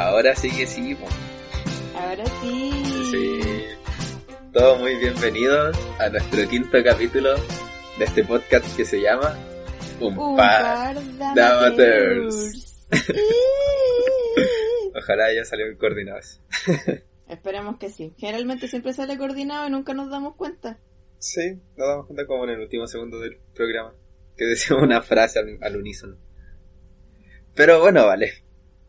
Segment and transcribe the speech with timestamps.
[0.00, 0.94] Ahora sí que sí.
[0.94, 1.06] po.
[1.94, 2.72] Ahora sí.
[3.10, 3.40] Sí.
[4.50, 7.34] Todos muy bienvenidos a nuestro quinto capítulo
[7.98, 9.36] de este podcast que se llama
[10.00, 10.94] Un, Un par.
[10.94, 11.02] par
[11.34, 12.86] de amateurs.
[14.96, 16.40] Ojalá haya salido coordinados.
[17.28, 18.14] Esperemos que sí.
[18.16, 20.78] Generalmente siempre sale coordinado y nunca nos damos cuenta.
[21.18, 23.92] Sí, nos damos cuenta como en el último segundo del programa.
[24.34, 26.16] Que decimos una frase al, al unísono.
[27.54, 28.32] Pero bueno, vale.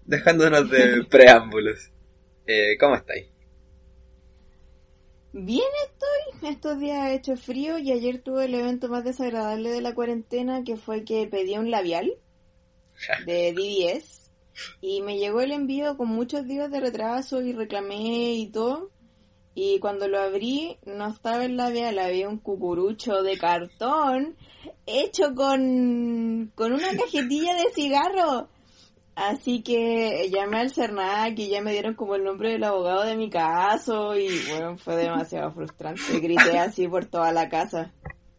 [0.06, 1.92] Dejándonos de preámbulos.
[2.46, 3.28] Eh, ¿Cómo estáis?
[5.34, 6.50] Bien estoy.
[6.50, 10.64] Estos días ha hecho frío y ayer tuve el evento más desagradable de la cuarentena
[10.64, 12.14] que fue que pedí un labial
[13.26, 14.22] de DBS
[14.82, 18.92] y me llegó el envío con muchos días de retraso y reclamé y todo.
[19.54, 24.38] Y cuando lo abrí no estaba el labial, había un cucurucho de cartón
[24.86, 28.50] hecho con, con una cajetilla de cigarro.
[29.30, 33.16] Así que llamé al CERNAC y ya me dieron como el nombre del abogado de
[33.16, 36.20] mi caso y bueno, fue demasiado frustrante.
[36.20, 37.94] Grité así por toda la casa.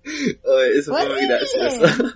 [0.05, 2.13] Oye, eso fue muy gracioso.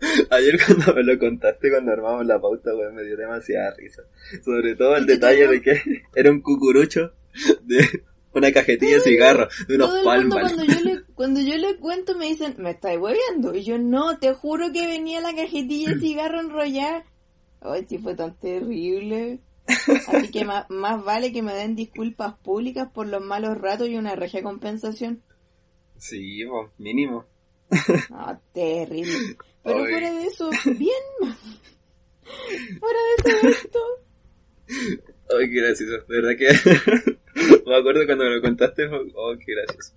[0.30, 4.02] Ayer cuando me lo contaste, cuando armamos la pauta, weón, me dio demasiada risa.
[4.44, 5.80] Sobre todo el detalle de que
[6.14, 7.12] era un cucurucho
[7.62, 8.02] de
[8.34, 10.52] una cajetilla de cigarro, de unos Todo el mundo palmas.
[10.52, 13.54] cuando yo, le, cuando yo le cuento me dicen, me estáis hueveando.
[13.54, 17.04] Y yo no, te juro que venía la cajetilla de cigarro enrollada.
[17.60, 19.40] Ay, sí fue tan terrible.
[20.08, 23.96] Así que más, más vale que me den disculpas públicas por los malos ratos y
[23.96, 25.22] una regia compensación.
[25.98, 27.26] Sí, po, mínimo.
[28.10, 29.36] No, terrible.
[29.62, 31.04] Pero fuera de eso, bien.
[32.80, 33.78] fuera de eso, esto.
[35.38, 36.04] Ay, qué gracioso.
[36.08, 36.48] De verdad que
[37.66, 38.86] me acuerdo cuando me lo contaste.
[39.14, 39.92] Oh, qué gracioso.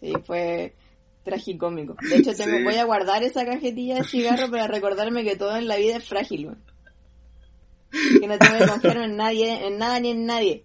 [0.00, 0.74] Sí, fue
[1.24, 1.96] tragicómico.
[2.08, 2.64] De hecho, tengo, Sí.
[2.64, 6.08] voy a guardar esa cajetilla de cigarro para recordarme que todo en la vida es
[6.08, 6.46] frágil.
[6.46, 6.62] weón.
[8.20, 10.64] Que no tengo que confiar en nadie, en nada ni en nadie.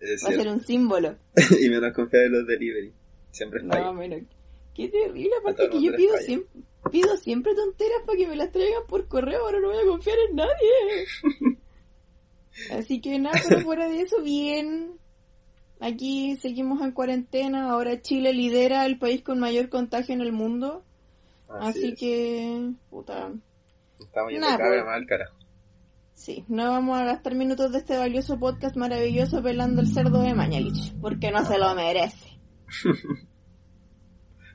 [0.00, 1.16] Es Va a ser un símbolo.
[1.60, 2.92] y menos confiar en los delivery.
[3.32, 4.18] Siempre está No, mira,
[4.74, 5.30] qué terrible.
[5.40, 6.24] Aparte que yo pido falla.
[6.26, 6.60] siempre,
[6.92, 9.40] pido siempre tonteras para que me las traigan por correo.
[9.42, 11.58] Ahora no voy a confiar en nadie.
[12.72, 14.98] Así que nada, pero fuera de eso, bien.
[15.80, 17.70] Aquí seguimos en cuarentena.
[17.70, 20.84] Ahora Chile lidera el país con mayor contagio en el mundo.
[21.48, 21.98] Así, es.
[21.98, 23.32] que, puta,
[23.98, 24.84] Estamos yendo cada pues.
[24.84, 25.36] más al carajo.
[26.14, 30.34] sí, no vamos a gastar minutos de este valioso podcast maravilloso pelando el cerdo de
[30.34, 32.38] Mañalich, porque no se lo merece.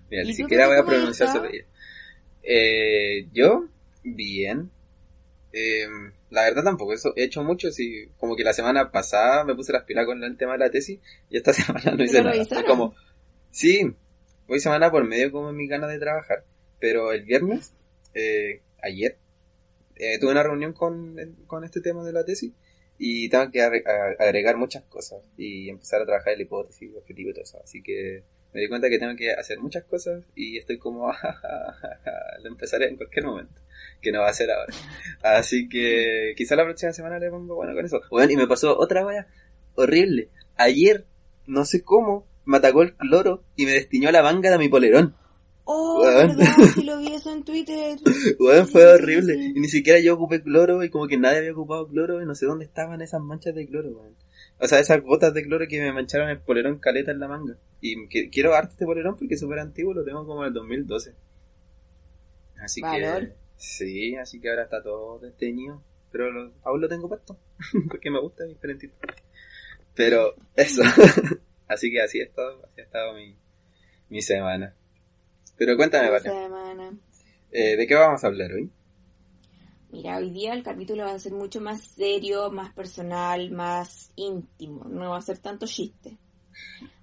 [0.10, 1.46] Mira, ¿Y ni siquiera voy a pronunciar estado?
[1.48, 1.68] apellido.
[2.44, 3.66] Eh, yo,
[4.04, 4.70] bien.
[5.52, 5.88] Eh,
[6.34, 9.72] la verdad tampoco eso he hecho mucho, sí, como que la semana pasada me puse
[9.72, 11.00] las pilas con el tema de la tesis
[11.30, 12.32] y esta semana no ¿Te hice nada.
[12.34, 12.66] Revisaron?
[12.66, 12.96] como,
[13.52, 13.96] sí,
[14.48, 16.44] voy semana por medio como en mis ganas de trabajar,
[16.80, 17.74] pero el viernes,
[18.16, 19.18] eh, ayer,
[19.96, 22.52] eh, tuve una reunión con, con este tema de la tesis
[22.98, 27.34] y tengo que agregar muchas cosas y empezar a trabajar la hipótesis, el objetivo y
[27.34, 27.62] todo eso.
[27.64, 28.24] Así que
[28.54, 31.12] me di cuenta que tengo que hacer muchas cosas y estoy como,
[32.44, 33.62] lo empezaré en cualquier momento,
[34.02, 34.74] que no va a ser ahora.
[35.22, 38.02] Así que quizá la próxima semana le pongo bueno con eso.
[38.10, 39.28] Bueno, y me pasó otra wea
[39.76, 40.30] horrible.
[40.58, 41.06] Ayer,
[41.48, 45.16] no sé cómo, me atacó el cloro y me destiñó la manga de mi polerón.
[45.66, 46.36] Oh, Weón.
[46.38, 46.46] verdad,
[46.76, 47.98] sí lo vi eso en Twitter.
[48.06, 48.36] Sí,
[48.72, 49.36] fue horrible.
[49.36, 52.36] Y ni siquiera yo ocupé cloro y como que nadie había ocupado cloro y no
[52.36, 54.16] sé dónde estaban esas manchas de cloro, weón.
[54.60, 57.56] O sea, esas gotas de cloro que me mancharon el polerón caleta en la manga.
[57.82, 60.54] Y que- quiero darte este polerón porque es súper antiguo, lo tengo como en el
[60.54, 61.14] 2012.
[62.62, 63.22] Así Valor.
[63.22, 63.34] que...
[63.66, 65.82] Sí, así que ahora está todo desteñido.
[66.12, 67.40] Pero lo- aún lo tengo puesto.
[67.90, 68.94] porque me gusta, es diferentito.
[69.96, 70.82] Pero eso.
[71.70, 73.34] así que así ha estado, así ha estado mi,
[74.10, 74.76] mi semana.
[75.56, 76.24] Pero cuéntame, Vale.
[76.24, 76.92] semana.
[77.52, 78.70] Eh, ¿De qué vamos a hablar hoy?
[79.92, 84.84] Mira, hoy día el capítulo va a ser mucho más serio, más personal, más íntimo.
[84.90, 86.18] No va a ser tanto chiste.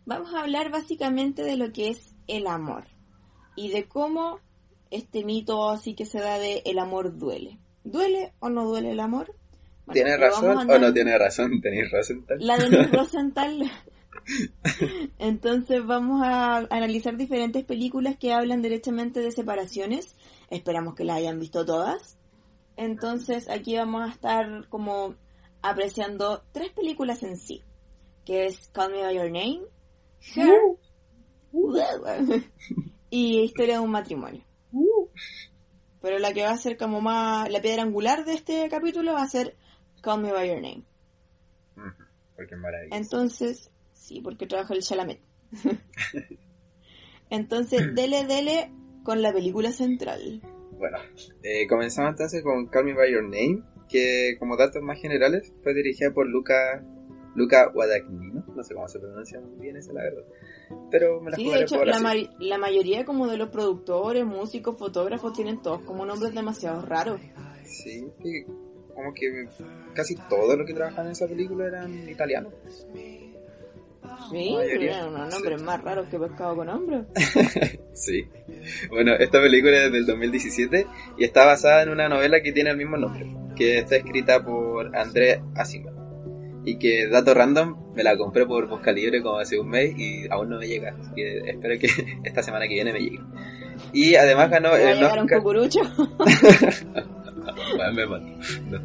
[0.04, 2.84] Vamos a hablar básicamente de lo que es el amor
[3.56, 4.40] y de cómo
[4.90, 7.58] este mito así que se da de el amor duele.
[7.84, 9.34] ¿Duele o no duele el amor?
[9.86, 11.60] Bueno, ¿Tiene razón o no tiene razón?
[11.60, 12.24] Tenéis razón.
[12.26, 12.46] tal.
[12.46, 13.70] La de Nick Rosenthal.
[15.18, 20.16] Entonces vamos a analizar diferentes películas que hablan directamente de separaciones.
[20.50, 22.18] Esperamos que las hayan visto todas.
[22.76, 25.14] Entonces aquí vamos a estar como
[25.62, 27.62] apreciando tres películas en sí.
[28.24, 29.62] Que es Call Me By Your Name,
[30.36, 30.60] Her,
[33.10, 34.44] y Historia de un matrimonio.
[36.00, 39.22] Pero la que va a ser como más, la piedra angular de este capítulo va
[39.22, 39.56] a ser
[40.02, 40.84] Call Me By Your Name.
[42.36, 42.96] Porque es maravilloso.
[42.96, 45.20] Entonces, sí, porque trabaja el Chalamet.
[47.30, 48.72] Entonces, dele, dele
[49.04, 50.40] con la película central.
[50.78, 50.98] Bueno,
[51.42, 55.74] eh, comenzamos entonces con Call Me By Your Name, que como datos más generales fue
[55.74, 56.82] dirigida por Luca
[57.34, 60.24] Luca Guadagnino, no sé cómo se pronuncia muy bien esa la verdad.
[60.90, 63.48] Pero me la Sí, jugaré de hecho, por la, ma- la mayoría como de los
[63.50, 67.20] productores, músicos, fotógrafos tienen todos como nombres demasiado raros.
[67.64, 68.42] Sí, y
[68.94, 69.48] como que
[69.94, 72.52] casi todo lo que trabajaban en esa película eran italianos.
[74.30, 77.06] Sí, tienen unos nombres más raros que pescado con hombros.
[77.92, 78.26] Sí.
[78.88, 80.86] Bueno, esta película es del 2017
[81.18, 84.96] y está basada en una novela que tiene el mismo nombre, que está escrita por
[84.96, 85.92] André Asimov.
[86.64, 90.28] Y que, dato random, me la compré por Busca Libre como hace un mes y
[90.30, 90.94] aún no me llega.
[91.00, 91.88] Así que espero que
[92.24, 93.20] esta semana que viene me llegue.
[93.92, 95.38] Y además ganó ¿Te va a el llegar un Oscar...
[95.38, 95.80] cucurucho?
[97.76, 98.26] Bueno, me mato.
[98.68, 98.78] No.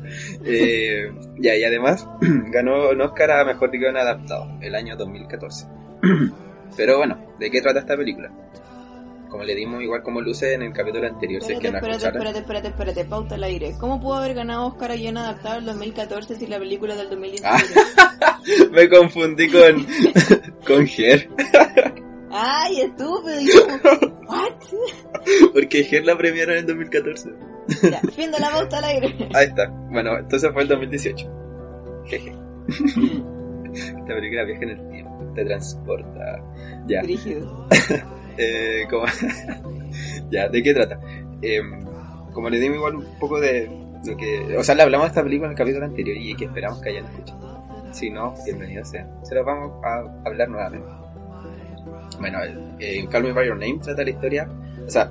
[0.45, 2.07] Eh, ya, y además
[2.51, 5.67] ganó un Oscar a Mejor Guión Adaptado el año 2014.
[6.77, 8.31] Pero bueno, ¿de qué trata esta película?
[9.29, 12.05] Como le dimos igual como luce en el capítulo anterior, si es Espérate, que espérate,
[12.05, 12.27] escucharon.
[12.27, 13.75] espérate, espérate, espérate, pauta al aire.
[13.79, 17.81] ¿Cómo pudo haber ganado Oscar a guion adaptado en 2014 si la película del 2017?
[18.71, 19.85] Me confundí con,
[20.67, 21.29] con Ger,
[22.37, 23.39] ¡Ay, estúpido!
[23.41, 23.65] Yo
[24.27, 24.51] ¿what?
[25.53, 27.29] porque Ger la premiaron en 2014.
[27.89, 29.29] Ya, fin de la pauta al aire.
[29.33, 29.67] Ahí está.
[29.89, 31.27] Bueno, entonces fue el 2018.
[32.05, 32.35] Jeje.
[33.73, 36.43] Esta película viaja en el tiempo, te transporta.
[36.87, 37.01] Ya.
[37.01, 37.67] Brígido.
[38.37, 39.05] Eh, como...
[40.29, 40.99] ya, ¿de qué trata?
[41.41, 41.61] Eh,
[42.33, 43.69] como le dimos igual un poco de
[44.05, 44.57] lo que...
[44.57, 46.89] O sea, le hablamos de esta película en el capítulo anterior y que esperamos que
[46.89, 47.89] hayan escuchado.
[47.91, 49.07] Si no, bienvenido sea.
[49.23, 50.87] Se los vamos a hablar nuevamente.
[52.19, 52.39] Bueno,
[52.79, 54.49] eh, Call Me By Your Name trata la historia...
[54.85, 55.09] O sea,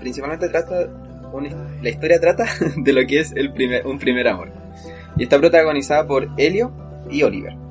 [0.00, 0.86] principalmente trata...
[1.82, 4.52] la historia trata de lo que es el primer, un primer amor.
[5.16, 6.72] Y está protagonizada por Helio
[7.10, 7.63] y Oliver.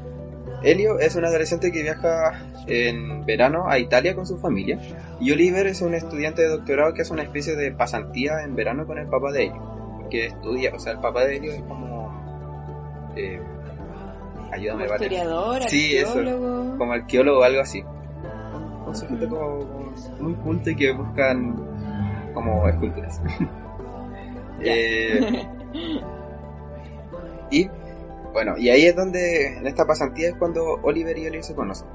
[0.63, 4.79] Helio es un adolescente que viaja en verano a Italia con su familia
[5.19, 8.85] y Oliver es un estudiante de doctorado que hace una especie de pasantía en verano
[8.87, 13.11] con el papá de Helio, que estudia, o sea, el papá de Helio es como...
[13.15, 13.39] Eh,
[14.51, 15.05] ayúdame, vale.
[15.05, 16.17] Historiador, Sí, eso.
[16.17, 16.77] arqueólogo.
[16.77, 17.83] Como arqueólogo o algo así.
[18.87, 21.55] Un sujeto como, como muy culto y que buscan
[22.33, 23.21] como esculturas.
[24.65, 25.45] Eh,
[27.51, 27.69] y
[28.33, 31.87] bueno, y ahí es donde, en esta pasantía es cuando Oliver y Helio se conocen.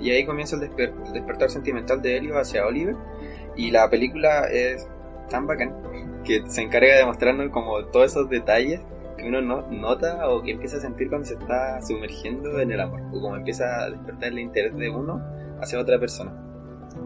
[0.00, 2.96] Y ahí comienza el, desper- el despertar sentimental de Helio hacia Oliver.
[3.56, 4.86] Y la película es
[5.30, 5.72] tan bacán
[6.24, 8.80] que se encarga de mostrarnos como todos esos detalles
[9.16, 12.80] que uno no, nota o que empieza a sentir cuando se está sumergiendo en el
[12.80, 13.00] amor.
[13.12, 15.22] O como empieza a despertar el interés de uno
[15.62, 16.32] hacia otra persona.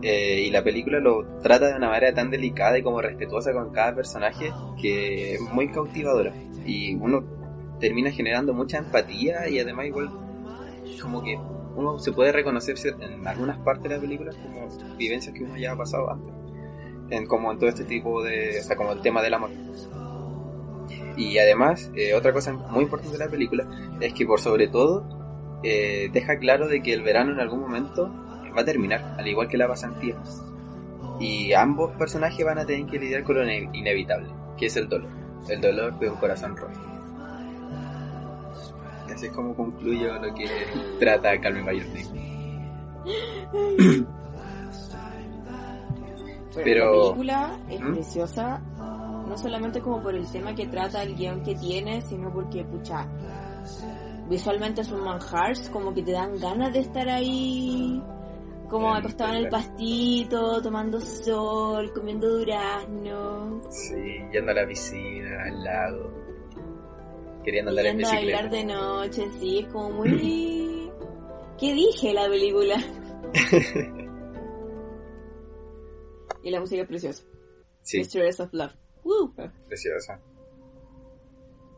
[0.03, 3.71] Eh, y la película lo trata de una manera tan delicada y como respetuosa con
[3.71, 4.51] cada personaje
[4.81, 6.33] que es muy cautivadora.
[6.65, 7.38] Y uno
[7.81, 10.11] termina generando mucha empatía y además igual
[11.01, 11.39] como que
[11.77, 15.73] uno se puede reconocer en algunas partes de la película como vivencias que uno ya
[15.73, 16.35] ha pasado antes.
[17.11, 18.59] En, como en todo este tipo de...
[18.61, 19.51] O sea, como el tema del amor.
[21.17, 23.67] Y además, eh, otra cosa muy importante de la película
[24.01, 25.05] es que por sobre todo
[25.63, 28.09] eh, deja claro de que el verano en algún momento
[28.57, 30.17] va a terminar, al igual que la pasantía.
[31.21, 34.89] Y ambos personajes van a tener que lidiar con lo ine- inevitable, que es el
[34.89, 35.11] dolor.
[35.49, 36.79] El dolor de un corazón roto.
[39.19, 40.47] Así es como concluyo lo que
[41.01, 41.83] trata Carmen Bueno,
[46.55, 47.93] Pero- La película es ¿Mm?
[47.95, 48.59] preciosa,
[49.27, 53.09] no solamente como por el tema que trata, el guion que tiene, sino porque, pucha,
[54.29, 58.01] visualmente es un manjar, como que te dan ganas de estar ahí,
[58.71, 63.97] como acostado en el pastito, tomando sol, comiendo durazno, Sí,
[64.33, 66.18] yendo a la piscina, al lago,
[67.45, 68.57] queriendo andar en yendo a bailar bicicleta.
[68.57, 70.11] de noche, sí, es como muy...
[71.59, 72.77] ¿Qué dije la película?
[76.43, 77.25] y la música es preciosa.
[77.83, 78.73] Sí, Mistress of Love.
[79.05, 79.33] Woo.
[79.67, 80.21] preciosa.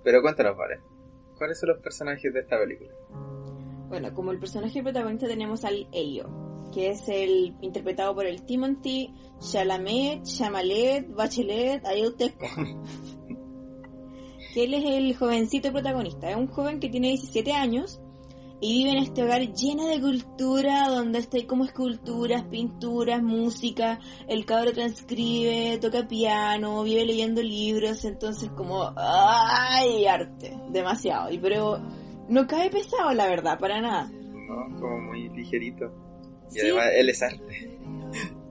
[0.02, 0.80] Pero cuéntanos, Vale,
[1.36, 2.90] ¿cuáles son los personajes de esta película?
[3.88, 6.28] Bueno, como el personaje protagonista tenemos al Helio,
[6.72, 12.32] que es el interpretado por el Timothy Chalamet, Chamalet, Bachelet, ahí usted.
[14.54, 16.30] que él es el jovencito protagonista.
[16.30, 18.00] Es un joven que tiene 17 años
[18.62, 23.98] y vive en este hogar lleno de cultura, donde está como esculturas, pinturas, música.
[24.28, 30.06] El cabro transcribe, toca piano, vive leyendo libros, entonces como, ¡ay!
[30.06, 31.30] arte, demasiado.
[31.30, 31.80] Y pero
[32.28, 34.10] no cae pesado, la verdad, para nada.
[34.12, 34.78] ¿No?
[34.78, 35.86] Como muy ligerito.
[36.50, 36.60] Y Sí.
[36.60, 37.78] además él es arte.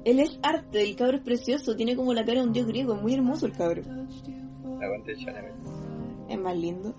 [0.05, 2.95] Él es arte, el cabro es precioso, tiene como la cara de un dios griego,
[2.95, 3.83] es muy hermoso el cabro.
[4.81, 5.13] Aguante.
[6.29, 6.93] Es más lindo.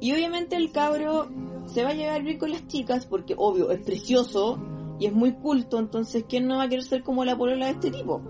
[0.00, 1.28] Y obviamente el cabro
[1.66, 4.58] se va a llevar bien con las chicas porque, obvio, es precioso
[5.00, 7.72] y es muy culto, entonces ¿quién no va a querer ser como la polola de
[7.72, 8.20] este tipo?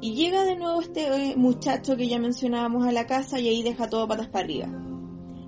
[0.00, 3.62] Y llega de nuevo este eh, muchacho que ya mencionábamos a la casa y ahí
[3.62, 4.68] deja todo patas para arriba.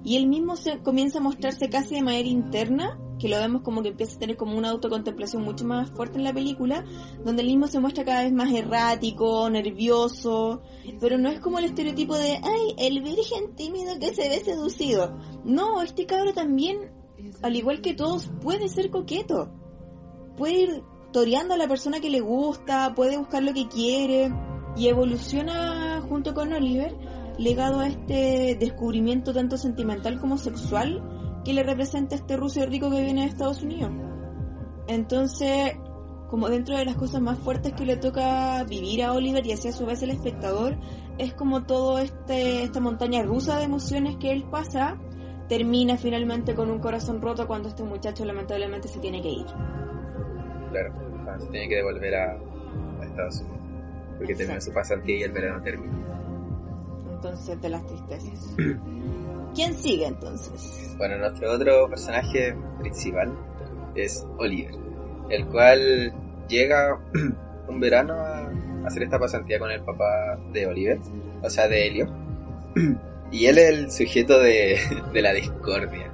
[0.04, 3.82] Y él mismo se comienza a mostrarse casi de manera interna, que lo vemos como
[3.82, 6.84] que empieza a tener como una autocontemplación mucho más fuerte en la película,
[7.24, 10.60] donde él mismo se muestra cada vez más errático, nervioso,
[10.98, 15.16] pero no es como el estereotipo de, ay, el virgen tímido que se ve seducido.
[15.44, 16.90] No, este cabro también,
[17.42, 19.52] al igual que todos, puede ser coqueto.
[20.36, 24.32] Puede ir toreando a la persona que le gusta, puede buscar lo que quiere
[24.76, 26.92] y evoluciona junto con Oliver
[27.38, 31.11] legado a este descubrimiento tanto sentimental como sexual
[31.44, 33.90] que le representa este ruso rico que viene de Estados Unidos.
[34.86, 35.76] Entonces,
[36.28, 39.68] como dentro de las cosas más fuertes que le toca vivir a Oliver y así
[39.68, 40.76] a su vez el espectador,
[41.18, 44.98] es como todo este esta montaña rusa de emociones que él pasa
[45.48, 49.46] termina finalmente con un corazón roto cuando este muchacho lamentablemente se tiene que ir.
[50.70, 50.94] Claro,
[51.38, 52.38] se tiene que devolver a,
[53.02, 53.58] Estados Unidos.
[54.16, 55.92] Porque termina su pasantía y el verano termina.
[57.12, 58.56] Entonces, de las tristezas.
[59.54, 60.94] ¿Quién sigue entonces?
[60.96, 63.32] Bueno, nuestro otro personaje principal
[63.94, 64.74] es Oliver,
[65.28, 66.12] el cual
[66.48, 66.98] llega
[67.68, 68.50] un verano a
[68.86, 70.98] hacer esta pasantía con el papá de Oliver,
[71.42, 72.06] o sea, de Helio.
[73.32, 74.78] Y él es el sujeto de,
[75.14, 76.12] la discordia,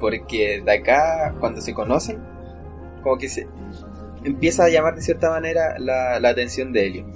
[0.00, 2.18] porque de acá, cuando se conocen,
[3.02, 3.46] como que se
[4.24, 7.06] empieza a llamar de cierta manera la, la atención de Helio.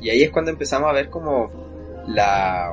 [0.00, 1.50] Y ahí es cuando empezamos a ver como
[2.06, 2.72] la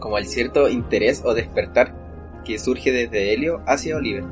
[0.00, 4.24] como el cierto interés o despertar que surge desde Helio hacia Oliver.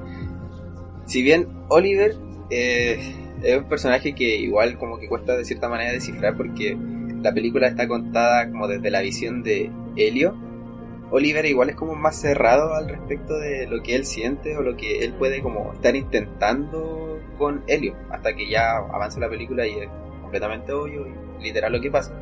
[1.06, 2.16] Si bien Oliver
[2.50, 2.99] eh,
[3.42, 6.76] es un personaje que igual como que cuesta de cierta manera descifrar porque
[7.23, 10.37] la película está contada como desde la visión de Helio,
[11.11, 14.76] Oliver igual es como más cerrado al respecto de lo que él siente o lo
[14.76, 19.78] que él puede como estar intentando con Helio, hasta que ya avanza la película y
[19.78, 19.88] es
[20.23, 22.12] completamente obvio y literal lo que pasa.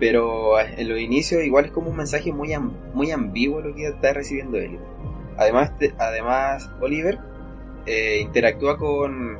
[0.00, 2.50] Pero en los inicios igual es como un mensaje muy,
[2.92, 4.80] muy ambiguo lo que está recibiendo Helio.
[5.36, 7.18] Además, además Oliver
[7.86, 9.38] eh, interactúa con,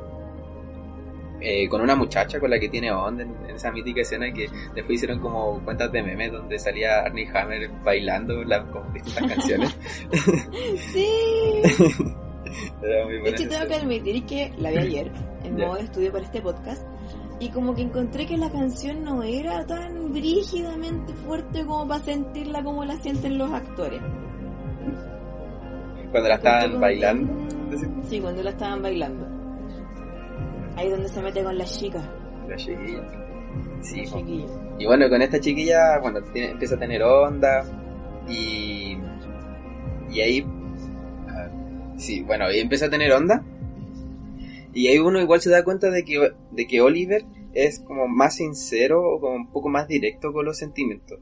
[1.41, 4.97] eh, con una muchacha con la que tiene onda en, esa mítica escena que después
[4.97, 9.77] hicieron como cuentas de memes donde salía Arnie Hammer bailando las distintas canciones.
[10.91, 11.07] sí.
[12.81, 15.11] de hecho, tengo que admitir que la vi ayer
[15.43, 16.85] en modo de estudio para este podcast
[17.39, 22.63] y como que encontré que la canción no era tan brígidamente fuerte como para sentirla
[22.63, 24.01] como la sienten los actores.
[26.11, 27.33] Cuando la estaban bailando.
[28.07, 29.27] Sí, cuando la estaban bailando.
[30.77, 32.01] Ahí donde se mete con la chica.
[32.47, 33.03] La chiquilla.
[33.81, 34.03] Sí.
[34.79, 37.63] Y bueno, con esta chiquilla, cuando empieza a tener onda
[38.29, 38.97] y...
[40.09, 40.45] Y ahí...
[41.97, 43.43] Sí, bueno, ahí empieza a tener onda
[44.75, 48.35] y ahí uno igual se da cuenta de que, de que Oliver es como más
[48.35, 51.17] sincero o como un poco más directo con los sentimientos.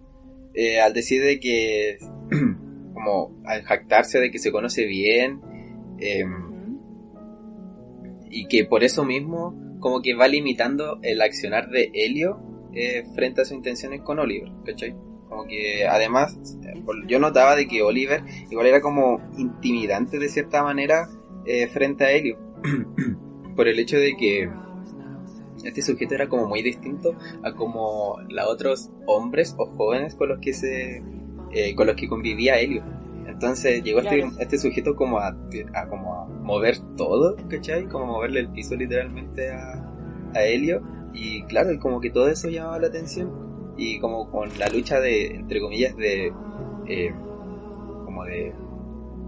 [0.56, 2.00] Eh, al decir de que,
[2.96, 5.40] como al jactarse de que se conoce bien,
[6.00, 6.80] em,
[8.32, 12.42] y que por eso mismo como que va limitando el accionar de Helio
[12.74, 14.96] eh, frente a sus intenciones con Oliver, ¿cachai?
[15.30, 16.40] Como que además
[17.08, 21.08] yo notaba de que Oliver igual era como intimidante de cierta manera
[21.46, 22.40] eh, frente a Helio.
[23.56, 24.50] por el hecho de que
[25.64, 30.40] este sujeto era como muy distinto a como los otros hombres o jóvenes con los
[30.40, 31.02] que se
[31.52, 32.84] eh, con los que convivía Helio.
[33.28, 35.36] Entonces llegó este, este, sujeto como a,
[35.90, 37.88] como a mover todo, ¿cachai?
[37.88, 39.74] Como a moverle el piso literalmente a,
[40.34, 40.82] a Helio.
[41.14, 43.32] Y claro, como que todo eso llamaba la atención.
[43.78, 46.34] Y como con la lucha de, entre comillas, de...
[46.88, 47.14] Eh,
[48.06, 48.54] como de...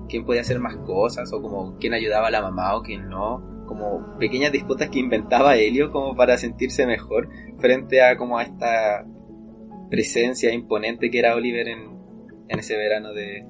[0.10, 1.32] ¿Quién podía hacer más cosas?
[1.34, 5.56] O como quién ayudaba a la mamá o quién no como pequeñas disputas que inventaba
[5.56, 7.30] Helio como para sentirse mejor
[7.60, 9.06] frente a como a esta
[9.90, 11.98] presencia imponente que era Oliver en,
[12.48, 13.46] en ese verano de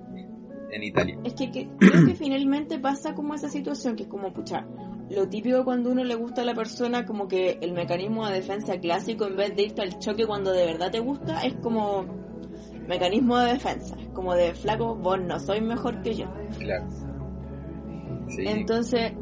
[0.71, 1.17] en Italia.
[1.23, 4.65] Es que, creo que finalmente pasa como esa situación que es como pucha,
[5.09, 8.77] lo típico cuando uno le gusta a la persona como que el mecanismo de defensa
[8.79, 12.05] clásico en vez de irte al choque cuando de verdad te gusta es como
[12.87, 16.25] mecanismo de defensa, como de flaco, vos no soy mejor que yo.
[16.59, 16.87] Claro.
[18.37, 19.13] Entonces,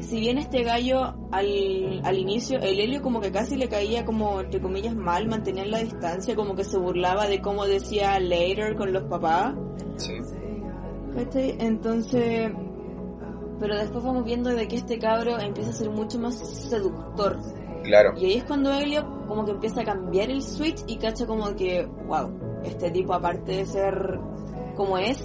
[0.00, 4.40] si bien este gallo al, al inicio, el Helio como que casi le caía como,
[4.40, 8.92] entre comillas, mal, mantener la distancia, como que se burlaba de cómo decía later con
[8.92, 9.54] los papás.
[9.96, 10.14] Sí.
[11.58, 12.52] Entonces,
[13.58, 16.36] pero después vamos viendo de que este cabro empieza a ser mucho más
[16.68, 17.38] seductor.
[17.82, 18.12] Claro.
[18.16, 21.54] Y ahí es cuando Helio como que empieza a cambiar el switch y cacha como
[21.54, 24.20] que, wow, este tipo aparte de ser
[24.76, 25.22] como es,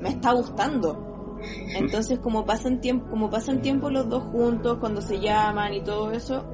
[0.00, 1.11] me está gustando.
[1.74, 6.12] Entonces, como pasan tiempo, como pasan tiempo los dos juntos, cuando se llaman y todo
[6.12, 6.44] eso,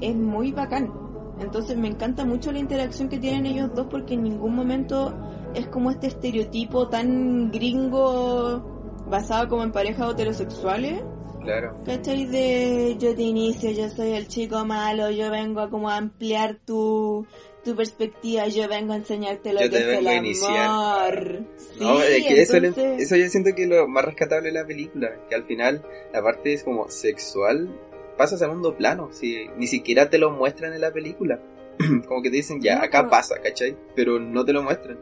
[0.00, 0.92] es muy bacán.
[1.40, 5.12] Entonces me encanta mucho la interacción que tienen ellos dos porque en ningún momento
[5.54, 8.62] es como este estereotipo tan gringo
[9.08, 11.02] basado como en parejas heterosexuales.
[11.44, 11.76] Claro.
[11.84, 12.26] ¿Cachai?
[12.26, 17.26] De yo te inicio, yo soy el chico malo, yo vengo a como ampliar tu,
[17.64, 20.66] tu perspectiva, yo vengo a enseñarte lo Yo que te es el iniciar.
[20.68, 21.40] amor.
[21.80, 24.48] No, Sí, es que eso, le- entonces- eso yo siento que es lo más rescatable
[24.48, 25.82] de la película, que al final
[26.12, 27.68] la parte es como sexual
[28.16, 31.40] pasa a segundo plano, si ni siquiera te lo muestran en la película.
[32.08, 33.76] como que te dicen, ya, acá pasa, ¿cachai?
[33.96, 34.98] Pero no te lo muestran.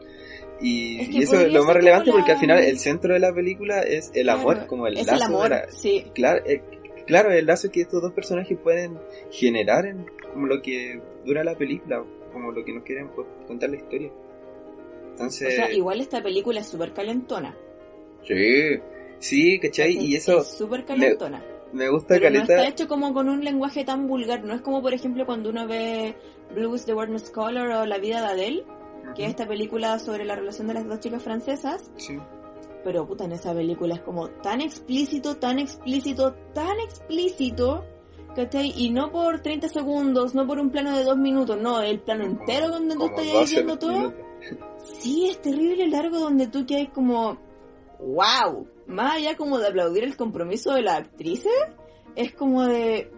[0.61, 2.79] Y, Es que y eso es lo más relevante como porque al la- final el
[2.79, 5.71] centro de la película es el Claro, amor, como el es lazo el amor, la-
[5.71, 6.05] sí.
[6.13, 6.61] Claro, eh,
[7.05, 8.97] claro, el lazo que estos dos personajes pueden
[9.31, 13.09] generar en como lo que dura la película, como lo que nos quieren
[13.47, 14.09] contar la historia.
[14.09, 17.55] O Entonces, sea, igual esta película es súper calentona.
[18.25, 18.79] sí,
[19.19, 19.97] sí, ¿cachai?
[19.97, 21.43] Y eso Es súper calentona.
[21.73, 22.55] me gusta Pero no caleta.
[22.55, 24.43] está hecho como con un lenguaje tan vulgar.
[24.43, 26.15] No es como, por ejemplo, cuando uno ve
[26.55, 28.63] Blues the Warner Scholar o La vida de Adele,
[29.13, 31.91] que es esta película sobre la relación de las dos chicas francesas.
[31.97, 32.17] Sí.
[32.83, 37.85] Pero puta, en esa película es como tan explícito, tan explícito, tan explícito.
[38.35, 38.73] ¿Cachai?
[38.75, 42.23] Y no por 30 segundos, no por un plano de dos minutos, no, el plano
[42.23, 44.13] entero donde tú estás 12 viendo todo.
[44.77, 47.37] Sí, es terrible largo donde tú quedas como,
[47.99, 51.53] wow, más allá como de aplaudir el compromiso de las actrices,
[52.15, 53.11] es como de,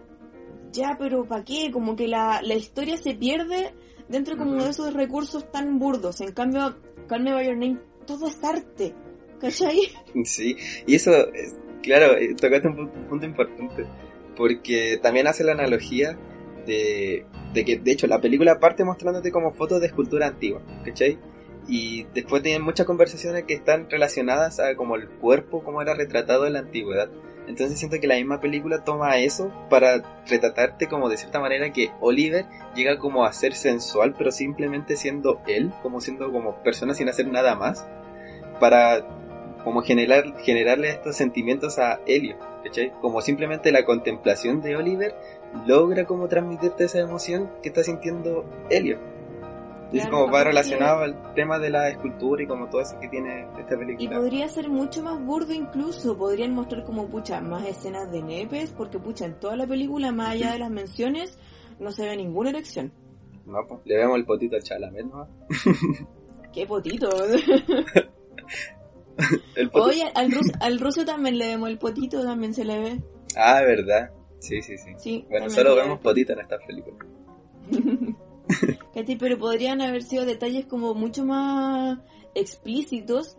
[0.70, 1.70] ya, pero ¿para qué?
[1.72, 3.74] Como que la, la historia se pierde
[4.08, 6.20] dentro como de esos recursos tan burdos.
[6.20, 6.76] En cambio,
[7.08, 8.94] Call Me Name, todo es arte,
[9.40, 9.80] ¿cachai?
[10.24, 13.86] Sí, y eso, es, claro, eh, tocaste un pu- punto importante,
[14.36, 16.18] porque también hace la analogía
[16.66, 21.18] de, de que, de hecho, la película parte mostrándote como fotos de escultura antigua, ¿cachai?
[21.68, 26.46] Y después tienen muchas conversaciones que están relacionadas a como el cuerpo, como era retratado
[26.46, 27.10] en la antigüedad.
[27.46, 31.90] Entonces siento que la misma película toma eso para retratarte como de cierta manera que
[32.00, 37.08] Oliver llega como a ser sensual, pero simplemente siendo él, como siendo como persona sin
[37.08, 37.86] hacer nada más,
[38.58, 39.06] para
[39.64, 42.92] como generar, generarle estos sentimientos a Helio, ¿cachai?
[43.00, 45.14] Como simplemente la contemplación de Oliver
[45.66, 48.98] logra como transmitirte esa emoción que está sintiendo Helio.
[49.92, 52.98] Y es Claro, como va relacionado al tema de la escultura y como todo eso
[53.00, 54.18] que tiene esta Y película.
[54.18, 58.98] podría ser mucho más burdo incluso, podrían mostrar como, pucha, más escenas de nepes, porque,
[58.98, 61.38] pucha, en toda la película, más allá de las menciones,
[61.78, 62.92] no se ve ninguna erección.
[63.46, 65.28] No, pues, le vemos el potito al Chalamet, ¿no?
[66.52, 67.08] ¡Qué potito!
[69.54, 69.84] El potito.
[69.84, 73.02] Oye, al, rus- al ruso también le vemos el potito, también se le ve.
[73.36, 74.10] Ah, verdad.
[74.40, 74.90] Sí, sí, sí.
[74.98, 76.02] Sí, Bueno, solo vemos ve.
[76.02, 76.96] potito en esta película.
[78.94, 79.16] ¿Cachai?
[79.16, 81.98] Pero podrían haber sido detalles como mucho más
[82.34, 83.36] explícitos,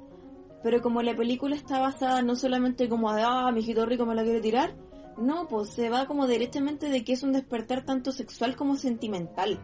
[0.64, 4.16] pero como la película está basada no solamente como de, ah, mi hijito rico me
[4.16, 4.76] la quiere tirar,
[5.18, 9.60] no, pues se va como directamente de que es un despertar tanto sexual como sentimental.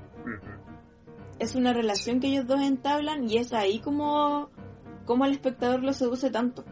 [1.40, 4.50] Es una relación que ellos dos entablan y es ahí como,
[5.06, 6.64] como el espectador lo seduce tanto.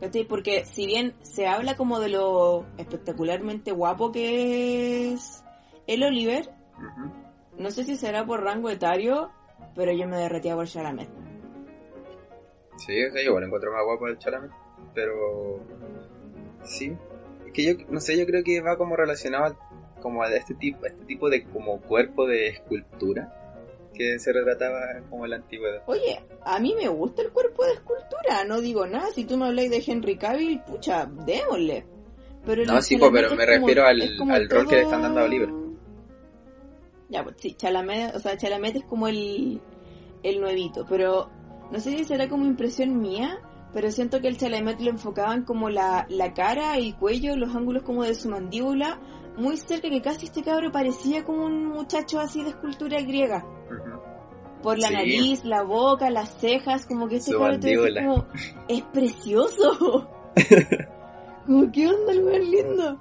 [0.00, 0.24] ¿Cachai?
[0.24, 5.44] Porque si bien se habla como de lo espectacularmente guapo que es
[5.86, 6.50] el Oliver.
[7.62, 9.30] No sé si será por rango etario,
[9.74, 11.08] pero yo me derretía por Chalamet.
[12.78, 14.50] Sí, o sea, yo bueno, encuentro más guapo el Chalamet,
[14.94, 15.60] pero
[16.64, 16.96] sí,
[17.46, 19.56] es que yo no sé, yo creo que va como relacionado al-
[20.00, 23.38] como a este tipo, a este tipo de como cuerpo de escultura
[23.94, 25.82] que se retrataba como la antigüedad.
[25.86, 29.10] Oye, a mí me gusta el cuerpo de escultura, no digo nada.
[29.14, 31.84] Si tú me habláis de Henry Cavill, pucha, démosle.
[32.44, 35.24] Pero No, sí, pero me como- refiero al- al rol que le están dando a
[35.24, 35.48] Oliver.
[37.12, 39.60] Ya, pues sí, Chalamet, o sea, Chalamet es como el,
[40.22, 41.28] el nuevito, pero
[41.70, 43.38] no sé si será como impresión mía,
[43.74, 47.82] pero siento que el Chalamet lo enfocaban como la, la cara, el cuello, los ángulos
[47.82, 48.98] como de su mandíbula,
[49.36, 53.44] muy cerca que casi este cabro parecía como un muchacho así de escultura griega.
[54.62, 54.94] Por la Sí.
[54.94, 58.26] nariz, la boca, las cejas, como que este Su cabro te decía como,
[58.68, 60.08] es precioso.
[61.46, 63.00] como, ¿qué onda el más lindo?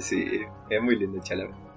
[0.00, 0.24] Sí,
[0.70, 1.67] es muy lindo el Chalamet.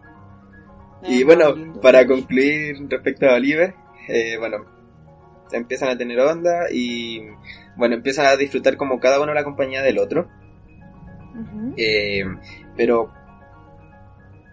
[1.03, 3.73] Es Y bueno, para concluir respecto a Oliver,
[4.07, 4.65] eh, bueno,
[5.51, 7.21] empiezan a tener onda y
[7.75, 10.29] bueno, empiezan a disfrutar como cada uno la compañía del otro.
[11.77, 12.23] Eh,
[12.75, 13.11] pero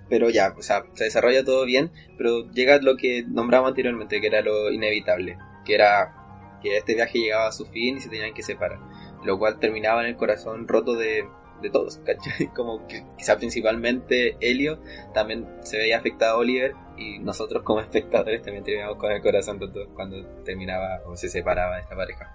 [0.08, 4.26] pero ya, o sea, se desarrolla todo bien, pero llega lo que nombramos anteriormente, que
[4.28, 6.14] era lo inevitable, que era
[6.62, 8.78] que este viaje llegaba a su fin y se tenían que separar,
[9.24, 11.28] lo cual terminaba en el corazón roto de,
[11.60, 12.48] de todos, ¿cachai?
[12.54, 14.78] Como que quizá principalmente Helio
[15.12, 19.60] también se veía afectado a Oliver y nosotros como espectadores también terminamos con el corazón
[19.60, 22.34] roto cuando terminaba o se separaba de esta pareja.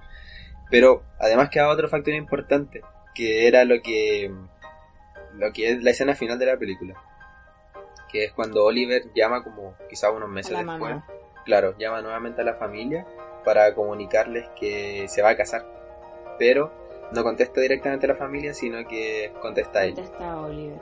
[0.69, 2.81] Pero además quedaba otro factor importante,
[3.13, 4.31] que era lo que
[5.33, 6.95] lo que es la escena final de la película.
[8.11, 10.79] que es cuando Oliver llama como quizá unos meses después.
[10.79, 11.05] mamá.
[11.45, 13.05] Claro, llama nuevamente a la familia
[13.43, 15.65] para comunicarles que se va a casar.
[16.37, 16.82] Pero
[17.13, 19.95] no contesta directamente a la familia, sino que contesta a ella.
[19.95, 20.79] Contesta Oliver.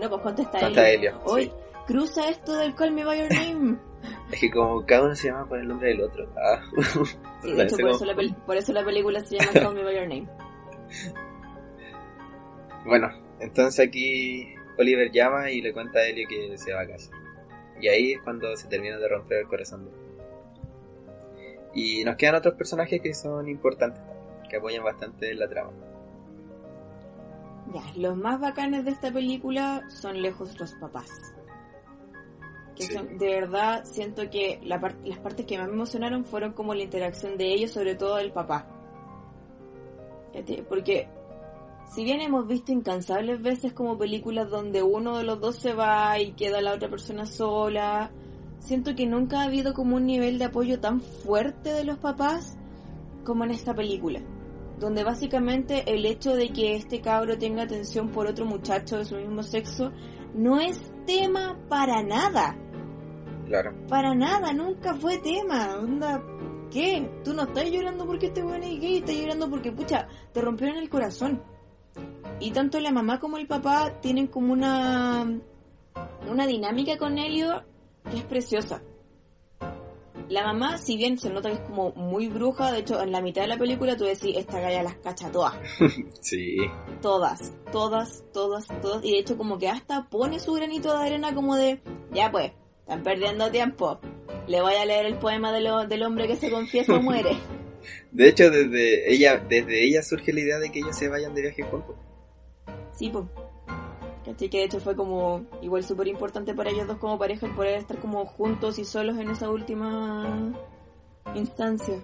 [0.00, 1.10] No, pues contesta Contesta Elio.
[1.10, 1.52] Elio, Hoy, sí.
[1.86, 3.78] cruza esto del Call Me By Your Name.
[4.32, 6.28] Es que como cada uno se llama por el nombre del otro.
[6.36, 6.60] Ah.
[7.42, 8.14] Sí, de hecho, por como- eso, la
[8.46, 10.28] por eso la película se llama Call Me By Your Name.
[12.84, 13.08] Bueno,
[13.40, 17.16] entonces aquí Oliver llama y le cuenta a Elio que se va a casar.
[17.80, 19.96] Y ahí es cuando se termina de romper el corazón de él.
[21.74, 24.02] Y nos quedan otros personajes que son importantes,
[24.52, 25.72] que apoyan bastante la trama.
[27.74, 31.08] Ya, los más bacanes de esta película son lejos los papás.
[32.76, 32.92] Que Sí.
[32.94, 36.74] son, de verdad, siento que la par- las partes que más me emocionaron fueron como
[36.74, 38.66] la interacción de ellos, sobre todo del papá.
[40.32, 41.08] Fíjate, Porque
[41.94, 46.18] si bien hemos visto incansables veces como películas donde uno de los dos se va
[46.18, 48.10] y queda la otra persona sola,
[48.58, 52.56] siento que nunca ha habido como un nivel de apoyo tan fuerte de los papás
[53.24, 54.20] como en esta película.
[54.82, 59.14] Donde básicamente el hecho de que este cabro tenga atención por otro muchacho de su
[59.14, 59.92] mismo sexo
[60.34, 62.58] no es tema para nada.
[63.46, 63.76] Claro.
[63.86, 65.76] Para nada, nunca fue tema.
[65.78, 66.20] Onda,
[66.72, 67.08] ¿qué?
[67.22, 70.76] Tú no estás llorando porque este weón es gay, estás llorando porque, pucha, te rompieron
[70.78, 71.40] el corazón.
[72.40, 75.24] Y tanto la mamá como el papá tienen como una,
[76.28, 77.62] una dinámica con Helio
[78.10, 78.82] que es preciosa.
[80.28, 83.20] La mamá, si bien se nota que es como muy bruja, de hecho en la
[83.20, 85.54] mitad de la película tú decís, esta galla las cacha todas.
[86.20, 86.56] Sí.
[87.02, 89.04] Todas, todas, todas, todas.
[89.04, 91.80] Y de hecho como que hasta pone su granito de arena como de,
[92.12, 94.00] ya pues, están perdiendo tiempo.
[94.46, 97.36] Le voy a leer el poema de lo- del hombre que se confiesa o muere.
[98.12, 101.42] De hecho, desde ella, desde ella surge la idea de que ellos se vayan de
[101.42, 101.96] viaje juntos.
[102.92, 103.24] Sí, pues.
[104.24, 104.48] ¿Cachai?
[104.48, 107.78] Que de hecho fue como igual súper importante para ellos dos como pareja el poder
[107.78, 110.52] estar como juntos y solos en esa última
[111.34, 112.00] instancia.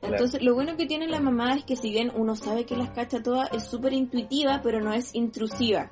[0.00, 0.14] Claro.
[0.14, 2.90] Entonces, lo bueno que tiene la mamá es que si bien uno sabe que las
[2.90, 5.90] cacha todas, es súper intuitiva, pero no es intrusiva.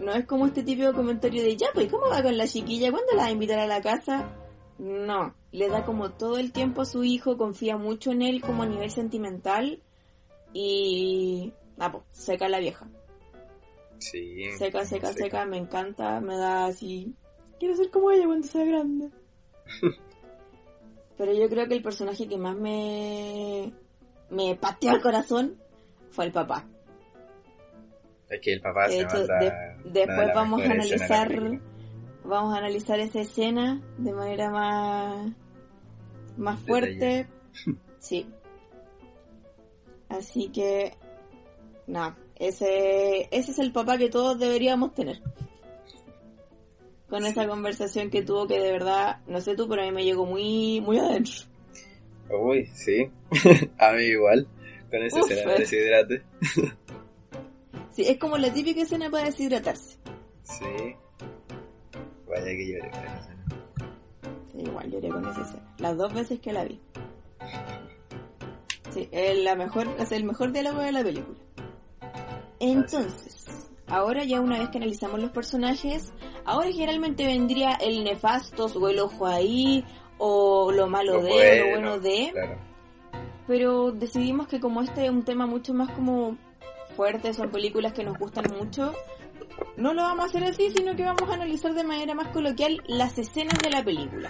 [0.00, 2.90] No es como este típico comentario de, ya, pues, ¿cómo va con la chiquilla?
[2.90, 4.30] ¿Cuándo la va a invitar a la casa?
[4.78, 8.62] No, le da como todo el tiempo a su hijo, confía mucho en él como
[8.62, 9.82] a nivel sentimental
[10.54, 11.52] y...
[11.78, 12.88] Ah, pues, seca la vieja.
[13.98, 14.44] Sí.
[14.56, 15.24] Seca, seca, seca.
[15.24, 17.14] seca, me encanta, me da así...
[17.58, 19.10] Quiero ser como ella cuando sea grande.
[21.16, 23.72] Pero yo creo que el personaje que más me...
[24.30, 25.56] me pateó el corazón
[26.10, 26.64] fue el papá.
[28.30, 29.38] Es que el papá De se hecho, manda.
[29.40, 31.60] de- después vamos a analizar
[32.24, 35.32] vamos a analizar esa escena de manera más
[36.36, 37.26] más fuerte
[37.98, 38.26] sí
[40.10, 40.94] así que
[41.86, 45.20] no ese ese es el papá que todos deberíamos tener
[47.08, 50.04] con esa conversación que tuvo que de verdad no sé tú pero a mí me
[50.04, 51.46] llegó muy muy adentro
[52.30, 53.10] Uy, sí.
[53.78, 54.46] a mí igual.
[54.90, 56.22] Con esa Uf, escena de deshidrate.
[57.90, 59.98] sí es como la típica escena para deshidratarse
[60.42, 60.94] Sí.
[62.28, 63.44] Vaya que lloré con esa escena.
[64.52, 65.74] Sí, igual lloré con esa escena.
[65.78, 66.80] Las dos veces que la vi.
[68.92, 71.38] Sí, es, la mejor, es el mejor diálogo de la película.
[72.60, 73.46] Entonces,
[73.86, 76.12] ahora ya una vez que analizamos los personajes,
[76.44, 79.84] ahora generalmente vendría el nefastos o el ojo ahí,
[80.18, 82.58] o lo malo Lo de, bueno, lo bueno de, Claro.
[83.46, 86.36] pero decidimos que como este es un tema mucho más como
[86.96, 88.92] fuerte, son películas que nos gustan mucho,
[89.76, 92.82] no lo vamos a hacer así, sino que vamos a analizar de manera más coloquial
[92.88, 94.28] las escenas de la película.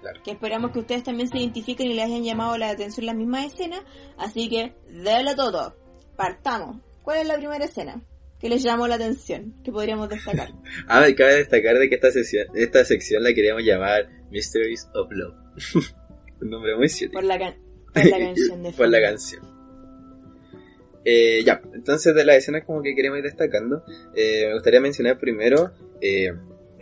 [0.00, 0.22] Claro.
[0.22, 3.46] Que esperamos que ustedes también se identifiquen y les hayan llamado la atención las mismas
[3.46, 3.82] escenas.
[4.16, 5.76] Así que, délo todo.
[6.16, 6.76] Partamos.
[7.10, 8.00] ¿Cuál es la primera escena
[8.40, 9.52] que les llamó la atención?
[9.64, 10.50] Que podríamos destacar.
[10.86, 15.10] Ah, y cabe destacar de que esta sección, esta sección la queríamos llamar Mysteries of
[15.10, 15.34] Love.
[16.40, 17.20] Un nombre muy científico.
[17.20, 17.56] Por la, can-
[17.94, 19.42] por la canción de Por la canción.
[21.04, 23.82] Eh, ya, entonces de las escenas como que queremos ir destacando,
[24.14, 26.32] eh, me gustaría mencionar primero eh,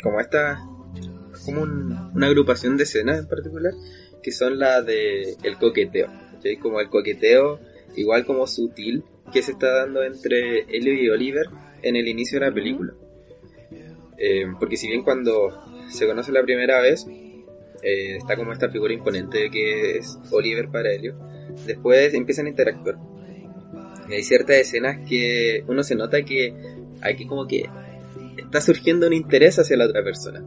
[0.03, 0.59] como esta,
[1.47, 3.73] como un- una agrupación de escenas en particular,
[4.23, 6.09] que son las de el coqueteo.
[6.61, 7.61] Como el coqueteo,
[7.97, 11.47] igual como sutil, que se está dando entre Elio y Oliver
[11.83, 12.93] en el inicio de la película.
[14.19, 17.07] Eh, porque si bien cuando se conoce la primera vez,
[17.83, 21.17] eh, está como esta figura imponente que es Oliver para Elio,
[21.67, 22.97] después empiezan a interactuar.
[24.09, 26.55] Y hay ciertas escenas que uno se nota que
[27.03, 27.69] aquí como que
[28.37, 30.43] está surgiendo un interés hacia la otra persona.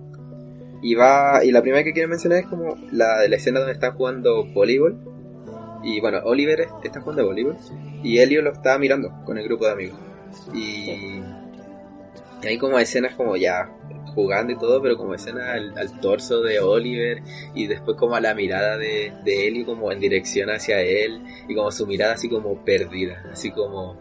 [0.82, 3.74] Y va, y la primera que quiero mencionar es como la de la escena donde
[3.74, 4.98] está jugando voleibol.
[5.84, 7.58] Y bueno, Oliver está jugando voleibol
[8.04, 10.00] y Elio lo está mirando con el grupo de amigos.
[10.54, 11.22] Y
[12.44, 13.70] Y hay como escenas como ya
[14.14, 17.22] jugando y todo, pero como escena al, torso de Oliver
[17.54, 21.56] y después como a la mirada de, de Ellie como en dirección hacia él y
[21.56, 23.98] como su mirada así como perdida, así como,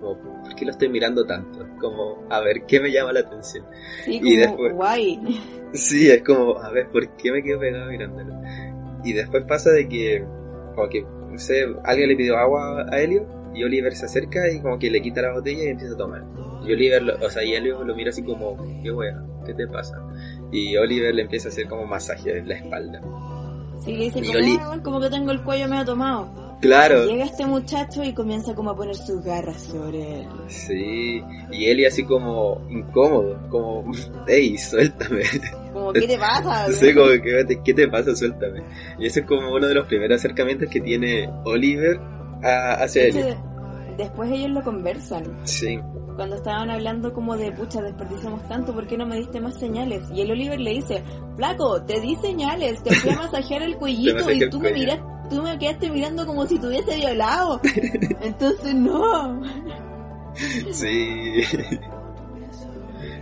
[0.00, 1.66] como ¿por qué lo estoy mirando tanto?
[1.80, 3.66] Como, a ver, ¿qué me llama la atención?
[4.04, 5.40] Sí, como, y después, guay.
[5.74, 8.32] Sí, es como, a ver, ¿por qué me quedo pegado mirándolo?
[9.02, 10.24] Y después pasa de que,
[10.74, 14.60] como que, no sé, alguien le pidió agua a Elio y Oliver se acerca y
[14.60, 16.24] como que le quita la botella y empieza a tomar.
[16.66, 19.96] Y Oliver, o sea, y Elio lo mira así como, qué wea, ¿qué te pasa?
[20.50, 23.00] Y Oliver le empieza a hacer como masaje en la espalda.
[23.80, 26.43] Sí, le dice, como, como que tengo el cuello medio tomado.
[26.64, 27.06] Claro.
[27.06, 30.28] llega este muchacho y comienza como a poner sus garras sobre él.
[30.48, 31.22] Sí,
[31.52, 33.84] y Eli así como incómodo, como,
[34.26, 35.22] hey, suéltame.
[35.72, 36.72] Como, ¿qué te pasa?
[36.72, 37.08] sí, como,
[37.64, 38.16] ¿qué, te pasa?
[38.16, 38.62] Suéltame.
[38.98, 42.00] Y ese es como uno de los primeros acercamientos que tiene Oliver
[42.42, 43.34] hacia Eli.
[43.96, 45.24] Después ellos lo conversan.
[45.44, 45.78] Sí.
[46.16, 50.04] Cuando estaban hablando como de, pucha, desperdiciamos tanto, ¿por qué no me diste más señales?
[50.12, 51.02] Y el Oliver le dice,
[51.36, 55.42] flaco, te di señales, te fui a masajear el cuellito y tú me miraste tú
[55.42, 57.60] me quedaste mirando como si te hubiese violado.
[58.20, 59.42] Entonces no.
[60.72, 61.42] Sí.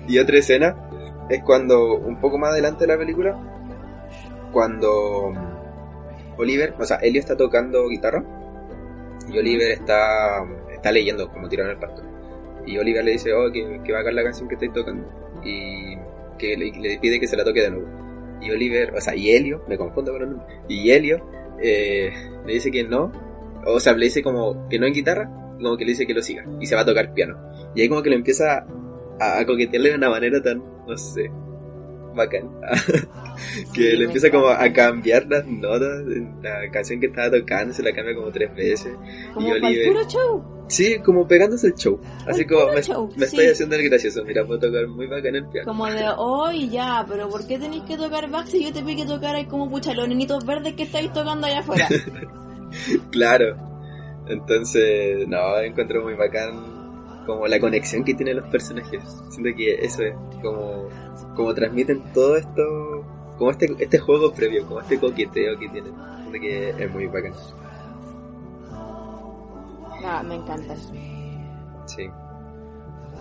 [0.09, 0.77] Y otra escena
[1.29, 3.39] es cuando, un poco más adelante de la película,
[4.53, 5.33] cuando
[6.37, 8.23] Oliver, o sea, Elio está tocando guitarra
[9.29, 12.03] y Oliver está, está leyendo como tirado en el parto.
[12.67, 15.09] Y Oliver le dice, oh, que, que va a la canción que estoy tocando.
[15.45, 15.97] Y
[16.39, 17.89] que le, le, pide que se la toque de nuevo.
[18.41, 21.25] Y Oliver, o sea, y Helio, me confundo con el nombre, y Helio
[21.63, 22.13] eh,
[22.47, 23.13] le dice que no,
[23.67, 26.23] o sea, le dice como que no en guitarra, como que le dice que lo
[26.23, 27.37] siga, y se va a tocar piano.
[27.75, 28.67] Y ahí como que lo empieza
[29.21, 31.31] a, a coquetearle de una manera tan, no sé,
[32.15, 32.51] bacán.
[33.75, 36.05] que le empieza como a cambiar las notas
[36.43, 38.93] la canción que estaba tocando, se la cambia como tres veces.
[39.39, 39.89] y Oliver...
[39.89, 40.53] puro show.
[40.69, 42.01] Sí, como pegándose el show.
[42.27, 42.81] Así como me,
[43.27, 44.25] estoy haciendo el gracioso.
[44.25, 45.67] Mira, puedo tocar muy bacán el piano.
[45.67, 48.97] Como de hoy ya, pero ¿por qué tenéis que tocar Bach si yo te pide
[48.97, 51.89] que tocar ahí como pucha los niñitos verdes que estáis tocando allá afuera?
[53.11, 53.57] claro.
[54.29, 56.72] Entonces, no, encuentro muy bacán
[57.27, 59.03] como la conexión que tienen los personajes.
[59.31, 60.89] Siento que eso es como,
[61.35, 63.05] como transmiten todo esto,
[63.39, 65.93] como este, este juego previo, como este coqueteo que tienen.
[65.95, 67.33] Siento que es muy bacán.
[70.05, 70.75] Ah, me encanta.
[71.87, 72.09] Sí.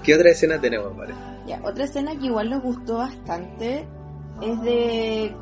[0.04, 1.14] ¿Qué otra escena tenemos, Vale?
[1.46, 3.88] Ya, otra escena que igual nos gustó bastante
[4.42, 5.36] es de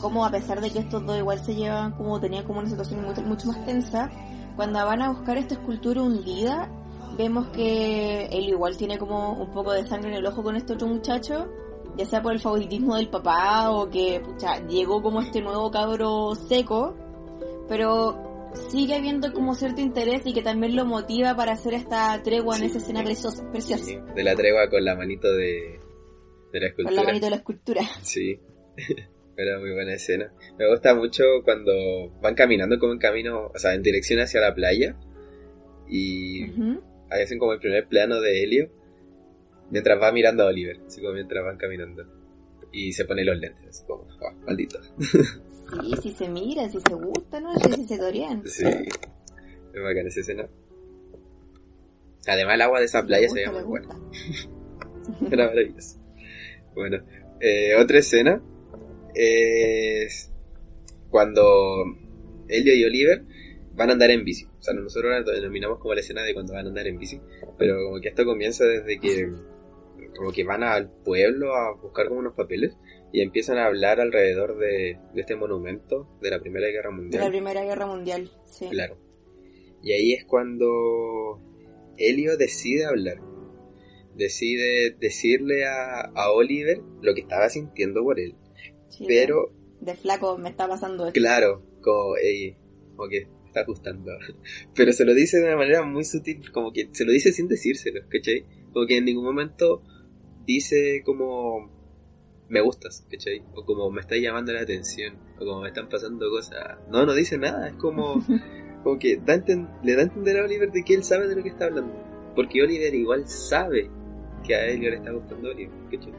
[0.00, 3.02] cómo a pesar de que estos dos igual se llevan como tenían como una situación
[3.02, 4.10] mucho, mucho más tensa,
[4.56, 6.70] cuando van a buscar esta escultura hundida
[7.16, 10.74] vemos que él igual tiene como un poco de sangre en el ojo con este
[10.74, 11.48] otro muchacho,
[11.96, 16.34] ya sea por el favoritismo del papá o que pucha, llegó como este nuevo cabro
[16.34, 16.94] seco,
[17.68, 22.56] pero sigue habiendo como cierto interés y que también lo motiva para hacer esta tregua
[22.56, 23.42] en esa escena preciosa.
[24.14, 25.80] de la tregua con la manito de,
[26.52, 26.96] de la escultura.
[26.96, 27.82] Con la manito de la escultura.
[28.02, 28.38] Sí.
[29.38, 30.32] Era muy buena escena.
[30.58, 31.72] Me gusta mucho cuando
[32.22, 34.96] van caminando como en camino, o sea, en dirección hacia la playa.
[35.88, 36.46] Y
[37.10, 38.70] hacen como el primer plano de Helio
[39.70, 42.04] mientras va mirando a Oliver, así como mientras van caminando.
[42.72, 44.78] Y se pone los lentes, así como, oh, maldito.
[45.00, 47.54] Sí, si se mira, si se gusta, ¿no?
[47.56, 48.46] Si se torean.
[48.46, 50.48] Sí, es bacán esa escena.
[52.26, 53.88] Además el agua de esa playa se ve muy buena.
[55.30, 55.98] Era maravilloso.
[56.74, 56.98] Bueno,
[57.40, 58.42] eh, otra escena
[59.14, 60.30] es
[61.10, 61.84] cuando
[62.48, 63.24] Helio y Oliver
[63.76, 64.46] van a andar en bici.
[64.46, 67.20] O sea, nosotros la denominamos como la escena de cuando van a andar en bici,
[67.58, 69.30] pero como que esto comienza desde que
[70.16, 72.76] como que van al pueblo a buscar como unos papeles
[73.12, 77.20] y empiezan a hablar alrededor de, este monumento de la Primera Guerra Mundial.
[77.20, 78.68] De la Primera Guerra Mundial, sí.
[78.70, 78.96] Claro.
[79.82, 81.40] Y ahí es cuando
[81.98, 83.18] Helio decide hablar.
[84.14, 88.34] Decide decirle a, a Oliver lo que estaba sintiendo por él.
[89.06, 89.52] pero...
[89.80, 91.20] De, flaco me está pasando esto.
[91.20, 92.56] Claro, como, ey,
[92.96, 94.12] como que está gustando.
[94.74, 97.48] Pero se lo dice de una manera muy sutil, como que se lo dice sin
[97.48, 98.44] decírselo, ¿cachai?
[98.72, 99.82] Como que en ningún momento
[100.46, 101.74] dice como
[102.48, 103.42] me gustas, ¿cachai?
[103.54, 106.78] O como me está llamando la atención, o como me están pasando cosas.
[106.90, 108.24] No, no dice nada, es como,
[108.84, 109.42] como que da
[109.82, 111.94] le da a entender a Oliver de que él sabe de lo que está hablando.
[112.34, 113.90] Porque Oliver igual sabe
[114.44, 116.12] que a él le está gustando Oliver, ¿cachai?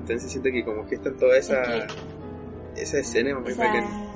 [0.00, 1.86] Entonces siento que como que está en toda esa,
[2.76, 4.07] esa escena muy esa...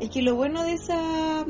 [0.00, 1.44] Es que lo bueno de esa,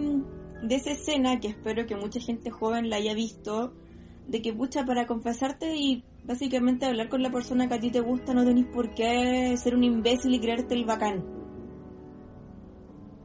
[0.63, 3.73] de esa escena, que espero que mucha gente joven la haya visto,
[4.29, 8.01] de que pucha, para confesarte y básicamente hablar con la persona que a ti te
[8.01, 11.25] gusta, no tenés por qué ser un imbécil y creerte el bacán.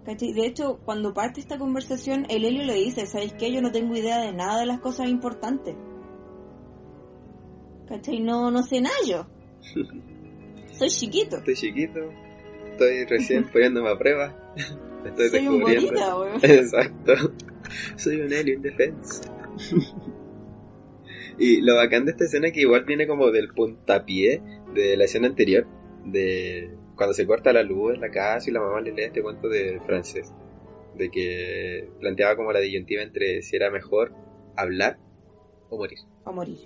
[0.06, 3.52] De hecho, cuando parte esta conversación, el Helio le dice, ¿sabes qué?
[3.52, 5.76] Yo no tengo idea de nada de las cosas importantes.
[7.88, 8.20] ¿Cachai?
[8.20, 9.28] No, no sé nada yo.
[10.72, 11.38] Soy chiquito.
[11.38, 12.00] Estoy chiquito,
[12.72, 14.36] estoy recién poniéndome a prueba.
[15.06, 16.20] Estoy Soy un descubriendo.
[16.22, 16.40] weón.
[16.44, 17.14] Exacto.
[17.96, 19.30] Soy un alien defense.
[21.38, 24.42] y lo bacán de esta escena es que igual viene como del puntapié
[24.74, 25.66] de la escena anterior,
[26.06, 29.22] de cuando se corta la luz en la casa y la mamá le lee este
[29.22, 30.32] cuento de francés,
[30.96, 34.14] de que planteaba como la disyuntiva entre si era mejor
[34.56, 35.00] hablar
[35.70, 36.00] o morir.
[36.26, 36.58] A morir.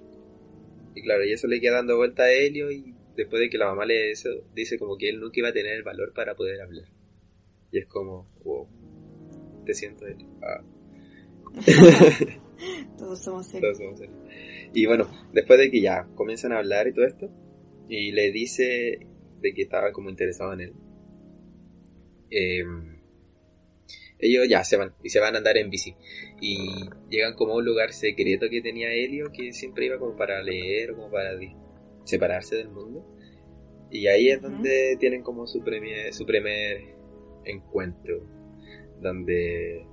[0.93, 3.67] Y claro, y eso le queda dando vuelta a Helio y después de que la
[3.67, 6.62] mamá le eso, dice como que él nunca iba a tener el valor para poder
[6.62, 6.86] hablar.
[7.75, 8.69] Y es como, wow,
[9.65, 10.29] te siento Helio.
[10.41, 10.63] Ah.
[12.97, 13.59] Todos somos él.
[13.59, 14.11] Todos somos él.
[14.73, 17.29] Y bueno, después de que ya comienzan a hablar y todo esto,
[17.89, 19.05] y le dice
[19.41, 20.73] de que estaba como interesado en él,
[22.29, 22.95] em,
[24.19, 25.97] ellos ya se van, y se van a andar en bici.
[26.39, 26.55] Y
[27.09, 30.93] llegan como a un lugar secreto que tenía Helio, que siempre iba como para leer,
[30.93, 31.38] como para
[32.05, 33.05] separarse del mundo.
[33.91, 36.94] Y ahí es donde tienen como su, primer, su primer
[37.45, 38.21] encuentro,
[39.01, 39.86] donde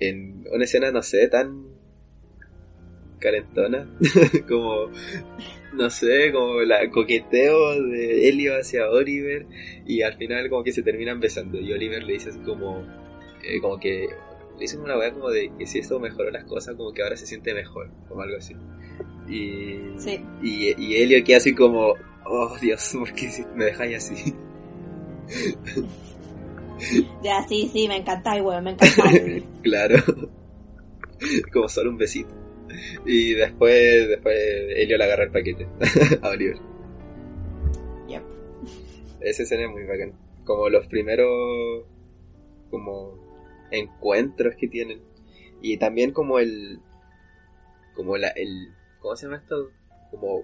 [0.00, 1.74] en una escena, no sé, tan
[3.18, 3.88] calentona,
[4.48, 4.90] como,
[5.72, 9.46] no sé, como la coqueteo de Helio hacia Oliver
[9.86, 12.84] y al final como que se terminan besando y Oliver le dice como,
[13.42, 14.08] eh, como que,
[14.54, 17.16] le dice una weá como de que si esto mejoró las cosas, como que ahora
[17.16, 18.54] se siente mejor, como algo así.
[19.28, 20.20] Y, Sí.
[20.42, 21.94] y, y Helio queda así como,
[22.26, 24.34] oh Dios, ¿por qué me dejáis así?
[27.22, 29.44] Ya, sí, sí, me encantáis, weón, me encantáis.
[29.62, 29.96] Claro.
[31.52, 32.34] Como solo un besito.
[33.06, 34.36] Y después, después
[34.76, 35.66] Helio le agarra el paquete
[36.22, 36.58] a Oliver.
[38.08, 38.22] Yep.
[39.20, 40.12] Esa escena es muy bacán.
[40.44, 41.86] Como los primeros
[42.70, 43.18] como
[43.70, 45.00] encuentros que tienen.
[45.62, 46.80] Y también como el
[47.94, 49.70] como la el ¿cómo se llama esto?
[50.10, 50.42] Como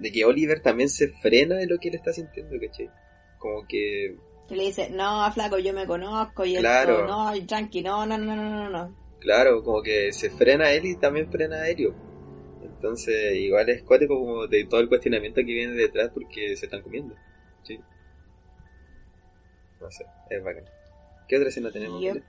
[0.00, 2.90] de que Oliver también se frena de lo que él está sintiendo, ¿cachai?
[3.38, 4.16] Como que
[4.48, 7.00] Que le dice, no, flaco, yo me conozco y Claro.
[7.00, 8.96] esto, no, Yankee, no, no, no, no, no, no.
[9.20, 11.94] Claro, como que se frena él y también frena a Helio.
[12.62, 16.82] Entonces, igual es cuático como de todo el cuestionamiento que viene detrás porque se están
[16.82, 17.14] comiendo.
[17.62, 17.78] Sí.
[19.80, 20.64] No sé, es bacán.
[21.28, 22.00] ¿Qué otra escena tenemos?
[22.00, 22.22] Mile?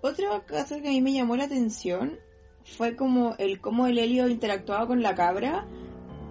[0.00, 2.18] Otra cosa que a mí me llamó la atención
[2.64, 5.66] fue como el cómo el Helio interactuaba con la cabra.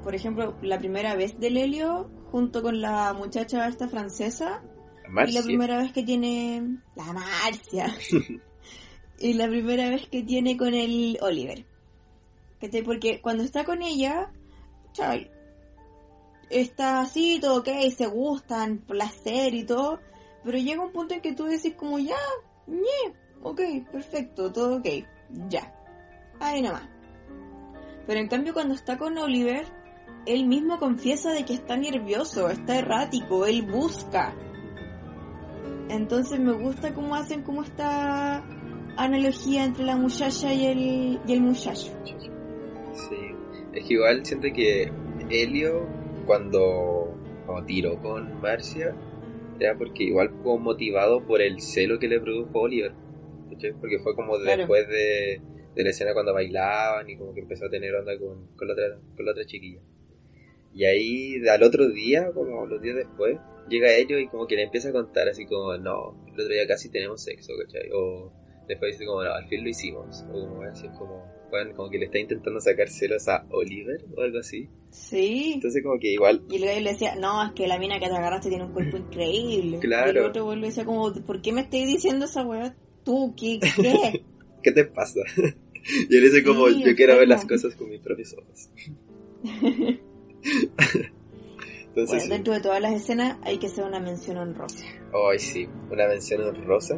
[0.04, 4.63] Por ejemplo, la primera vez del Helio junto con la muchacha esta francesa
[5.27, 7.95] y la primera vez que tiene la Marcia
[9.19, 11.65] y la primera vez que tiene con el Oliver.
[12.85, 14.31] Porque cuando está con ella,
[14.93, 15.29] chay,
[16.49, 19.99] está así, todo ok, se gustan, placer y todo,
[20.43, 22.17] pero llega un punto en que tú decís como ya,
[22.67, 24.87] ñe, ok, perfecto, todo ok,
[25.49, 25.73] ya,
[26.39, 26.87] ahí nomás.
[28.07, 29.67] Pero en cambio cuando está con Oliver,
[30.25, 34.35] él mismo confiesa de que está nervioso, está errático, él busca.
[35.89, 38.43] Entonces me gusta cómo hacen como esta
[38.97, 41.91] analogía entre la muchacha y el, y el muchacho.
[42.93, 43.15] Sí.
[43.73, 44.91] Es que igual siento que
[45.30, 45.86] Helio,
[46.26, 48.95] cuando, cuando tiró con Marcia,
[49.60, 52.93] era porque igual fue motivado por el celo que le produjo Oliver.
[53.80, 54.58] Porque fue como Claro.
[54.60, 55.41] después de,
[55.76, 58.73] de la escena cuando bailaban y como que empezó a tener onda con, con, la,
[58.73, 59.80] otra, con la otra chiquilla.
[60.77, 64.63] Y ahí al otro día, como los días después, llega Helio y como que le
[64.63, 67.89] empieza a contar así como, no, el otro día casi tenemos sexo, ¿cachai?
[67.91, 68.31] O
[68.67, 70.23] después dice como, no, al fin lo hicimos.
[70.31, 74.21] O como así como, bueno, como que le está intentando sacar celos a Oliver o
[74.21, 74.69] algo así.
[74.91, 75.53] Sí.
[75.55, 78.15] Entonces como que igual, Y luego le decía, no, es que la mina que te
[78.15, 79.79] agarraste tiene un cuerpo increíble.
[79.79, 80.13] Claro.
[80.13, 82.75] Y el otro güey le decía como, ¿por qué me estás diciendo esa weá?
[83.03, 83.59] ¿Tú qué?
[83.59, 84.23] ¿Qué?
[84.61, 85.21] ¿qué te pasa?
[86.07, 88.69] y él dice como, Sí, yo quiero ver las cosas con mis propios ojos.
[91.89, 94.86] Entonces, bueno, dentro de todas las escenas hay que hacer una mención honrosa.
[95.31, 96.95] Ay, sí, una mención honrosa,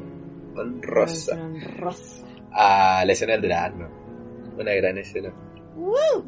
[0.54, 2.26] Una honrosa, mención honrosa.
[2.52, 3.90] a la escena del drama.
[4.58, 5.34] Una gran escena.
[5.76, 6.26] ¡Woo!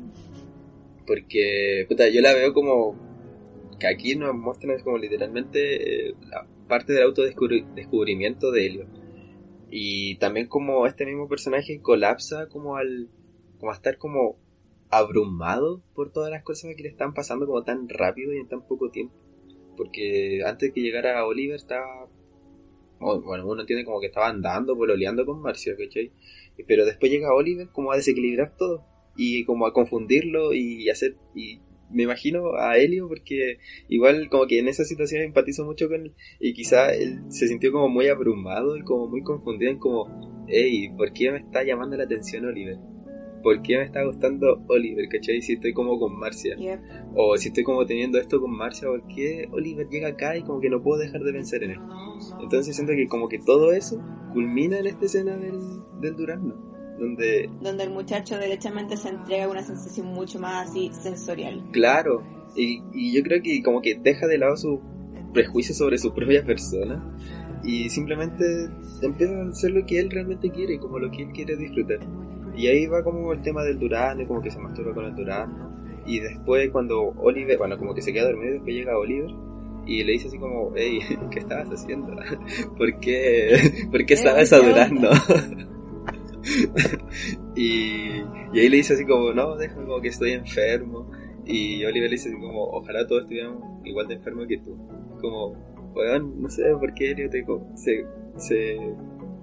[1.06, 2.96] Porque, puta, yo la veo como
[3.78, 8.86] que aquí nos muestran como literalmente eh, la parte del autodescubrimiento de Helio.
[9.70, 13.10] Y también como este mismo personaje colapsa como al
[13.60, 14.38] como a estar como
[14.92, 18.68] abrumado por todas las cosas que le están pasando como tan rápido y en tan
[18.68, 19.16] poco tiempo.
[19.78, 22.08] Porque antes de que llegara Oliver estaba
[23.02, 26.12] bueno, uno entiende como que estaba andando, pololeando con Marcia, ¿cachai?
[26.68, 28.86] Pero después llega Oliver como a desequilibrar todo
[29.18, 33.58] y como a confundirlo y hacer y me imagino a Helio porque
[33.90, 37.72] igual como que en esa situación empatizo mucho con él y quizá él se sintió
[37.74, 41.98] como muy abrumado y como muy confundido en como hey, ¿por qué me está llamando
[41.98, 42.78] la atención Oliver?
[43.42, 45.08] ¿Por qué me está gustando Oliver?
[45.10, 45.42] ¿Cachai?
[45.42, 46.56] Si estoy como con Marcia.
[47.16, 50.60] O si estoy como teniendo esto con Marcia, ¿por qué Oliver llega acá y como
[50.60, 51.80] que no puedo dejar de pensar en él?
[52.42, 54.02] Entonces siento que como que todo eso
[54.34, 55.60] culmina en esta escena del,
[56.02, 56.72] del Durazno.
[57.00, 61.64] Donde, donde el muchacho derechamente se entrega una sensación mucho más así sensorial.
[61.72, 62.22] Claro,
[62.56, 64.80] y, y yo creo que como que deja de lado su
[65.34, 67.04] prejuicio sobre su propia persona
[67.64, 68.70] y simplemente
[69.02, 72.00] empieza a hacer lo que él realmente quiere, como lo que él quiere disfrutar.
[72.56, 76.02] Y ahí va como el tema del Durán, como que se masturba con el Durán.
[76.06, 79.32] Y después cuando Oliver, bueno, como que se queda dormido, después llega Oliver
[79.86, 81.00] y le dice así como, hey,
[81.32, 82.16] ¿qué estabas haciendo?
[82.78, 85.10] ¿Por qué, ¿por qué estabas adorando?
[87.56, 88.22] y,
[88.54, 91.10] y ahí le dice así como, no, déjame como que estoy enfermo.
[91.46, 94.78] Y Oliver le dice así como, ojalá todos estuviéramos igual de enfermos que tú.
[95.20, 95.56] Como,
[95.94, 97.30] weón, no sé por qué Elio
[97.76, 98.06] se,
[98.38, 98.78] se,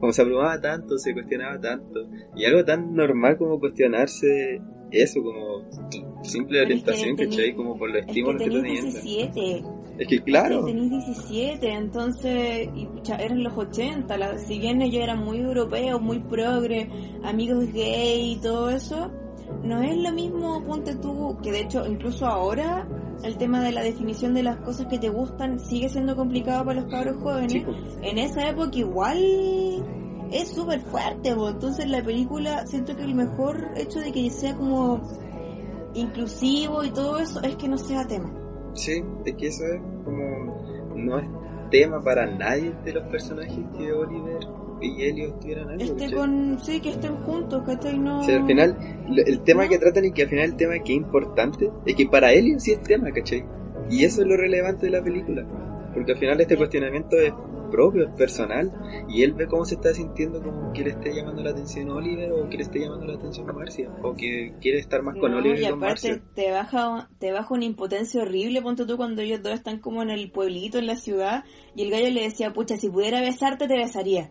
[0.01, 2.09] como se abrumaba tanto, se cuestionaba tanto.
[2.36, 5.62] Y algo tan normal como cuestionarse eso, como
[6.22, 7.55] simple orientación, que ¿cachai?
[7.55, 9.64] Como por los estímulos que, que 17.
[9.99, 10.64] Es que claro.
[10.64, 12.88] Tenéis 17, entonces y,
[13.18, 14.16] eran los 80.
[14.16, 16.88] La, si bien ellos eran muy europeos, muy progre,
[17.24, 19.11] amigos gay y todo eso,
[19.64, 22.86] no es lo mismo, ponte tú, que de hecho incluso ahora
[23.23, 26.81] el tema de la definición de las cosas que te gustan sigue siendo complicado para
[26.81, 27.66] los cabros jóvenes.
[28.03, 29.19] En esa época igual
[30.31, 35.01] es súper fuerte, entonces la película siento que el mejor hecho de que sea como
[35.95, 38.33] inclusivo y todo eso es que no sea tema.
[38.75, 41.27] Sí, es que eso es como no es
[41.71, 44.47] tema para nadie de los personajes que Oliver
[44.81, 45.83] y Elio estuvieran ahí.
[45.83, 47.99] Este con, sí, que estén juntos, ¿cachai?
[47.99, 48.20] No...
[48.20, 48.76] al final,
[49.26, 52.07] el tema que tratan y que al final el tema que es importante es que
[52.07, 53.45] para Elio sí es tema, ¿cachai?
[53.91, 55.47] Y eso es lo relevante de la película.
[55.95, 57.32] Porque al final este cuestionamiento es
[57.70, 58.72] propio, es personal,
[59.09, 61.95] y él ve cómo se está sintiendo como que le esté llamando la atención a
[61.95, 65.16] Oliver o que le esté llamando la atención a Marcia, o que quiere estar más
[65.16, 66.20] con Oliver y, y con Marcia.
[66.34, 70.11] Te baja, te baja una impotencia horrible, ponte tú cuando ellos dos están como en
[70.11, 73.76] el pueblito, en la ciudad, y el gallo le decía, pucha, si pudiera besarte, te
[73.76, 74.30] besaría.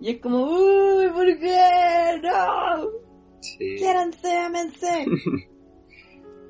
[0.00, 2.20] Y es como, uy, ¿por qué?
[2.22, 2.90] ¡No!
[3.40, 3.76] Sí.
[3.78, 5.06] ¡Quiéranse, amense!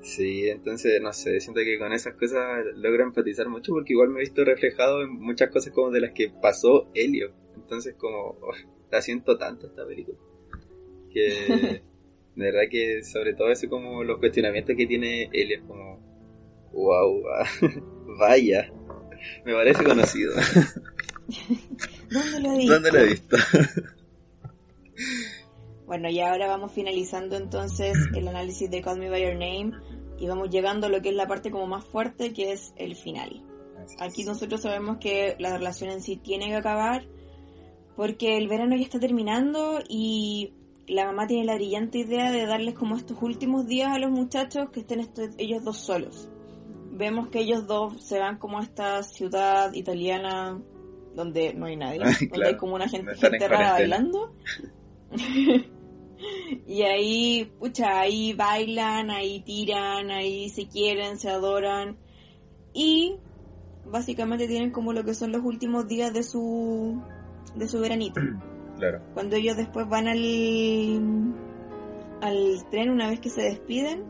[0.02, 4.20] Sí, entonces, no sé, siento que con esas cosas logro empatizar mucho porque igual me
[4.20, 7.32] he visto reflejado en muchas cosas como de las que pasó Helio.
[7.54, 8.52] Entonces, como, oh,
[8.90, 10.18] la siento tanto esta película.
[11.12, 11.82] Que,
[12.36, 17.22] de verdad que sobre todo eso como los cuestionamientos que tiene Helio, como, wow,
[18.18, 18.72] vaya,
[19.44, 20.32] me parece conocido.
[22.10, 22.72] ¿Dónde lo he visto?
[22.72, 23.36] ¿Dónde lo he visto?
[25.90, 29.72] Bueno, y ahora vamos finalizando entonces el análisis de Call Me By Your Name
[30.20, 32.94] y vamos llegando a lo que es la parte como más fuerte, que es el
[32.94, 33.42] final.
[33.98, 37.08] Aquí nosotros sabemos que la relación en sí tiene que acabar
[37.96, 40.52] porque el verano ya está terminando y
[40.86, 44.70] la mamá tiene la brillante idea de darles como estos últimos días a los muchachos
[44.70, 46.28] que estén ellos dos solos.
[46.92, 50.56] Vemos que ellos dos se van como a esta ciudad italiana
[51.16, 51.98] donde no hay nadie,
[52.30, 54.36] donde hay como una gente, gente rara bailando.
[56.66, 61.96] Y ahí, pucha, ahí bailan, ahí tiran, ahí se quieren, se adoran.
[62.72, 63.16] Y
[63.86, 67.02] básicamente tienen como lo que son los últimos días de su
[67.54, 68.20] de su veranito.
[68.80, 69.02] Claro.
[69.12, 71.14] Cuando ellos después van al
[72.22, 74.04] al tren una vez que se despiden,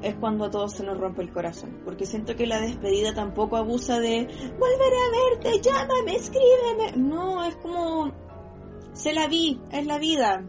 [0.00, 3.58] es cuando a todos se nos rompe el corazón, porque siento que la despedida tampoco
[3.58, 4.26] abusa de
[4.58, 6.92] volveré a verte, llámame, escríbeme.
[6.96, 8.14] No, es como
[8.94, 10.48] se la vi, es la vida.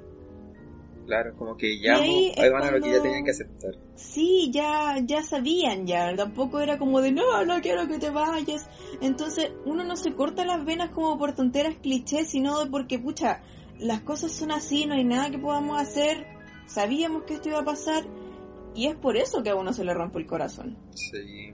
[1.05, 3.75] Claro, como que ya ahí, van a lo que ya tenían que aceptar.
[3.95, 8.67] Sí, ya, ya sabían ya, tampoco era como de no, no quiero que te vayas.
[9.01, 13.41] Entonces uno no se corta las venas como por tonteras clichés, sino porque, pucha,
[13.79, 16.25] las cosas son así, no hay nada que podamos hacer,
[16.65, 18.03] sabíamos que esto iba a pasar
[18.73, 20.77] y es por eso que a uno se le rompe el corazón.
[20.93, 21.53] Sí.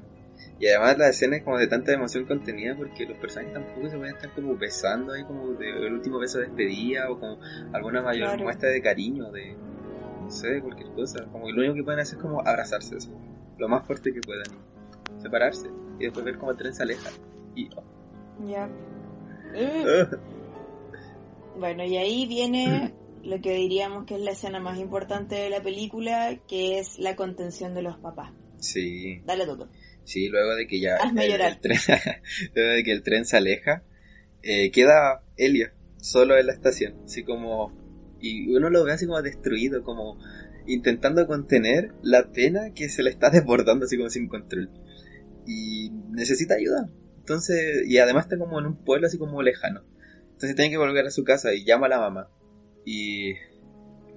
[0.62, 3.97] Y además la escena es como de tanta emoción contenida porque los personajes tampoco se
[3.97, 7.39] pueden estar como besando ahí como de, el último beso de despedida o como
[7.74, 9.55] alguna mayor muestra de cariño, de
[10.22, 11.26] no sé, cualquier cosa.
[11.32, 13.09] Como que lo único que pueden hacer es como abrazarse, eso,
[13.57, 14.45] lo más fuerte que puedan,
[15.20, 15.68] separarse
[15.99, 17.09] y después ver cómo el tren se aleja.
[17.55, 17.84] Y, oh.
[18.45, 18.70] Ya.
[19.55, 20.16] Uh.
[21.59, 22.93] bueno, y ahí viene
[23.24, 27.16] lo que diríamos que es la escena más importante de la película, que es la
[27.16, 28.32] contención de los papás.
[28.59, 29.22] Sí.
[29.26, 29.68] Dale todo.
[30.03, 31.77] Sí, luego de que ya el, tren,
[32.55, 33.83] luego de que el tren se aleja,
[34.41, 37.71] eh, queda Helio solo en la estación, así como
[38.21, 40.17] y uno lo ve así como destruido, como
[40.67, 44.69] intentando contener la pena que se le está desbordando así como sin control.
[45.45, 46.89] Y necesita ayuda.
[47.17, 49.81] Entonces, y además está como en un pueblo así como lejano.
[50.23, 52.29] Entonces tiene que volver a su casa y llama a la mamá.
[52.85, 53.33] Y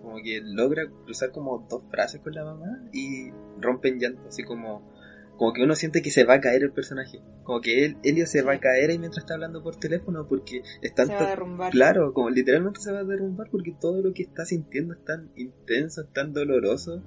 [0.03, 4.94] Como que logra cruzar como dos frases con la mamá y rompen llanto, así como
[5.37, 7.21] como que uno siente que se va a caer el personaje.
[7.43, 10.63] Como que él, Elio se va a caer ahí mientras está hablando por teléfono porque
[10.83, 11.73] está Se va a derrumbar.
[11.73, 15.31] Claro, como literalmente se va a derrumbar porque todo lo que está sintiendo es tan
[15.37, 17.03] intenso, es tan doloroso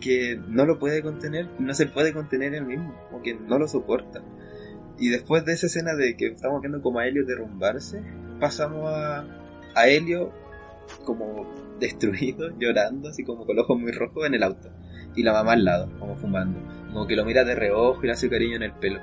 [0.00, 3.66] que no lo puede contener, no se puede contener él mismo, como que no lo
[3.66, 4.22] soporta.
[4.98, 8.02] Y después de esa escena de que estamos viendo como a Helio derrumbarse,
[8.38, 9.26] pasamos a,
[9.74, 10.32] a Helio
[11.04, 11.46] como
[11.78, 14.70] destruido, llorando, así como con los ojos muy rojos en el auto.
[15.16, 16.60] Y la mamá al lado, como fumando.
[16.92, 19.00] Como que lo mira de reojo y le hace cariño en el pelo.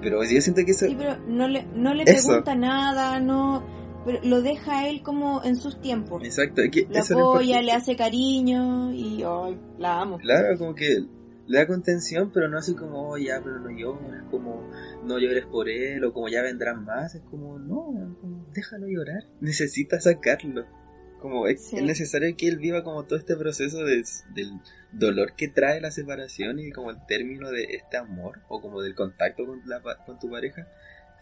[0.00, 0.86] Pero yo siento que eso...
[0.86, 2.28] Sí, pero no le, no le Eso.
[2.28, 3.64] pregunta nada, no.
[4.04, 6.22] Pero lo deja a él como en sus tiempos.
[6.22, 10.18] Exacto, es que lo apoya, le hace cariño y ay, la amo.
[10.18, 11.06] Claro, como que
[11.46, 14.68] le da contención, pero no así como, oh, ya, pero no llores, como,
[15.04, 19.24] no llores por él, o como ya vendrán más, es como, no, como, déjalo llorar,
[19.40, 20.64] necesita sacarlo.
[21.24, 21.78] Como es, Sí.
[21.78, 24.04] es necesario que él viva como todo este proceso de-
[24.34, 24.50] del
[24.92, 28.94] dolor que trae la separación y como el término de este amor, o como del
[28.94, 30.68] contacto con, la, con tu pareja,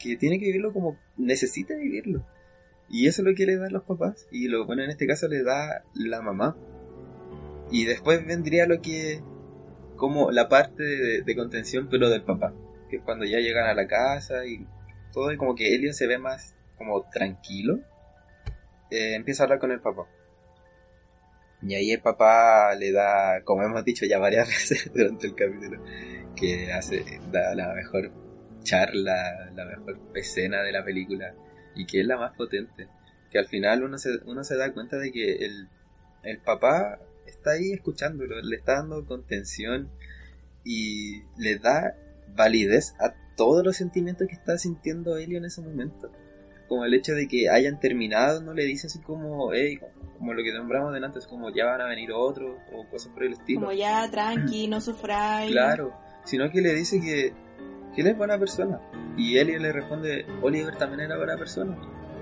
[0.01, 2.27] que tiene que vivirlo como necesita vivirlo.
[2.89, 5.29] Y eso es lo que le dan los papás, y lo bueno en este caso
[5.29, 6.57] le da la mamá.
[7.71, 9.21] Y después vendría lo que
[9.95, 12.53] como la parte de, de contención pero del papá
[12.91, 14.67] que es cuando ya llegan a la casa y
[15.13, 17.79] todo y como que Elio se ve más como tranquilo
[18.93, 20.07] eh, empieza a hablar con el papá
[21.63, 25.83] y ahí el papá le da como hemos dicho ya varias veces durante el capítulo
[26.37, 28.13] que hace da la mejor
[28.63, 31.35] charla la mejor escena de la película
[31.75, 32.89] y que es la más potente
[33.33, 35.69] que al final uno se, uno se da cuenta de que el,
[36.23, 39.91] el papá está ahí escuchándolo, le está dando contención
[40.65, 41.97] y le da
[42.37, 46.13] validez a todos los sentimientos que está sintiendo Elio en ese momento.
[46.73, 49.79] Como el hecho de que hayan terminado, no le dice así como, hey,
[50.17, 53.25] como lo que nombramos delante, es como ya van a venir otros o cosas por
[53.25, 53.61] el estilo.
[53.61, 55.53] Como ya tranqui, no sufráis.
[55.53, 55.93] Claro,
[56.25, 57.35] sino que le dice que,
[57.95, 58.81] que él es buena persona.
[59.19, 61.77] Y Elio le responde, Oliver también era buena persona.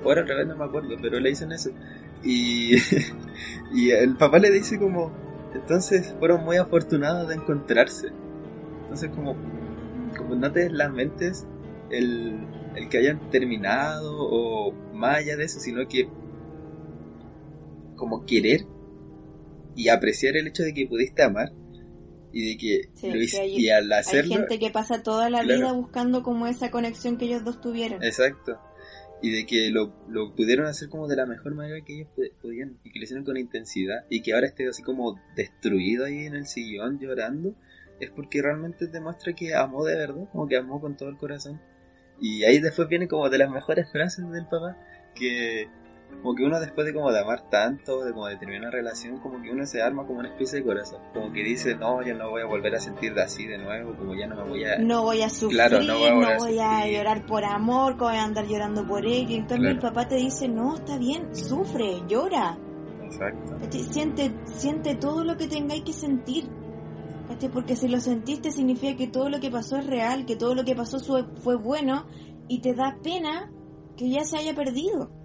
[0.04, 1.70] Era al revés, no me acuerdo, pero le dicen eso.
[2.24, 2.74] Y,
[3.72, 5.12] y el papá le dice como,
[5.54, 8.08] entonces fueron muy afortunados de encontrarse.
[8.82, 9.36] Entonces como,
[10.18, 11.46] como no te lamentes
[11.90, 16.08] el, el que hayan terminado o más allá de eso, sino que
[17.96, 18.66] como querer
[19.74, 21.52] y apreciar el hecho de que pudiste amar
[22.32, 25.42] y de que Sí, lo hay- y al Hay hacerlo gente que pasa toda la
[25.42, 25.58] Claro.
[25.60, 28.02] vida buscando como esa conexión que ellos dos tuvieron.
[28.02, 28.58] exacto
[29.22, 32.08] y de que lo, lo pudieron hacer como de la mejor manera que ellos
[32.40, 36.24] podían y que lo hicieron con intensidad y que ahora esté así como destruido ahí
[36.24, 37.54] en el sillón llorando
[38.00, 41.60] es porque realmente demuestra que amó de verdad como que amó con todo el corazón
[42.20, 44.76] y ahí después viene como de las mejores frases del papá
[45.14, 45.68] que
[46.22, 49.18] como que uno después de como de amar tanto, de como de terminar una relación,
[49.20, 52.14] como que uno se arma como una especie de corazón, como que dice, no, ya
[52.14, 54.64] no voy a volver a sentir de así de nuevo, como ya no me voy
[54.64, 54.78] a...
[54.78, 55.98] No voy a sufrir, Claro, no
[56.38, 59.30] voy a, llorar por amor, que voy a andar llorando por él.
[59.30, 59.74] Y en cambio Claro.
[59.74, 62.58] el papá te dice, no, está bien, sufre, llora.
[63.04, 63.56] Exacto.
[63.70, 66.48] Siente, siente todo lo que tengáis que sentir.
[67.48, 70.64] Porque si lo sentiste significa que todo lo que pasó es real, que todo lo
[70.64, 70.98] que pasó
[71.42, 72.06] fue bueno
[72.48, 73.50] y te da pena
[73.96, 75.19] que ya se haya perdido.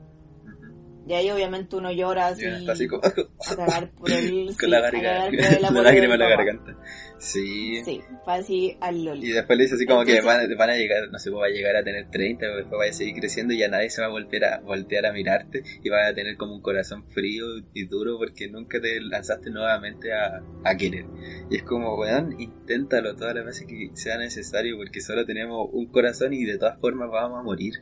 [1.07, 3.03] Y ahí obviamente uno llora así, Y uno está así como...
[3.05, 3.11] a
[3.55, 4.49] cagar por el...
[4.49, 6.77] sí, con la garganta, la lágrima en la garganta.
[7.19, 7.81] Sí.
[7.85, 9.31] Sí, fue así al Y loli.
[9.31, 11.75] después le dice así como que van, van a llegar, no sé, va a llegar
[11.75, 14.09] a tener 30, pero después vaya a seguir creciendo y ya nadie se va a
[14.09, 18.17] voltear a, voltear a mirarte y vas a tener como un corazón frío y duro
[18.17, 21.05] porque nunca te lanzaste nuevamente a, a querer.
[21.49, 25.85] Y es como, weón, inténtalo todas las veces que sea necesario porque solo tenemos un
[25.87, 27.73] corazón y de todas formas vamos a morir.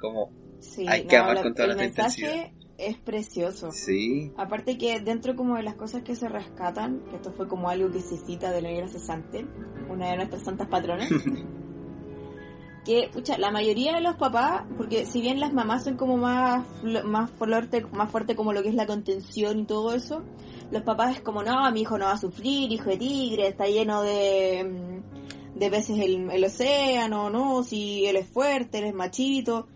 [0.00, 2.52] Como, Sí, hay que amar la- con toda nuestra mensaje
[2.86, 3.70] es precioso.
[3.72, 7.68] sí, Aparte que dentro como de las cosas que se rescatan, que esto fue como
[7.68, 9.46] algo que se cita de la negra cesante,
[9.88, 11.08] una de nuestras santas patronas,
[12.84, 16.66] que, pucha, la mayoría de los papás, porque si bien las mamás son como más,
[17.04, 20.22] más fuerte, más fuerte como lo que es la contención y todo eso,
[20.70, 23.66] los papás es como, no, mi hijo no va a sufrir, hijo de tigre, está
[23.66, 28.94] lleno de, mm, de veces el, el océano, no, si él es fuerte, él es
[28.94, 29.68] machito,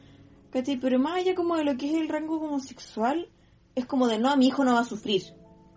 [0.57, 0.79] ¿cachai?
[0.79, 3.29] Pero más allá como de lo que es el rango como sexual,
[3.75, 5.23] es como de, no, mi hijo no va a sufrir.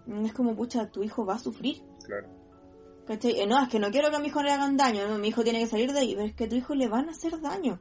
[0.06, 1.84] Mm, Es como, pucha, tu hijo va a sufrir.
[2.06, 2.30] claro.
[3.06, 3.42] ¿Cachai?
[3.42, 5.30] Eh, no, es que no quiero que a mi hijo le hagan daño, no, mi
[5.30, 7.12] hijo tiene que salir de ahí, pero es que a tu hijo le van a
[7.12, 7.80] hacer daño.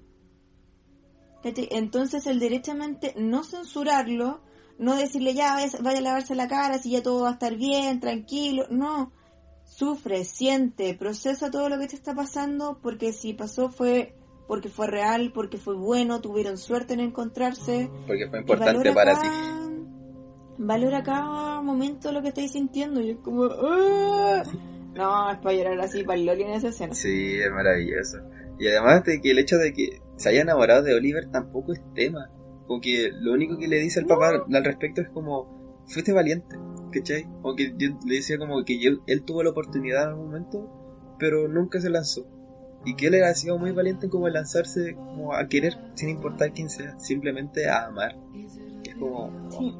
[1.42, 1.68] ¿Cachai?
[1.70, 4.40] Entonces el derechamente no censurarlo,
[4.78, 7.54] no decirle ya vaya, vaya a lavarse la cara, si ya todo va a estar
[7.54, 9.12] bien, tranquilo, no.
[9.64, 14.17] Sufre, siente, procesa todo lo que te está pasando, porque si pasó fue
[14.48, 17.88] porque fue real, porque fue bueno, tuvieron suerte en encontrarse.
[18.08, 19.28] Porque fue importante para ti.
[20.58, 23.44] valora cada momento lo que estáis sintiendo y es como...
[23.44, 24.42] "Ah".
[24.94, 26.92] No, es para llorar así, para el Loli en esa escena.
[26.94, 28.18] Sí, es maravilloso.
[28.58, 31.80] Y además de que el hecho de que se haya enamorado de Oliver tampoco es
[31.94, 32.28] tema.
[32.66, 36.56] Como que lo único que le dice al papá al respecto es como, fuiste valiente,
[36.92, 37.24] ¿cachai?
[37.42, 41.14] Como que yo le decía como que yo- él tuvo la oportunidad en algún momento,
[41.20, 42.26] pero nunca se lanzó.
[42.88, 46.54] Y que él era sido muy valiente en como lanzarse como a querer, sin importar
[46.54, 48.16] quién sea, simplemente a amar.
[48.82, 49.76] Es como, Sí.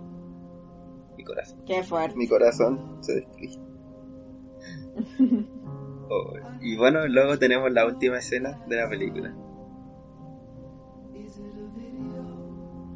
[1.16, 1.58] mi corazón.
[1.66, 2.16] Qué fuerte.
[2.18, 3.58] Mi corazón se destruye.
[6.10, 6.32] Oh,
[6.62, 9.34] y bueno, luego tenemos la última escena de la película.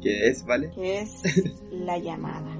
[0.01, 0.71] Que es, ¿vale?
[0.71, 1.21] que es
[1.71, 2.59] la llamada.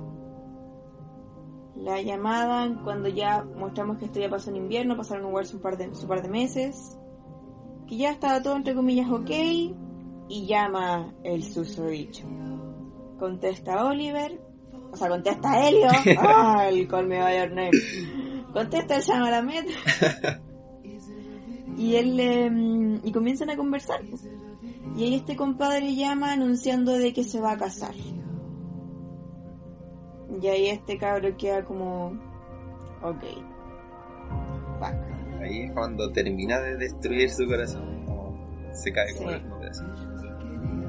[1.76, 5.96] La llamada cuando ya mostramos que esto ya pasó en invierno, pasaron un par de,
[5.96, 7.00] su par de meses,
[7.94, 12.26] que ya estaba todo entre comillas ok, y llama el susodicho.
[13.20, 14.42] Contesta Oliver,
[14.92, 15.88] o sea, contesta Helio,
[16.20, 17.72] ah, el call me by your name.
[18.52, 19.68] Contesta el Shamalamet.
[21.78, 24.02] y él, em, y comienzan a conversar.
[24.96, 27.96] Y ahí este compadre llama anunciando de que se va a casar.
[30.42, 32.14] Y ahí este cabro queda como...
[33.02, 33.24] Ok.
[34.80, 35.13] Fuck.
[35.44, 38.06] Ahí es cuando termina de destruir su corazón.
[38.06, 38.34] como
[38.74, 39.36] se cae como Sí.
[39.36, 39.84] en un pedazo.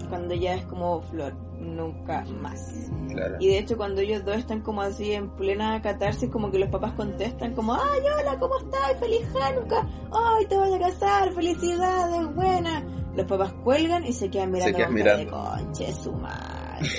[0.08, 1.34] Cuando ya es como flor.
[1.58, 2.90] Nunca más.
[3.08, 3.36] Claro.
[3.40, 6.68] Y de hecho cuando ellos dos están como así en plena catarsis, como que los
[6.68, 8.98] papás contestan como, ay, hola, ¿cómo estás?
[9.00, 9.88] ¡Feliz Hanukkah!
[10.12, 11.32] ¡Ay, te voy a casar!
[11.32, 12.34] ¡Felicidades!
[12.34, 12.82] ¡Buena!
[13.16, 15.30] Los papás cuelgan y se quedan mirando quedan cara de mirando.
[15.64, 16.88] conche su madre.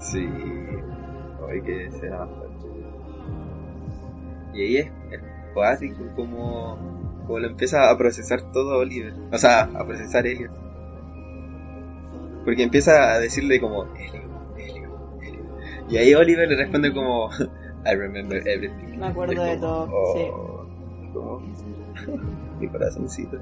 [0.00, 0.24] Sí.
[1.48, 2.66] Ay, que será más fuerte.
[4.54, 5.20] Y ahí es, es
[5.56, 6.76] cuático como,
[7.26, 9.14] como lo empieza a procesar todo Oliver.
[9.32, 10.52] O sea, a procesar Elliot.
[12.44, 14.24] Porque empieza a decirle como, Elliot,
[14.58, 15.90] Elliot, Elliot.
[15.90, 17.30] Y ahí Oliver le responde como,
[17.86, 18.98] I remember everything.
[18.98, 20.28] Me acuerdo Es de como, todo, sí.
[20.32, 20.66] "Oh",
[21.12, 21.40] como,
[22.60, 23.38] mi corazoncito.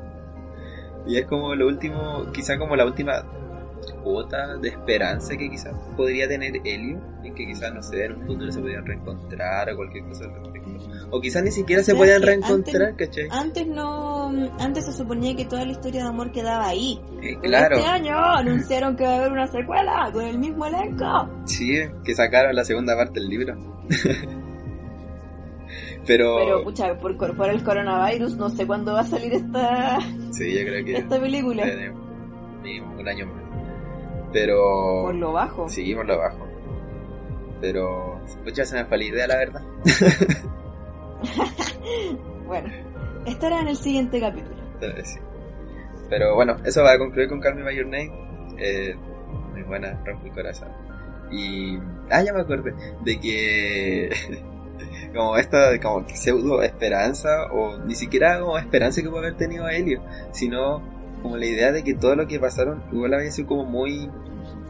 [1.06, 3.24] Y es como lo último, quizá como la última
[4.02, 8.26] cuota de esperanza que quizás podría tener Helio, en que quizás, no sé, en un
[8.26, 10.63] futuro se podrían reencontrar o cualquier cosa al respecto.
[11.10, 13.28] O quizás ni siquiera O se puedan reencontrar, ¿cachai?
[13.30, 17.00] Antes no, antes se suponía que toda la historia de amor quedaba ahí.
[17.22, 21.28] Eh, claro, Este año anunciaron que va a haber una secuela con el mismo elenco.
[21.44, 23.56] sí, que sacaron la segunda parte del libro.
[26.06, 29.98] Pero, Pero pucha, por, el coronavirus no sé cuándo va a salir esta,
[30.32, 31.64] sí, yo creo que esta película.
[32.98, 33.44] un año más.
[34.32, 35.68] Pero, Por lo bajo.
[35.68, 36.46] sí, por lo bajo.
[37.60, 39.62] Pero, muchas se me fue la idea, la verdad.
[42.46, 42.68] Bueno,
[43.26, 44.54] estará en el siguiente capítulo.
[45.02, 45.18] Sí.
[46.10, 47.58] Pero bueno, eso va a concluir con Call.
[48.58, 48.94] Eh,
[49.52, 50.68] muy buena, rompe el corazón.
[51.30, 51.78] Y.
[52.10, 54.10] Ah, ya me acordé de que.
[55.14, 60.02] como esta como pseudo esperanza, o ni siquiera como esperanza que puede haber tenido Helio,
[60.32, 60.82] sino
[61.22, 64.10] como la idea de que todo lo que pasaron igual había sido como muy.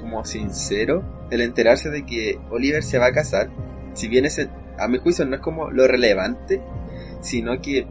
[0.01, 3.51] como sincero, el enterarse de que Oliver se va a casar.
[3.95, 4.49] Si bien ese,
[4.79, 6.61] a mi juicio, no es como lo relevante,
[7.21, 7.87] sino que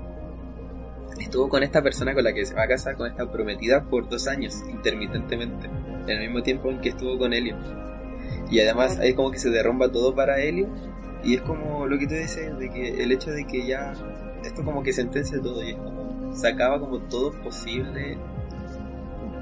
[1.19, 4.09] estuvo con esta persona con la que se va a casar, con esta prometida, por
[4.09, 7.55] dos años, intermitentemente, en el mismo tiempo en que estuvo con Helio.
[8.49, 10.67] Y además ahí como que se derrumba todo para Helio,
[11.23, 13.93] y es como lo que tú dices, de que el hecho de que ya
[14.43, 18.17] esto como que sentencia todo, y es como se acaba como todo posible,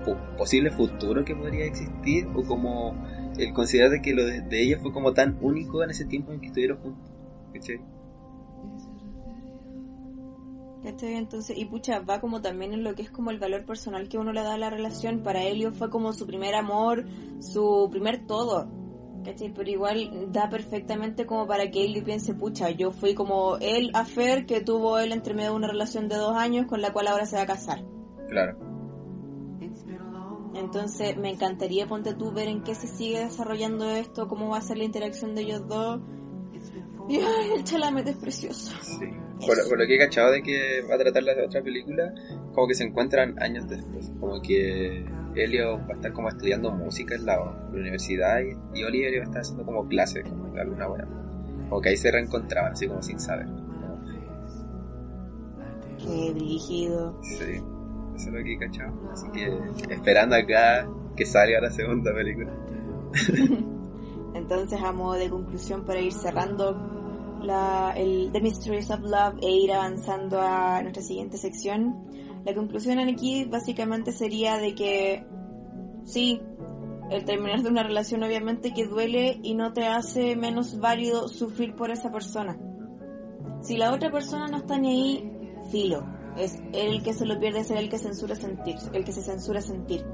[0.05, 2.95] po- posible futuro que podría existir, o como
[3.37, 6.41] el considerar de que lo de ella fue como tan único en ese tiempo en
[6.41, 7.10] que estuvieron juntos.
[7.53, 7.81] ¿Cachai?
[10.83, 11.13] ¿Cachai?
[11.13, 14.17] Entonces, y pucha, va como también en lo que es como el valor personal que
[14.17, 15.21] uno le da a la relación.
[15.21, 17.05] Para Helio fue como su primer amor,
[17.39, 18.67] su primer todo.
[19.23, 19.53] ¿Cachai?
[19.53, 24.47] Pero igual da perfectamente como para que Helio piense, pucha, yo fui como el affair
[24.47, 27.27] que tuvo él entre medio de una relación de dos años con la cual ahora
[27.27, 27.85] se va a casar.
[28.27, 28.71] Claro.
[30.53, 34.61] Entonces me encantaría, ponte tú, ver en qué se sigue desarrollando esto, cómo va a
[34.61, 36.01] ser la interacción de ellos dos.
[37.17, 38.71] Ay, el Chalamet es precioso.
[38.81, 39.05] Sí.
[39.45, 42.13] Por, por lo que he cachado de que va a tratar la otra película,
[42.53, 44.11] como que se encuentran años después.
[44.19, 45.03] Como que
[45.35, 49.23] Helio va a estar como estudiando música en la, la universidad y, y Oliver va
[49.23, 51.07] a estar haciendo como clases, como alguna buena.
[51.69, 53.47] Como que ahí se reencontraban, así como sin saber.
[53.47, 53.61] Como-
[55.97, 57.17] Qué dirigido.
[57.21, 57.43] Sí,
[58.15, 58.93] eso es lo que he cachado.
[59.11, 59.59] Así que
[59.93, 62.51] esperando acá que salga la segunda película.
[64.33, 66.73] Entonces, a modo de conclusión, para ir cerrando
[67.41, 72.07] la, el The Mysteries of Love e ir avanzando a nuestra siguiente sección,
[72.45, 75.25] la conclusión aquí básicamente sería de que
[76.03, 76.41] sí,
[77.11, 81.75] el terminar de una relación obviamente que duele y no te hace menos válido sufrir
[81.75, 82.57] por esa persona.
[83.61, 85.31] Si la otra persona no está ni ahí,
[85.71, 86.05] filo.
[86.37, 89.61] Es el que se lo pierde, es el que censura sentir, el que se censura
[89.61, 90.05] sentir.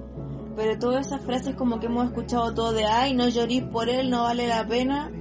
[0.56, 4.10] Pero todas esas frases como que hemos escuchado todo de ay, no llorís por él,
[4.10, 5.12] no vale la pena.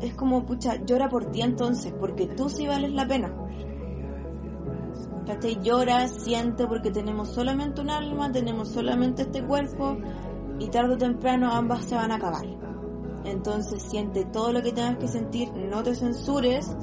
[0.00, 3.32] Es como, pucha, llora por ti entonces, porque tú sí vales la pena.
[5.26, 5.60] ¿Cachai?
[5.62, 9.98] Llora, siente, porque tenemos solamente un alma, tenemos solamente este cuerpo,
[10.58, 12.46] y tarde o temprano ambas se van a acabar.
[13.24, 16.74] Entonces siente todo lo que tengas que sentir, no te censures,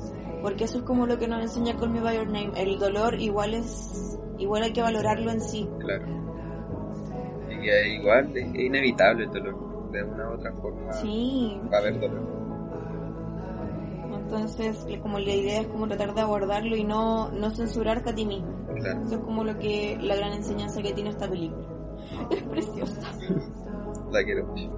[0.41, 2.51] porque eso es como lo que nos enseña Call Me By Your Name.
[2.55, 5.68] El dolor igual es, igual hay que valorarlo en sí.
[5.80, 6.05] Claro.
[7.49, 10.93] Y igual es inevitable el dolor, de una u otra forma.
[10.93, 11.59] Sí.
[11.72, 12.36] Va a haber dolor.
[14.30, 18.25] Entonces, como la idea es como tratar de abordarlo y no, no censurarte a ti
[18.25, 18.51] mismo.
[18.75, 19.03] Claro.
[19.03, 21.65] Eso es como lo que la gran enseñanza que tiene esta película.
[22.30, 23.09] Es preciosa.
[24.11, 24.69] La quiero mucho.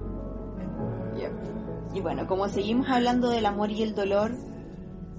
[1.92, 4.32] Y bueno, como seguimos hablando del amor y el dolor,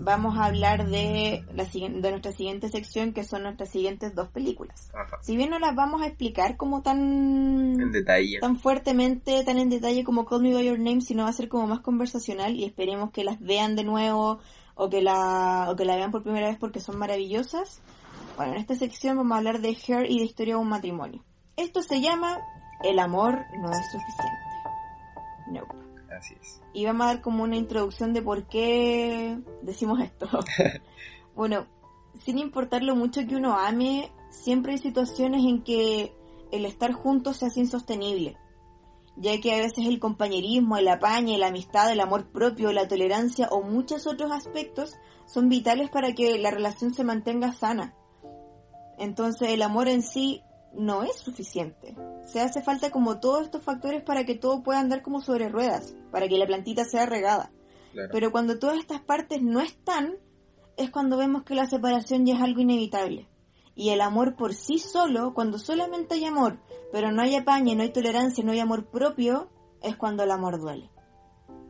[0.03, 4.91] vamos a hablar de, la, de nuestra siguiente sección, que son nuestras siguientes dos películas.
[4.93, 5.17] Ajá.
[5.21, 8.39] Si bien no las vamos a explicar como tan, En detalle.
[8.39, 11.49] tan fuertemente, tan en detalle como Call Me By Your Name, sino va a ser
[11.49, 14.39] como más conversacional y esperemos que las vean de nuevo
[14.75, 17.81] o que la, o que la vean por primera vez porque son maravillosas.
[18.37, 21.23] Bueno, en esta sección vamos a hablar de Her y de Historia de un matrimonio.
[21.57, 22.39] Esto se llama
[22.83, 24.51] El amor no es suficiente.
[25.51, 25.90] Nope.
[26.21, 26.61] Así es.
[26.71, 30.29] Y vamos a dar como una introducción de por qué decimos esto.
[31.35, 31.65] bueno,
[32.23, 36.13] sin importar lo mucho que uno ame, siempre hay situaciones en que
[36.51, 38.37] el estar juntos se hace insostenible.
[39.17, 43.47] Ya que a veces el compañerismo, el apañe, la amistad, el amor propio, la tolerancia
[43.49, 44.93] o muchos otros aspectos
[45.25, 47.95] son vitales para que la relación se mantenga sana.
[48.99, 50.43] Entonces el amor en sí
[50.73, 51.95] no es suficiente.
[52.25, 55.95] Se hace falta como todos estos factores para que todo pueda andar como sobre ruedas,
[56.11, 57.51] para que la plantita sea regada.
[57.93, 58.09] Claro.
[58.11, 60.15] Pero cuando todas estas partes no están,
[60.77, 63.27] es cuando vemos que la separación ya es algo inevitable.
[63.75, 66.59] Y el amor por sí solo, cuando solamente hay amor,
[66.91, 69.49] pero no hay apañe, no hay tolerancia, no hay amor propio,
[69.81, 70.89] es cuando el amor duele.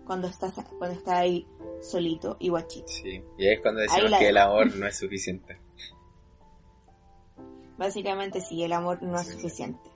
[0.06, 1.48] Cuando estás, cuando está ahí
[1.82, 2.88] solito y guachito.
[2.88, 3.22] Sí.
[3.38, 5.60] Y es cuando decimos que el amor no es suficiente.
[7.82, 9.90] Básicamente sí, el amor no es suficiente.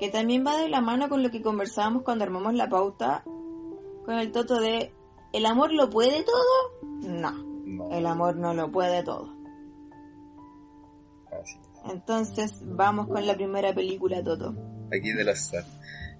[0.00, 3.22] Que también va de la mano con lo que conversábamos cuando armamos la pauta,
[4.06, 4.94] con el toto de
[5.34, 6.88] ¿el amor lo puede todo?
[7.02, 7.32] No,
[7.66, 7.90] No.
[7.90, 9.28] el amor no lo puede todo.
[11.30, 11.58] Así.
[11.92, 14.54] Entonces vamos con la primera película, Toto.
[14.90, 15.64] Aquí de los sad.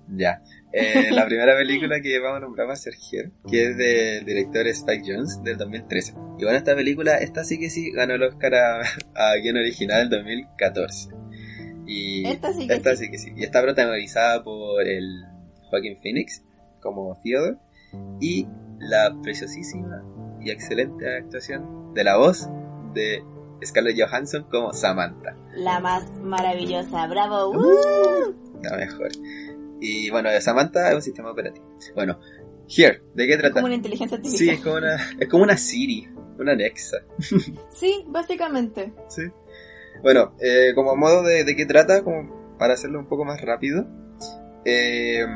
[0.09, 0.43] Ya.
[0.73, 4.25] Eh, la primera película que vamos a nombrar va a ser Here, que es del
[4.25, 6.15] director Spike Jones del 2013.
[6.39, 8.81] Y bueno, esta película, esta sí que sí ganó el Oscar a,
[9.15, 11.11] a original del 2014.
[11.87, 13.05] Y Esta sí que esta sí.
[13.05, 13.33] sí que sí.
[13.37, 15.25] Y está protagonizada por el
[15.69, 16.43] Joaquin Phoenix
[16.81, 17.57] como Theodore
[18.21, 18.47] y
[18.79, 20.03] la preciosísima
[20.41, 22.49] y excelente actuación de la voz
[22.95, 23.23] de
[23.65, 25.37] Scarlett Johansson como Samantha.
[25.55, 27.51] La más maravillosa, bravo.
[27.51, 28.35] Uh.
[28.63, 29.11] La mejor.
[29.85, 31.67] Y bueno, Samantha es un sistema operativo.
[31.95, 32.19] Bueno,
[32.69, 33.55] Here, ¿de qué trata?
[33.55, 34.55] Como una inteligencia Sí, artificial.
[34.57, 36.09] es como una, es como una Siri,
[36.39, 36.99] una Alexa.
[37.71, 38.93] Sí, básicamente.
[39.09, 39.23] Sí.
[40.03, 43.87] Bueno, eh, como modo de, de qué trata, como para hacerlo un poco más rápido.
[44.65, 45.27] eh,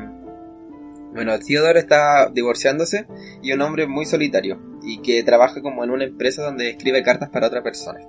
[1.13, 3.07] bueno, Theodore está divorciándose
[3.41, 7.01] y es un hombre muy solitario y que trabaja como en una empresa donde escribe
[7.01, 7.99] cartas para otra persona.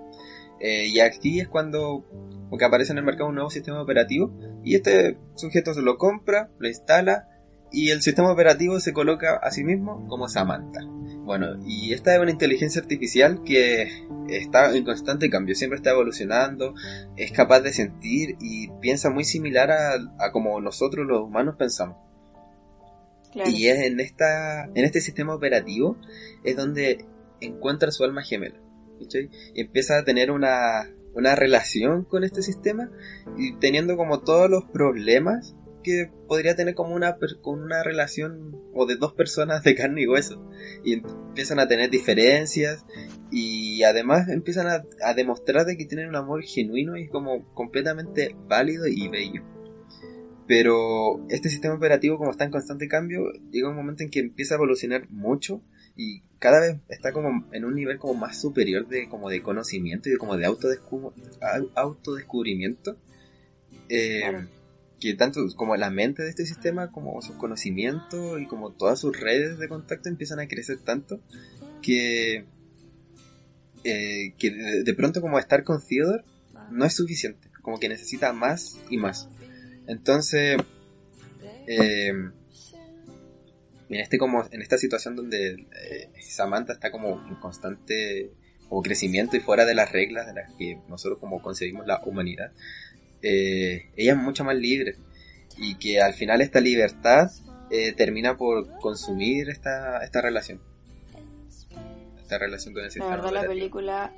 [0.60, 2.04] Eh, y aquí es cuando
[2.48, 4.32] como que aparece en el mercado un nuevo sistema operativo
[4.64, 7.28] y este sujeto se lo compra, lo instala
[7.70, 10.80] y el sistema operativo se coloca a sí mismo como Samantha.
[11.24, 16.74] Bueno, y esta es una inteligencia artificial que está en constante cambio, siempre está evolucionando,
[17.16, 21.98] es capaz de sentir y piensa muy similar a, a como nosotros los humanos pensamos.
[23.32, 23.50] Claro.
[23.50, 25.98] Y es en esta, en este sistema operativo
[26.44, 27.04] es donde
[27.42, 28.58] encuentra su alma gemela.
[29.54, 32.90] Empieza a tener una, una relación con este sistema
[33.36, 38.86] y teniendo como todos los problemas que podría tener como una, con una relación o
[38.86, 40.48] de dos personas de carne y hueso.
[40.84, 42.84] Y empiezan a tener diferencias
[43.30, 48.36] y además empiezan a, a demostrar de que tienen un amor genuino y como completamente
[48.46, 49.42] válido y bello.
[50.46, 53.20] Pero este sistema operativo, como está en constante cambio,
[53.50, 55.62] llega un momento en que empieza a evolucionar mucho
[55.98, 60.08] y cada vez está como en un nivel como más superior de como de conocimiento
[60.08, 62.96] y de como de autodescu- au- autodescubrimiento.
[63.90, 64.48] Eh, Claro.
[65.00, 69.18] Que tanto como la mente de este sistema, como sus conocimientos y como todas sus
[69.18, 71.20] redes de contacto empiezan a crecer tanto
[71.82, 72.44] que,
[73.84, 76.24] eh, que de, de pronto como estar con Theodore
[76.70, 79.28] no es suficiente, como que necesita más y más.
[79.86, 80.58] Entonces,
[81.66, 82.12] eh,
[83.88, 88.30] en este como en esta situación donde eh, Samantha está como en constante
[88.68, 92.52] como crecimiento y fuera de las reglas de las que nosotros como concebimos la humanidad,
[93.22, 94.96] eh, ella es mucho más libre
[95.56, 97.30] y que al final esta libertad
[97.70, 100.60] eh, termina por consumir esta, esta relación.
[102.18, 104.12] Esta relación con el La sistema verdad la película,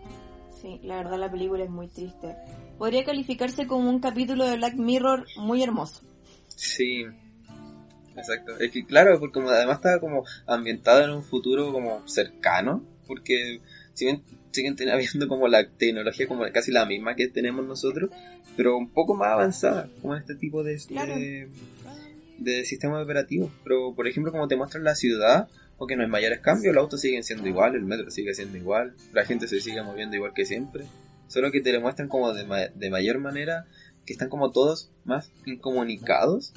[0.61, 2.35] sí, la verdad la película es muy triste.
[2.77, 6.03] Podría calificarse como un capítulo de Black Mirror muy hermoso.
[6.49, 7.07] Sí,
[8.21, 8.59] exacto.
[8.59, 13.61] Es que claro, porque como además está como ambientado en un futuro como cercano, porque
[13.95, 18.11] si bien siguen habiendo como la tecnología como casi la misma que tenemos nosotros,
[18.57, 21.15] pero un poco más avanzada, como en este tipo de, Claro.
[21.15, 21.49] de,
[22.39, 23.51] de sistemas operativos.
[23.65, 25.49] Pero por ejemplo, como te muestran la ciudad,
[25.79, 28.93] porque no hay mayores cambios, los autos siguen siendo igual, el metro sigue siendo igual,
[29.13, 30.85] la gente se sigue moviendo igual que siempre.
[31.29, 33.65] Solo que te lo muestran como de, ma- de mayor manera
[34.05, 36.53] que están como todos más incomunicados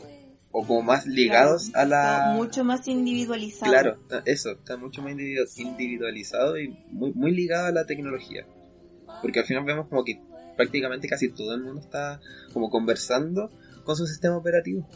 [0.56, 2.18] o como más ligados Claro, a la...
[2.18, 3.72] está mucho más individualizado.
[3.72, 8.45] Claro, eso, está mucho más individu- individualizado y muy, muy ligado a la tecnología.
[9.22, 10.22] Porque al final vemos como que
[10.56, 12.22] prácticamente casi todo el mundo está
[12.54, 13.49] como conversando
[13.84, 14.88] con su sistema operativo.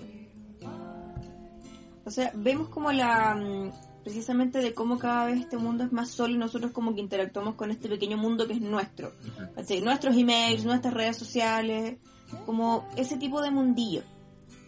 [2.05, 3.71] O sea, vemos como la mm,
[4.03, 7.55] precisamente de cómo cada vez este mundo es más solo y nosotros como que interactuamos
[7.55, 9.11] con este pequeño mundo que es nuestro.
[9.55, 9.81] ¿cachai?
[9.81, 11.97] Nuestros emails, nuestras redes sociales,
[12.45, 14.03] como ese tipo de mundillo.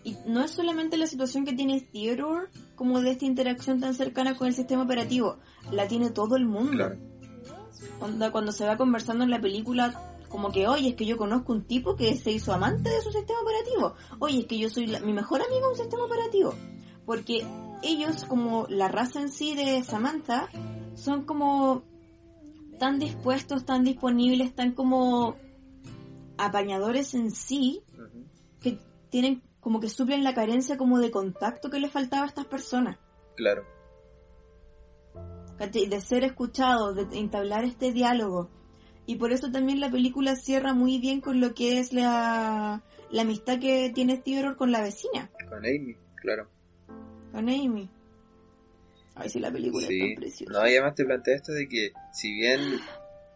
[0.03, 4.35] Y no es solamente la situación que tiene Theodore, como de esta interacción tan cercana
[4.37, 5.37] con el sistema operativo,
[5.71, 6.71] la tiene todo el mundo.
[6.71, 6.97] Claro,
[8.01, 11.51] Onda, cuando se va conversando en la película, como que, oye, es que yo conozco
[11.53, 13.95] un tipo que se hizo amante de su sistema operativo.
[14.19, 16.53] Oye, es que yo soy la- mi mejor amigo en un sistema operativo.
[17.05, 17.45] Porque
[17.81, 20.47] ellos, como la raza en sí de Samantha,
[20.95, 21.83] son como
[22.79, 25.35] tan dispuestos, tan disponibles, tan como
[26.37, 27.81] apañadores en sí,
[28.61, 28.77] que
[29.09, 32.97] tienen como que suplen la carencia como de contacto que les faltaba a estas personas.
[33.35, 33.63] claro,
[35.59, 38.49] de ser escuchados, de entablar este diálogo.
[39.05, 43.21] Y por eso también la película cierra muy bien con lo que es la, la
[43.23, 46.47] amistad que tiene Theodore con la vecina, con Amy, claro.
[47.31, 47.89] con Amy.
[49.15, 50.53] Ay, sí, la película Sí, es tan preciosa.
[50.53, 52.61] no, y además te plantea esto de que si bien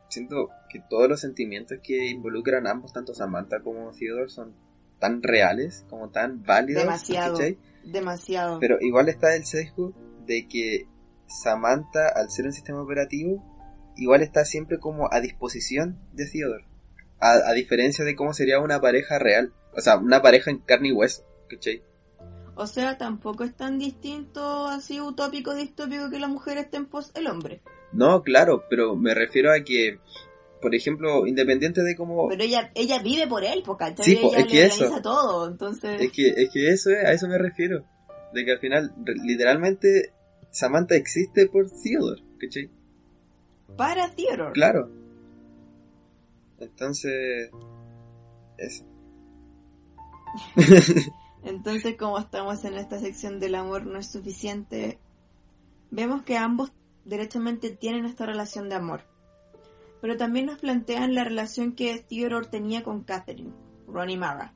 [0.10, 4.56] siento que todos los sentimientos que involucran ambos, tanto Samantha como Theodore, son
[5.00, 7.34] tan reales, como tan válidos, Demasiado.
[7.38, 7.58] ¿cachai?
[7.84, 8.60] Demasiado.
[8.60, 9.94] Pero igual está el sesgo
[10.26, 10.88] de que
[11.28, 13.44] Samantha, al ser un sistema operativo,
[13.98, 16.66] igual está siempre como a disposición de Theodore.
[17.20, 19.54] A, a diferencia de cómo sería una pareja real.
[19.76, 21.26] O sea, una pareja en carne y hueso.
[21.50, 21.84] ¿Cachai?
[22.56, 27.12] O sea, tampoco es tan distinto, así utópico, distópico que la mujer esté en pos
[27.16, 27.62] el hombre.
[27.92, 30.00] No, claro, pero me refiero a que,
[30.64, 32.30] por ejemplo, independiente de cómo...
[32.30, 34.76] Pero ella ella vive por él, porque Sí, ella es que le eso.
[34.86, 36.02] organiza todo, entonces...
[36.02, 37.86] Es que, es que eso es, a eso me refiero.
[38.34, 40.14] De que al final, literalmente,
[40.50, 42.24] Samantha existe por Theodore.
[42.40, 42.70] ¿Cachai?
[43.78, 44.54] Para Theodore.
[44.54, 44.90] Claro.
[46.60, 47.52] Entonces...
[48.58, 48.86] Eso.
[51.44, 54.98] Entonces, como estamos en esta sección del amor no es suficiente,
[55.92, 56.72] vemos que ambos
[57.04, 59.02] derechamente tienen esta relación de amor.
[60.04, 63.54] Pero también nos plantean la relación que Theodore tenía con Catherine,
[63.88, 64.54] Ronnie Mara,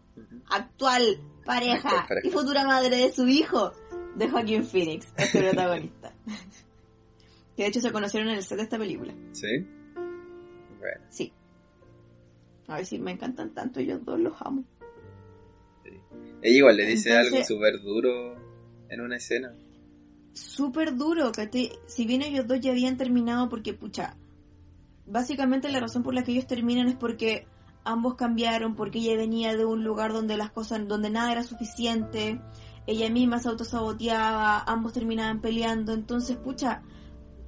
[0.49, 3.71] actual pareja Actual y futura madre de su hijo,
[4.17, 6.13] de Joaquin Phoenix, este protagonista.
[7.55, 9.13] que de hecho se conocieron en el set de esta película.
[9.31, 9.47] ¿Sí?
[10.79, 11.31] Bueno, Sí.
[12.67, 14.65] A ver si me encantan tanto, ellos dos los amo.
[16.41, 18.35] ella igual le dice Entonces- algo súper duro
[18.89, 19.55] en una escena.
[20.33, 24.17] súper duro, que si bien ellos dos ya habían terminado porque, pucha,
[25.07, 27.47] básicamente la razón por la que ellos terminan es porque
[27.83, 32.41] ambos cambiaron, porque ella venía de un lugar donde las cosas, donde nada era suficiente,
[32.85, 36.83] ella misma se autosaboteaba, ambos terminaban peleando, entonces, pucha,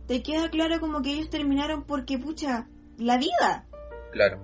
[0.07, 3.65] te queda claro como que ellos terminaron porque, pucha, la vida,
[4.11, 4.39] Claro.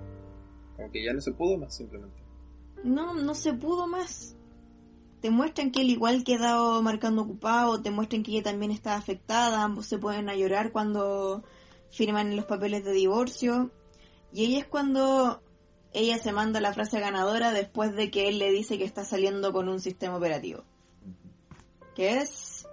[0.76, 2.22] Como que ya no se pudo más simplemente.
[2.84, 4.36] no, no se pudo más.
[5.20, 9.64] Te muestran que él igual quedó marcando ocupado, te muestran que ella también está afectada,
[9.64, 11.42] ambos se pueden a llorar cuando
[11.90, 13.70] firman los papeles de divorcio.
[14.32, 15.42] Y ella es cuando
[15.92, 19.52] ella se manda la frase ganadora después de que él le dice que está saliendo
[19.52, 20.64] con un sistema operativo.
[21.94, 22.66] Que es...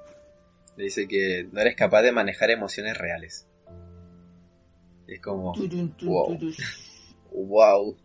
[0.76, 3.48] Le dice que no eres capaz de manejar emociones reales.
[5.08, 6.38] Y es como, turun, Wow.
[6.38, 6.56] turun.
[7.32, 7.98] wow.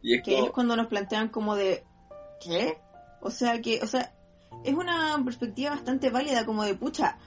[0.00, 1.84] Y es que es como, cuando nos plantean como de
[2.42, 2.78] ¿qué?
[3.20, 4.14] O sea que, o sea,
[4.64, 7.18] es una perspectiva bastante válida como de pucha,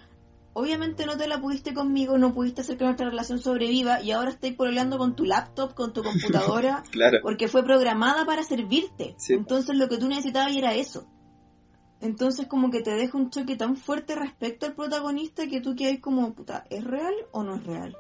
[0.56, 4.32] obviamente no te la pudiste conmigo, no pudiste hacer que nuestra relación sobreviva y ahora
[4.32, 9.16] estáis pololeando con tu laptop, con tu computadora, claro, porque fue programada para servirte.
[9.18, 9.34] Sí.
[9.34, 11.12] Entonces lo que tú necesitabas era eso.
[12.00, 16.00] Entonces como que te deja un choque tan fuerte respecto al protagonista que tú quedas
[16.00, 17.98] como, puta, ¿es real o no es real?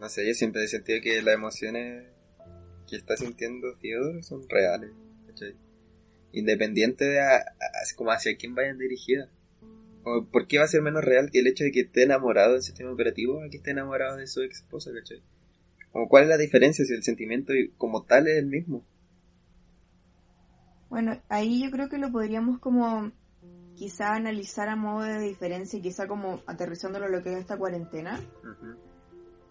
[0.00, 2.06] No sé, yo siempre he sentido que las emociones
[2.88, 4.92] que está sintiendo Theodore son reales,
[5.26, 5.56] ¿cachai?
[6.32, 7.44] Independiente de a,
[7.96, 9.28] como hacia quién vayan dirigidas.
[10.08, 12.52] O ¿Por qué va a ser menos real que el hecho de que esté enamorado
[12.52, 15.20] del sistema operativo a que esté enamorado de su ex esposa, ¿cachai?
[15.90, 18.84] Como cuál es la diferencia si el sentimiento como tal es el mismo.
[20.90, 23.10] Bueno, ahí yo creo que lo podríamos como
[23.74, 27.56] quizá analizar a modo de diferencia y quizá como aterrizándolo a lo que es esta
[27.56, 28.20] cuarentena.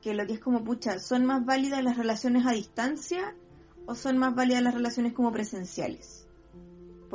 [0.01, 3.35] Que lo que es como, pucha, ¿son más válidas las relaciones a distancia
[3.87, 6.24] o son más válidas las relaciones como presenciales?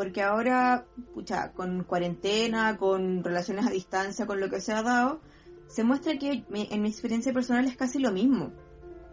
[0.01, 5.21] Porque ahora, pucha, con cuarentena, con relaciones a distancia, con lo que se ha dado,
[5.67, 8.51] se muestra que en mi experiencia personal es casi lo mismo.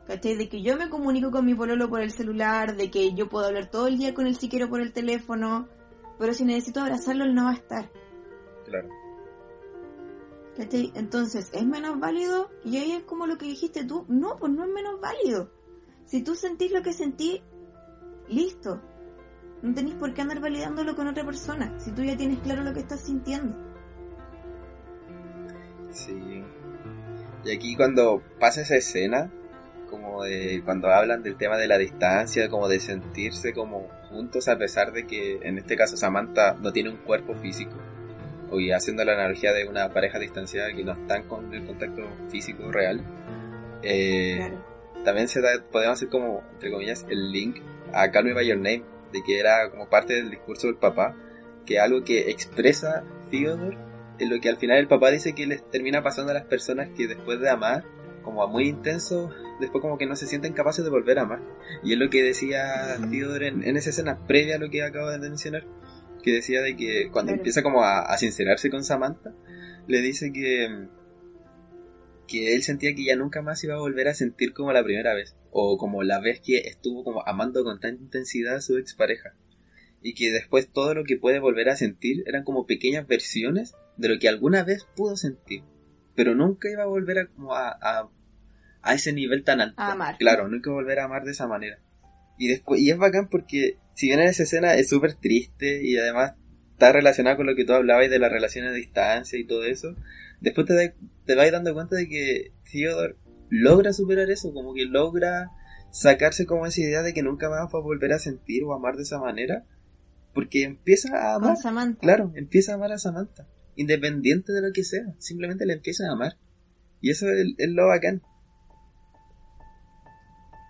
[0.08, 0.38] ¿Cachai?
[0.38, 3.48] De que yo me comunico con mi pololo por el celular, de que yo puedo
[3.48, 5.68] hablar todo el día con él si quiero por el teléfono,
[6.18, 7.92] pero si necesito abrazarlo, él no va a estar.
[8.64, 8.88] Claro.
[10.56, 10.94] ¿Cachai?
[10.96, 12.50] Entonces, ¿es menos válido?
[12.64, 14.06] Y ahí es como lo que dijiste tú.
[14.08, 15.52] No, pues no es menos válido.
[16.06, 17.42] Si tú sentís lo que sentí,
[18.30, 18.82] listo.
[19.62, 22.74] No tenéis por qué andar validándolo con otra persona, si tú ya tienes claro lo
[22.74, 23.56] que estás sintiendo.
[25.92, 26.44] Sí.
[27.44, 29.32] Y aquí cuando pasa esa escena,
[29.90, 34.58] como de cuando hablan del tema de la distancia, como de sentirse como juntos a
[34.58, 37.76] pesar de que en este caso Samantha no tiene un cuerpo físico,
[38.52, 42.72] o haciendo la analogía de una pareja distanciada que no están con el contacto físico
[42.72, 43.02] real,
[43.82, 44.52] eh,
[45.04, 47.58] también se da, podemos hacer como, entre comillas, el link
[47.94, 51.16] a Call Me By Your Name, de que era como parte del discurso del papá,
[51.66, 53.78] que algo que expresa Theodore,
[54.20, 56.90] en lo que al final el papá dice que les termina pasando a las personas
[56.96, 57.84] que después de amar,
[58.24, 61.42] como a muy intenso, después como que no se sienten capaces de volver a amar.
[61.84, 65.20] Y es lo que decía Theodore en, esa escena previa a lo que acabo de
[65.20, 65.66] mencionar,
[66.24, 69.34] que decía de que cuando empieza como a, sincerarse con Samantha,
[69.88, 70.88] le dice que
[72.28, 75.14] que él sentía que ya nunca más iba a volver a sentir como la primera
[75.14, 79.34] vez, o como la vez que estuvo como amando con tanta intensidad a su expareja,
[80.02, 84.10] y que después todo lo que puede volver a sentir eran como pequeñas versiones de
[84.10, 85.64] lo que alguna vez pudo sentir,
[86.16, 88.10] pero nunca iba a volver a, como a
[88.88, 89.82] a ese nivel tan alto.
[89.82, 90.18] amar.
[90.18, 91.80] Claro, no hay que volver a amar de esa manera.
[92.38, 95.98] Y después, y es bacán porque si bien en esa escena es súper triste y
[95.98, 96.34] además
[96.72, 99.96] está relacionada con lo que tú hablabas de las relaciones a distancia y todo eso,
[100.40, 103.16] después te, te vas dando cuenta de que Theodore
[103.50, 105.52] logra superar eso, como que logra
[105.92, 108.96] sacarse como esa idea de que nunca más va a volver a sentir o amar
[108.96, 109.66] de esa manera,
[110.34, 111.54] porque empieza a amar.
[111.54, 112.00] Con Samantha.
[112.00, 116.14] Claro, empieza a amar a Samantha, independiente de lo que sea, simplemente le empieza a
[116.14, 116.38] amar.
[117.02, 118.22] Y eso es, es lo bacán.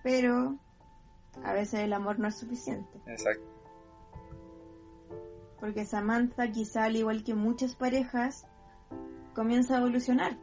[0.04, 0.60] Pero
[1.44, 3.00] a veces el amor no es suficiente.
[3.08, 3.46] Exacto.
[5.60, 8.46] Porque Samantha, quizá al igual que muchas parejas,
[9.38, 10.36] comienza a evolucionar,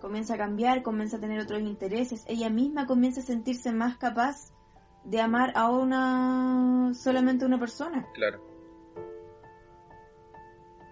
[0.00, 2.24] comienza a cambiar, comienza a tener otros intereses.
[2.26, 4.50] Ella misma comienza a sentirse más capaz
[5.04, 8.08] de amar a una solamente una persona.
[8.14, 8.42] Claro.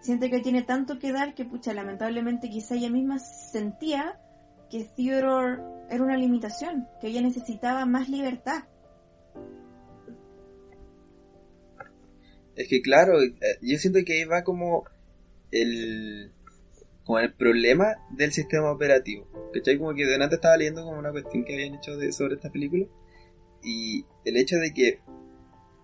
[0.03, 4.21] Siente que tiene tanto que dar que, pucha, lamentablemente quizá ella misma sentía
[4.71, 8.65] que Theodore era una limitación, que ella necesitaba más libertad.
[12.57, 14.85] Es que claro, eh, yo siento que ahí va como
[15.51, 16.31] el
[17.05, 19.27] como el problema del sistema operativo.
[19.53, 19.79] ¿Cachai?
[19.79, 22.87] Como que delante estaba leyendo como una cuestión que habían hecho de, sobre esta película.
[23.63, 25.01] Y el hecho de que,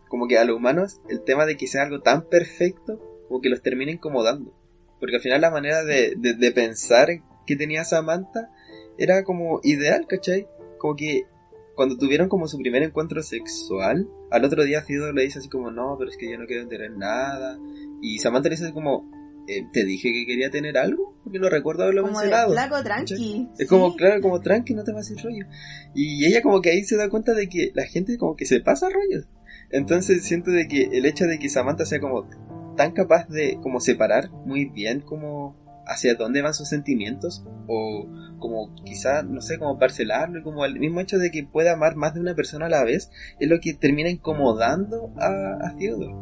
[0.09, 3.49] como que a los humanos, el tema de que sea algo tan perfecto, como que
[3.49, 4.55] los termina incomodando.
[5.01, 7.09] Porque al final la manera de, de, de pensar
[7.47, 8.51] que tenía Samantha
[8.99, 10.49] era como ideal, ¿cachai?
[10.79, 11.27] Como que
[11.75, 15.71] cuando tuvieron como su primer encuentro sexual, al otro día Theodore le dice así como,
[15.71, 17.57] no, pero es que yo no quiero tener nada.
[18.03, 19.09] Y Samantha le dice como,
[19.49, 21.19] eh, ¿te dije que quería tener algo?
[21.25, 22.53] Porque no recuerdo haberlo como mencionado.
[22.53, 23.49] Flaco, tranqui.
[23.59, 25.47] Es como, claro, como tranqui, no te vas a hacer rollo.
[25.95, 28.61] Y ella como que ahí se da cuenta de que la gente como que se
[28.61, 29.27] pasa rollos.
[29.71, 32.29] Entonces siento de que el hecho de que Samantha sea como
[32.77, 38.07] tan capaz de como separar muy bien como hacia dónde van sus sentimientos o
[38.39, 41.97] como quizá, no sé, como parcelarlo y como el mismo hecho de que pueda amar
[41.97, 46.15] más de una persona a la vez es lo que termina incomodando a, a Theodore.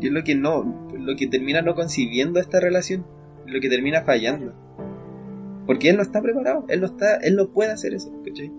[0.00, 3.06] Y es lo que no, lo que termina no concibiendo esta relación,
[3.46, 4.54] lo que termina fallando.
[5.66, 8.52] Porque él no está preparado, él no está, él no puede hacer eso, ¿cachai?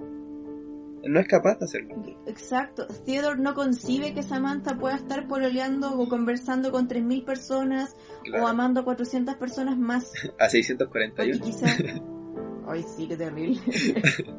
[1.08, 1.96] no es capaz de hacerlo.
[2.26, 2.88] Exacto.
[3.06, 7.96] Theodore no concibe que Samantha pueda estar pololeando o conversando con 3.000 personas
[8.40, 10.12] o amando a 400 personas más.
[10.40, 11.16] A 641.
[11.16, 11.68] Porque quizá...
[12.68, 13.62] Ay, sí, qué terrible.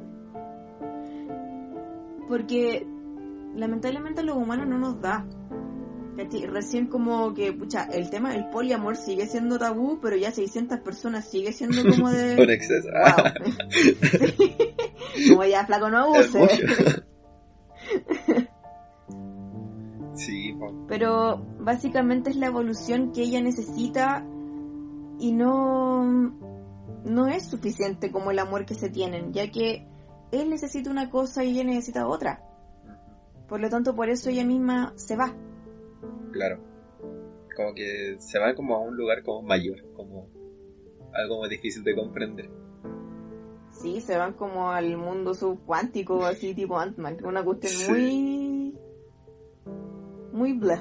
[2.29, 2.87] Porque
[3.55, 5.27] lamentablemente lo humano no nos da.
[6.19, 6.47] ¿Cachai?
[6.47, 11.31] Recién como que, pucha, el tema del poliamor sigue siendo tabú, pero ya 600 personas
[11.31, 12.35] sigue siendo como de...
[12.43, 12.89] Un exceso.
[15.29, 16.39] Como ya flaco no abuse.
[20.15, 20.53] Sí.
[20.89, 24.27] Pero básicamente es la evolución que ella necesita
[25.21, 26.03] y no,
[27.05, 29.87] no es suficiente como el amor que se tienen, ya que
[30.33, 32.43] él necesita una cosa y ella necesita otra.
[33.49, 35.37] Por lo tanto, por eso ella misma se va.
[36.33, 36.59] Claro.
[37.57, 40.29] Como que se van como a un lugar como mayor, como
[41.13, 42.49] algo más difícil de comprender.
[43.73, 47.91] Sí, se van como al mundo subcuántico, así tipo Ant-Man, una cuestión Sí.
[47.93, 48.75] muy...
[50.33, 50.81] muy bla.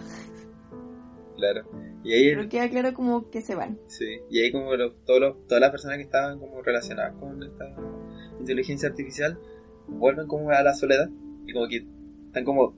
[1.36, 1.62] Claro.
[2.04, 3.80] Y ahí, Pero queda claro como que se van.
[3.88, 7.42] sí, y ahí como los- todos los- todas las personas que estaban como relacionadas con
[7.44, 7.76] esta
[8.40, 9.38] inteligencia artificial
[9.88, 11.10] vuelven como a la soledad
[11.46, 11.86] y como que
[12.28, 12.76] están como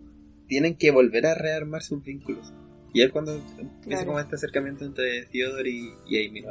[0.49, 2.51] tienen que volver a rearmar sus vínculos.
[2.93, 4.05] Y es cuando empieza Claro.
[4.07, 6.41] como este acercamiento entre Theodore y, y Amy.
[6.41, 6.49] ¿no?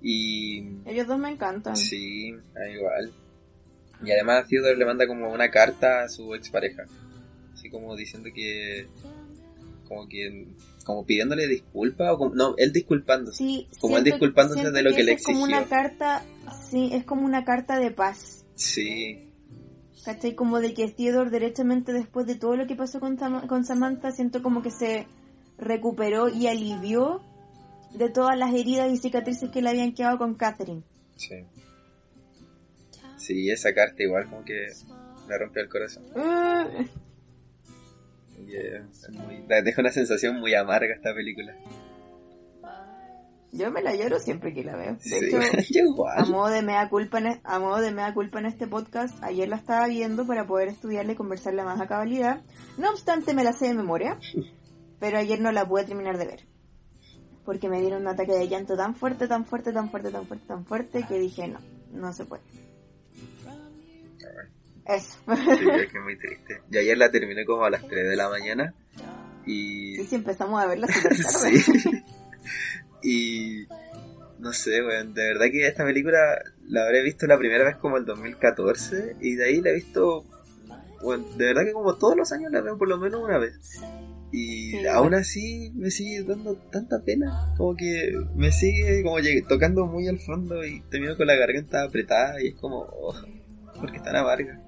[0.00, 1.76] Y Ellos dos me encantan.
[1.76, 2.28] Sí,
[2.74, 3.12] igual.
[4.02, 6.84] Y además Theodore le manda como una carta a su expareja.
[7.52, 8.86] Así como diciendo que...
[9.86, 10.46] Como que...
[10.84, 12.34] Como pidiéndole disculpas o como...
[12.34, 13.36] No, él disculpándose.
[13.36, 15.58] Sí, Como él disculpándose de lo que le es como exigió.
[15.58, 16.24] una carta,
[16.70, 18.46] sí, es como una carta de paz.
[18.54, 19.29] Sí,
[20.04, 20.34] ¿Cachai?
[20.34, 24.42] Como de que Theodore derechamente después de todo lo que pasó con, con Samantha, siento
[24.42, 25.06] como que se
[25.58, 27.20] recuperó y alivió
[27.92, 30.82] de todas las heridas y cicatrices que le habían quedado con Catherine.
[31.16, 31.44] sí.
[33.18, 34.68] Sí, esa carta igual como que
[35.28, 36.02] me rompió el corazón.
[36.16, 36.84] Uh,
[38.48, 41.54] Y, eh, es muy- deja una sensación muy amarga esta película.
[43.52, 44.94] Yo me la lloro siempre que la veo.
[44.94, 45.38] De Sí, hecho,
[46.16, 49.22] a modo de mea culpa en, e- a modo de mea culpa en este podcast,
[49.22, 52.42] ayer la estaba viendo para poder estudiarla y conversarla más a cabalidad.
[52.78, 54.18] No obstante, me la sé de memoria,
[54.98, 56.46] pero ayer no la pude terminar de ver.
[57.44, 60.46] Porque me dieron un ataque de llanto tan fuerte, tan fuerte, tan fuerte, tan fuerte,
[60.46, 61.58] tan fuerte, que dije, no,
[61.92, 62.42] no se puede.
[64.86, 65.18] Eso.
[65.26, 66.62] Sí, es que es muy triste.
[66.68, 68.74] Yo ayer la terminé como a las 3 de la mañana
[69.46, 69.94] y...
[69.96, 71.58] Sí, sí, empezamos a verla súper tarde.
[71.58, 72.04] Sí.
[73.02, 73.66] Y
[74.38, 76.18] no sé, weón, de verdad que esta película
[76.66, 80.24] la habré visto la primera vez como el 2014 y de ahí la he visto,
[81.02, 83.80] weón, de verdad que como todos los años la veo por lo menos una vez.
[84.32, 89.16] Y Sí, aún así me sigue dando tanta pena, como que me sigue como
[89.48, 93.14] tocando muy al fondo y termino con la garganta apretada y es como, oh,
[93.78, 94.60] ¿por qué tan amarga?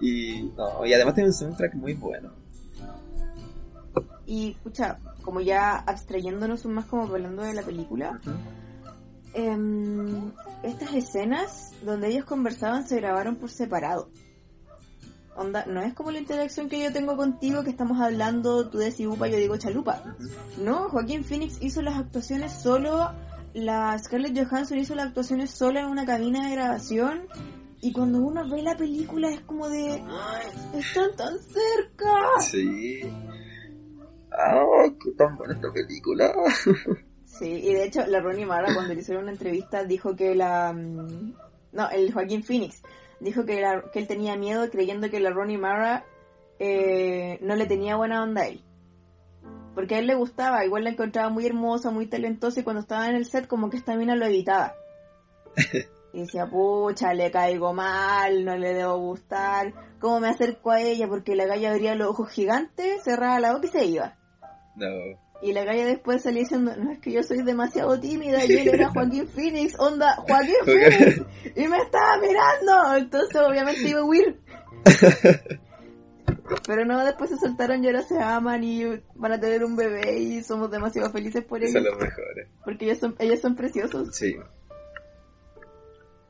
[0.00, 2.32] Y, no, y además tiene un soundtrack muy bueno.
[4.26, 8.20] Y, escucha, como ya abstrayéndonos un más como hablando de la película,
[9.34, 10.30] em,
[10.62, 14.08] estas escenas donde ellos conversaban se grabaron por separado.
[15.36, 19.08] Onda, no es como la interacción que yo tengo contigo, que estamos hablando, tú decís
[19.08, 20.16] upa, yo digo chalupa.
[20.58, 23.10] No, Joaquín Phoenix hizo las actuaciones solo,
[23.52, 27.22] la Scarlett Johansson hizo las actuaciones solo en una cabina de grabación.
[27.82, 32.40] Y cuando uno ve la película es como de, ¡Ay, están tan cerca.
[32.40, 33.02] Sí.
[34.36, 36.32] ¡Ah, qué tan buena esta película!
[37.24, 40.72] Sí, y de hecho la Ronnie Mara cuando le hicieron una entrevista dijo que la...
[40.72, 41.34] mm,
[41.72, 42.82] No, el Joaquín Phoenix
[43.20, 46.04] dijo que, la- que él tenía miedo creyendo que la Ronnie Mara
[46.60, 48.62] eh, no le tenía buena onda a él.
[49.74, 53.06] Porque a él le gustaba, igual la encontraba muy hermosa, muy talentosa y cuando estaba
[53.08, 54.74] en el set como que esta mina lo evitaba.
[56.14, 59.74] Y decía, pucha, le caigo mal, no le debo gustar.
[60.00, 61.06] ¿Cómo me acerco a ella?
[61.08, 64.16] Porque la galla abría los ojos gigantes, cerraba la boca y se iba.
[64.76, 64.88] No.
[65.42, 68.68] Y la calle después salía diciendo, no es que yo soy demasiado tímida y él
[68.68, 71.22] era Joaquín Phoenix, onda, Joaquín Phoenix,
[71.54, 74.40] y me estaba mirando, entonces obviamente iba a huir.
[76.66, 78.84] Pero no, después se soltaron y ahora se aman y
[79.14, 82.48] van a tener un bebé y somos demasiado felices por Son ellos, los mejores.
[82.64, 84.14] porque ellos son, ellos son preciosos.
[84.16, 84.36] Sí.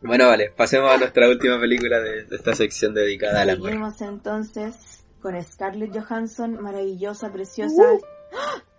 [0.02, 3.66] Bueno, vale, pasemos a nuestra última película de, de esta sección dedicada al amor.
[3.68, 7.98] Seguimos entonces con Scarlett Johansson, maravillosa, preciosa, ¡ah!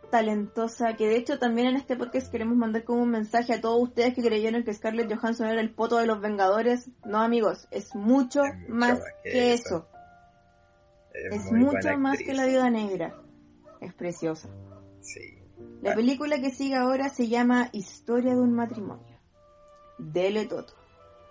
[0.09, 3.81] Talentosa, que de hecho también en este podcast queremos mandar como un mensaje a todos
[3.81, 6.89] ustedes que creyeron que Scarlett Johansson era el poto de los Vengadores.
[7.05, 9.87] No amigos, es mucho Es mucho más más que que eso.
[11.13, 12.27] Es mucho más actriz.
[12.27, 13.15] que la viuda negra.
[13.81, 14.49] Es preciosa.
[15.01, 15.39] Sí.
[15.81, 19.19] La película que sigue ahora se llama Historia de un matrimonio.
[19.97, 20.73] Dele Toto.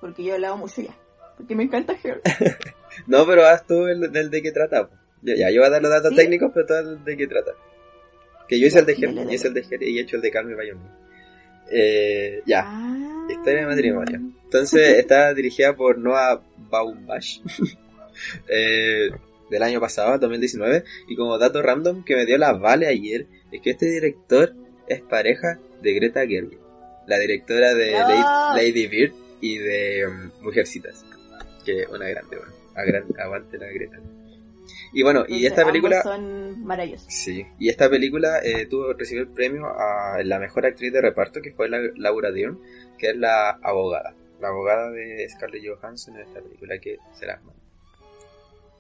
[0.01, 0.97] Porque yo he hablado mucho ya.
[1.37, 2.23] Porque me encanta Her.
[3.07, 4.89] No, pero haz tú el, del de qué trata.
[5.21, 6.17] Ya, yo voy a dar los datos ¿Sí?
[6.17, 7.53] técnicos, pero tú de qué trata.
[8.49, 10.31] Que yo hice el de yo hice el de Ger y he hecho el de
[10.31, 10.81] Carmen Bayoni.
[11.71, 12.63] Eh, ya.
[12.65, 13.27] Ah.
[13.29, 14.21] Historia de matrimonio.
[14.45, 17.41] Entonces está dirigida por Noah Baumbach.
[18.49, 19.11] Eh,
[19.51, 23.61] del año pasado, 2019, y como dato random que me dio la Vale ayer, es
[23.61, 24.55] que este director
[24.89, 26.59] es pareja de Greta Gerwig,
[27.07, 28.55] la directora de ¡Ah!
[28.57, 31.05] Lady Bird y de um, Mujercitas,
[31.65, 32.53] que una grande, bueno,
[33.19, 33.99] aguante la Greta.
[34.93, 36.03] Y bueno, y esta película...
[36.03, 37.13] son maravillosos.
[37.13, 41.41] Sí, y esta película eh, tuvo recibió el premio a la mejor actriz de reparto,
[41.43, 42.59] que fue la, Laura Dern,
[42.99, 47.41] que es la abogada, la abogada de Scarlett Johansson en esta película que será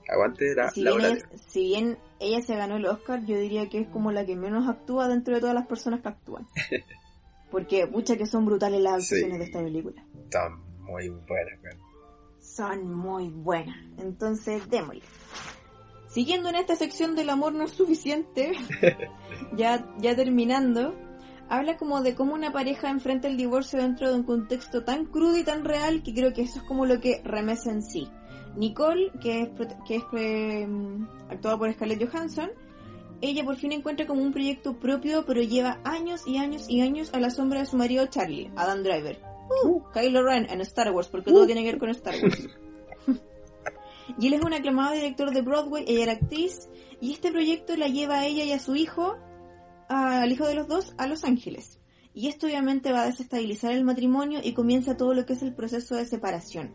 [0.08, 1.38] Aguante la Si bien, Laura Dern.
[1.38, 4.68] si bien ella se ganó el Oscar, yo diría que es como la que menos
[4.68, 6.46] actúa dentro de todas las personas que actúan.
[7.50, 9.14] Porque, pucha, que son brutales las Sí.
[9.16, 10.04] actuaciones de esta película.
[10.24, 10.48] Está
[10.80, 11.78] muy buena, weón.
[12.40, 13.76] Son muy buenas.
[13.98, 15.02] Entonces, démosle.
[16.16, 18.52] Siguiendo en esta sección del amor no es suficiente,
[19.54, 20.94] ya, ya terminando,
[21.50, 25.36] habla como de cómo una pareja enfrenta el divorcio dentro de un contexto tan crudo
[25.36, 28.08] y tan real que creo que eso es como lo que remesa en sí.
[28.56, 29.48] Nicole, que es,
[29.86, 30.66] que es eh,
[31.28, 32.50] actuada por Scarlett Johansson,
[33.20, 37.10] ella por fin encuentra como un proyecto propio, pero lleva años y años y años
[37.12, 39.20] a la sombra de su marido Charlie, Adam Driver.
[39.64, 42.48] Uh, Kylo Ren en Star Wars, porque todo tiene que ver con Star Wars.
[44.18, 46.68] y él es un aclamado director de Broadway, ella era actriz,
[47.00, 49.16] y este proyecto la lleva a ella y a su hijo,
[49.88, 51.80] a- al hijo de los dos, a Los Ángeles.
[52.14, 55.54] Y esto obviamente va a desestabilizar el matrimonio y comienza todo lo que es el
[55.54, 56.74] proceso de separación.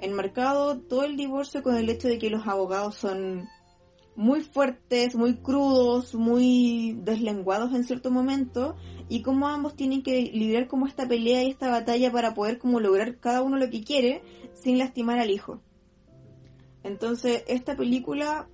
[0.00, 3.46] Enmarcado todo el divorcio con el hecho de que los abogados son
[4.16, 8.76] muy fuertes, muy crudos, muy deslenguados en cierto momento
[9.08, 12.80] y cómo ambos tienen que librar como esta pelea y esta batalla para poder como
[12.80, 14.22] lograr cada uno lo que quiere
[14.54, 15.60] sin lastimar al hijo.
[16.82, 18.48] Entonces, esta película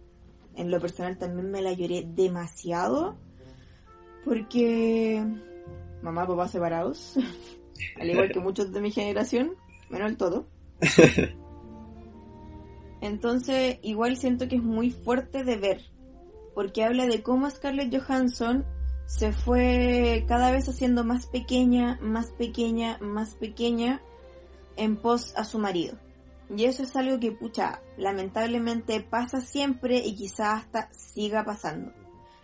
[0.54, 3.16] en lo personal también me la lloré demasiado
[4.24, 5.24] porque
[6.02, 7.16] mamá, papá separados,
[8.00, 9.54] al igual que muchos de mi generación,
[9.88, 10.48] menos el todo.
[13.00, 15.82] Entonces, igual siento que es muy fuerte de ver,
[16.54, 18.64] porque habla de cómo Scarlett Johansson
[19.06, 24.02] se fue cada vez haciendo más pequeña, más pequeña, más pequeña
[24.76, 25.96] en pos a su marido.
[26.54, 31.92] Y eso es algo que, pucha, lamentablemente pasa siempre y quizás hasta siga pasando.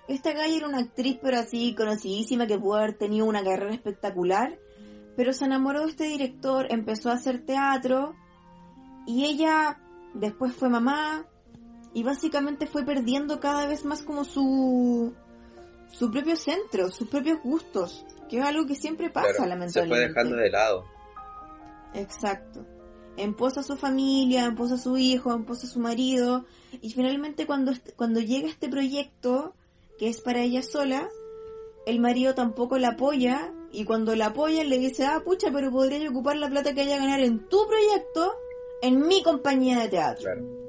[0.09, 4.59] Esta galla era una actriz, pero así conocidísima, que pudo haber tenido una carrera espectacular,
[5.16, 8.15] pero se enamoró de este director, empezó a hacer teatro,
[9.07, 9.81] y ella
[10.15, 11.27] después fue mamá,
[11.95, 15.15] y básicamente fue perdiendo cada vez más como su,
[15.89, 19.97] su propio centro, sus propios gustos, que es algo que siempre pasa, Claro, se lamentablemente.
[19.97, 20.85] fue dejando de lado.
[21.95, 22.66] Exacto.
[23.16, 26.44] En pos a su familia, en pos a su hijo, en pos a su marido.
[26.80, 29.55] Y finalmente cuando, cuando llega este proyecto,
[29.98, 31.09] que es para ella sola,
[31.86, 33.52] el marido tampoco la apoya.
[33.70, 36.82] Y cuando la apoya le dice, ah, pucha, pero podría yo ocupar la plata que
[36.82, 38.34] haya ganar en tu proyecto,
[38.82, 40.24] en mi compañía de teatro.
[40.24, 40.62] Claro.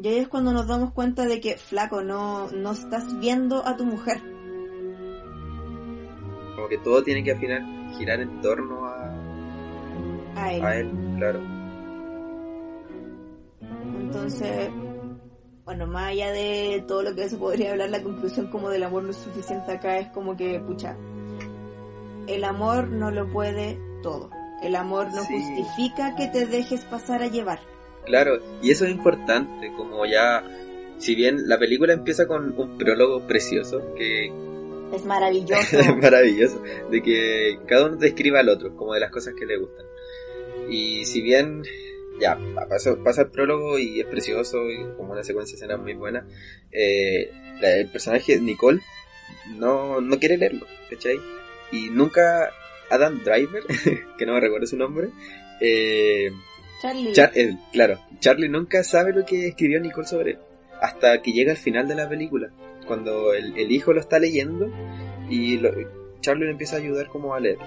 [0.00, 3.76] Y ahí es cuando nos damos cuenta de que, flaco, no, no estás viendo a
[3.76, 4.20] tu mujer.
[6.54, 8.97] Como que todo tiene que al final girar en torno a,
[10.36, 10.64] A él.
[10.64, 11.40] a él, claro.
[14.00, 14.70] Entonces,
[15.64, 19.02] bueno, más allá de todo lo que se podría hablar, la conclusión como del amor
[19.04, 20.96] no es suficiente acá es como que, pucha,
[22.26, 24.30] el amor no lo puede todo.
[24.62, 25.34] El amor no Sí.
[25.40, 27.60] justifica que te dejes pasar a llevar.
[28.06, 30.42] Claro, y eso es importante, como ya,
[30.98, 34.32] si bien la película empieza con un prólogo precioso, que
[34.92, 35.52] Es maravilloso.
[35.78, 39.58] es maravilloso, de que cada uno describa al otro, como de las cosas que le
[39.58, 39.84] gustan.
[40.68, 41.62] Y si bien,
[42.20, 42.38] ya,
[42.68, 46.26] pasa, pasa el prólogo y es precioso, y como una secuencia de escenas muy buena,
[46.72, 47.30] eh,
[47.60, 48.80] la- el personaje Nicole
[49.56, 51.18] no, no quiere leerlo, ¿cachai?
[51.72, 52.50] Y nunca
[52.90, 53.62] Adam Driver,
[54.18, 55.08] que no me recuerdo su nombre,
[55.60, 56.30] eh,
[56.82, 57.12] Charlie.
[57.12, 60.38] Char- eh, claro, Charlie nunca sabe lo que escribió Nicole sobre él.
[60.80, 62.50] Hasta que llega al final de la película.
[62.86, 64.70] Cuando el, el hijo lo está leyendo
[65.28, 65.72] y lo-
[66.20, 67.66] Charlie le empieza a ayudar como a leerlo.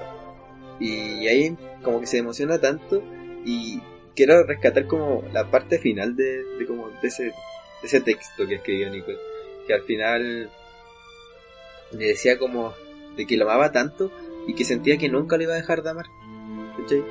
[0.82, 3.03] Y ahí como que se emociona tanto
[3.45, 3.80] y
[4.16, 9.20] quiero rescatar como la parte final de, como de ese, texto que escribió Nicole.
[9.68, 10.49] Que al final
[11.91, 12.74] le decía como
[13.16, 14.12] de que lo amaba tanto
[14.48, 16.08] y que sentía que nunca lo iba a dejar de amar.
[16.78, 17.03] ¿Cachai?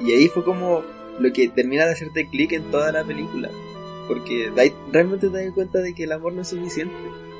[0.00, 0.84] Y ahí fue como
[1.18, 3.50] lo que termina de hacerte clic en toda la película.
[4.06, 4.52] Porque
[4.92, 6.94] realmente te das cuenta de que el amor no es suficiente.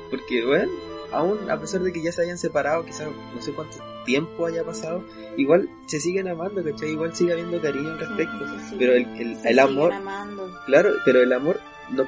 [0.09, 0.69] Porque, bueno,
[1.13, 4.63] aún a pesar de que ya se hayan separado, quizás no sé cuánto tiempo haya
[4.63, 5.03] pasado,
[5.37, 6.91] igual se siguen amando, ¿cachai?
[6.91, 8.47] Igual sigue habiendo cariño al respecto.
[8.47, 8.75] Sí, sí, sí.
[8.79, 10.51] Pero el, el, el amor, amando.
[10.65, 11.59] claro, pero el amor
[11.91, 12.07] no,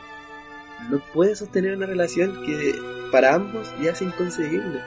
[0.89, 2.76] no puede sostener una relación que
[3.11, 4.80] para ambos ya es inconcebible.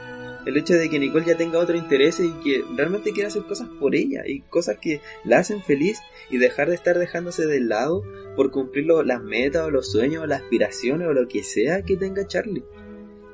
[0.47, 3.69] el hecho de que Nicole ya tenga otro interés y que realmente quiera hacer cosas
[3.81, 5.99] por ella y cosas que la hacen feliz
[6.31, 8.03] y dejar de estar dejándose de lado
[8.37, 11.97] por cumplir las metas o los sueños o las aspiraciones o lo que sea que
[11.97, 12.65] tenga Charlie.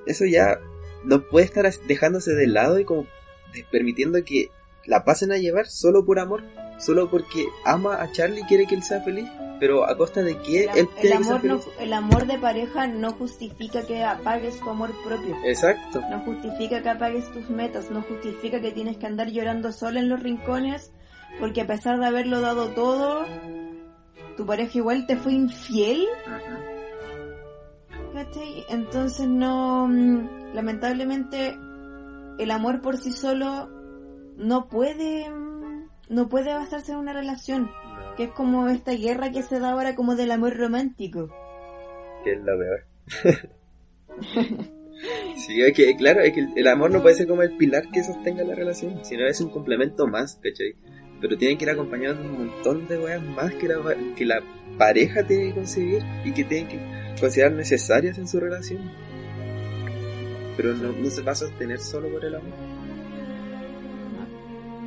[0.07, 0.61] Eso ya
[1.05, 3.07] no puede estar dejándose de lado y como
[3.71, 4.51] permitiendo que
[4.87, 6.43] la pasen a llevar solo por amor,
[6.79, 9.29] solo porque ama a Charlie y quiere que él sea feliz,
[9.59, 13.87] pero a costa de que el, el amor no, el amor de pareja no justifica
[13.87, 15.37] que apagues tu amor propio.
[15.45, 16.01] Exacto.
[16.11, 20.09] No justifica que apagues tus metas, no justifica que tienes que andar llorando sola en
[20.09, 20.93] los rincones,
[21.39, 23.27] porque a pesar de haberlo dado todo,
[24.37, 26.09] tu pareja igual te fue infiel.
[28.69, 31.59] Entonces no, mm, lamentablemente,
[32.41, 33.69] el amor por sí solo
[34.37, 35.27] no puede,
[36.09, 37.71] no puede basarse en una relación.
[38.17, 41.31] Que es como esta guerra que se da ahora como del amor romántico.
[42.25, 42.87] Que es lo peor.
[45.37, 48.03] sí, es que, claro, es que el, amor no puede ser como el pilar que
[48.03, 50.75] sostenga la relación, sino es un complemento más, ¿cachai?
[51.21, 53.77] Pero tienen que ir acompañados de un montón de weas más que la,
[54.17, 54.43] que la
[54.79, 56.79] pareja tiene que conseguir y que tienen que
[57.21, 58.91] considerar necesarias en su relación.
[60.61, 62.53] Pero no, no se va a sostener solo por el amor.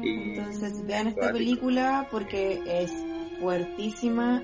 [0.03, 2.91] Entonces vean esta película porque es
[3.39, 4.43] fuertísima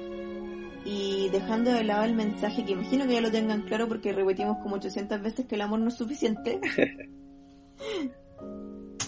[0.84, 4.58] y dejando de lado el mensaje que imagino que ya lo tengan claro porque repetimos
[4.64, 6.60] como 800 veces que el amor no es suficiente.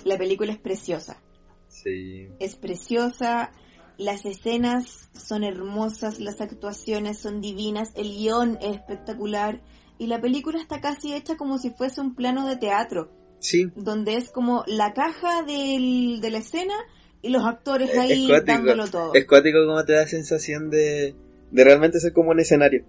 [0.05, 1.17] La película es preciosa.
[1.69, 2.27] Sí.
[2.37, 3.51] Es preciosa,
[3.97, 9.59] las escenas son hermosas, las actuaciones son divinas, el guion es espectacular
[10.01, 13.11] y la película está casi hecha como si fuese un plano de teatro.
[13.37, 13.69] Sí.
[13.75, 16.73] Donde es como la caja del, de la escena
[17.21, 19.13] y los actores ahí dándolo todo.
[19.13, 21.13] Es cuático como te da sensación de,
[21.51, 22.83] de realmente ser como un escenario.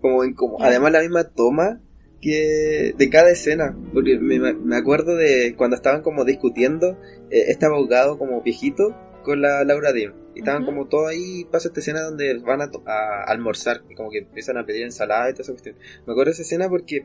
[0.00, 1.80] Como, en, como además la misma toma
[2.20, 3.76] que de cada escena.
[3.92, 7.00] Porque me, me acuerdo de cuando estaban como discutiendo
[7.32, 8.94] eh, este abogado como viejito
[9.28, 10.14] con la Laura Dean.
[10.34, 14.10] Y estaban como todos ahí, pasa esta escena donde van a, a, almorzar y como
[14.10, 15.76] que empiezan a pedir ensalada y toda esa cuestión.
[16.06, 17.04] Me acuerdo de esa escena porque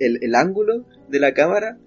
[0.00, 1.78] el, el ángulo de la cámara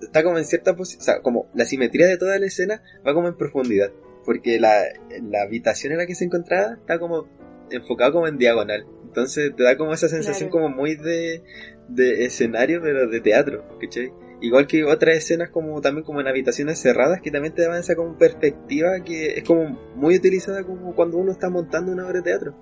[0.00, 3.12] está como en cierta posición, o sea, como la simetría de toda la escena va
[3.12, 3.90] como en profundidad,
[4.24, 4.84] porque la,
[5.20, 7.26] la habitación en la que se encontraba está como
[7.70, 11.42] enfocado como en diagonal, entonces te da como esa sensación como muy de,
[11.88, 14.12] de escenario, pero de teatro, ¿cachai?
[14.40, 17.96] Igual que otras escenas como también como en habitaciones cerradas que también te dan esa
[17.96, 22.22] como perspectiva que es como muy utilizada como cuando uno está montando una obra de
[22.22, 22.54] teatro.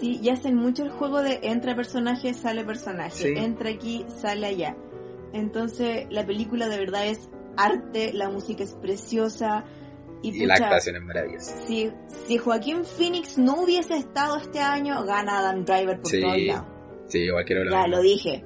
[0.00, 4.76] Sí, y hacen mucho el juego de entra personaje, sale personaje, entra aquí, sale allá.
[5.32, 9.64] Entonces, la película de verdad es arte, la música es preciosa.
[10.22, 11.56] Y, la actuación es maravillosa.
[11.66, 11.90] Si,
[12.26, 16.66] si Joaquín Phoenix no hubiese estado este año, gana Adam Driver por todos lados.
[17.06, 18.44] Sí, igual quiero Ya lo dije.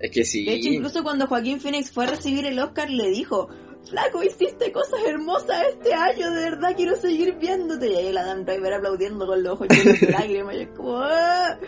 [0.00, 0.44] Es que sí.
[0.44, 3.48] De hecho, incluso cuando Joaquín Phoenix fue a recibir el Oscar, le dijo:
[3.88, 7.88] Flaco, hiciste cosas hermosas este año, de verdad quiero seguir viéndote.
[7.88, 10.54] Y ahí el Adam Driver aplaudiendo con los ojos llenos de lágrimas.
[10.54, 11.58] Y es como, ¡Ah!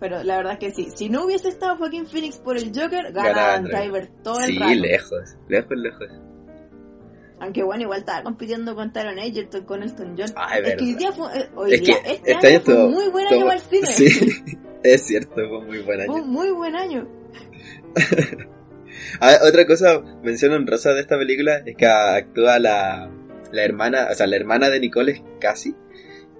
[0.00, 3.12] Pero la verdad es que sí, si no hubiese estado Joaquín Phoenix por el Joker,
[3.12, 4.72] gana Adam Driver todo el rato.
[4.72, 6.08] Sí, lejos, lejos, lejos.
[7.38, 10.30] Aunque bueno, igual estaba compitiendo con Taron Egerton, con Elton John.
[10.36, 13.08] Ah, es, es que hoy día fue, eh, hoy día, este, este, año fue muy
[13.08, 13.86] buen año para el cine.
[13.86, 16.12] Sí, es cierto, fue muy buen año.
[16.12, 17.19] Fue muy buen año.
[19.20, 23.10] ah, otra cosa, mención rosa de esta película es que actúa la,
[23.52, 25.74] la hermana, o sea, la hermana de Nicole es casi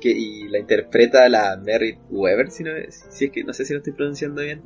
[0.01, 3.73] que, y la interpreta la Merritt Weber, si, no, si es que no sé si
[3.73, 4.63] lo estoy pronunciando bien,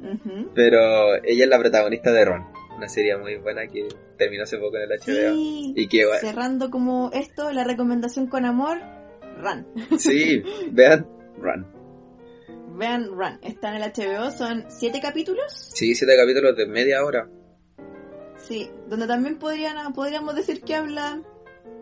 [0.54, 2.44] pero ella es la protagonista de Ron,
[2.76, 5.34] una serie muy buena que terminó hace poco en el HBO.
[5.76, 8.78] y que, cerrando como esto, la recomendación con amor,
[9.42, 9.66] Run.
[9.98, 11.06] Sí, vean
[11.38, 11.83] Run.
[12.74, 15.70] Vean Run, está en el HBO, son siete capítulos.
[15.74, 17.28] Sí, siete capítulos de media hora.
[18.36, 21.22] Sí, donde también podrían, podríamos decir que habla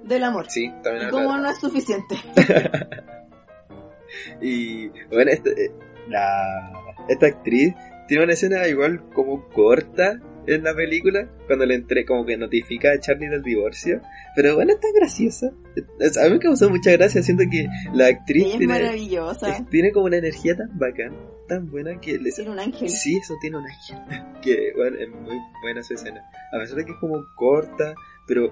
[0.04, 0.50] del amor.
[0.50, 1.08] Sí, también.
[1.08, 2.16] Y como no es suficiente.
[4.40, 5.72] y bueno, este, eh,
[6.08, 6.72] la,
[7.08, 7.74] esta actriz
[8.06, 12.92] tiene una escena igual como corta en la película, cuando le entré como que notifica
[12.92, 14.00] a Charlie del divorcio.
[14.34, 15.46] Pero bueno, está graciosa.
[15.46, 19.66] A mí me causó mucha gracia, siento que la actriz es tiene, maravillosa.
[19.70, 21.16] tiene como una energía tan bacán,
[21.48, 22.18] tan buena que...
[22.18, 22.32] Le...
[22.32, 22.88] Tiene un ángel.
[22.88, 23.98] Sí, eso tiene un ángel.
[24.42, 26.22] que bueno, es muy buena esa escena.
[26.52, 27.94] A pesar de que es como corta,
[28.26, 28.50] pero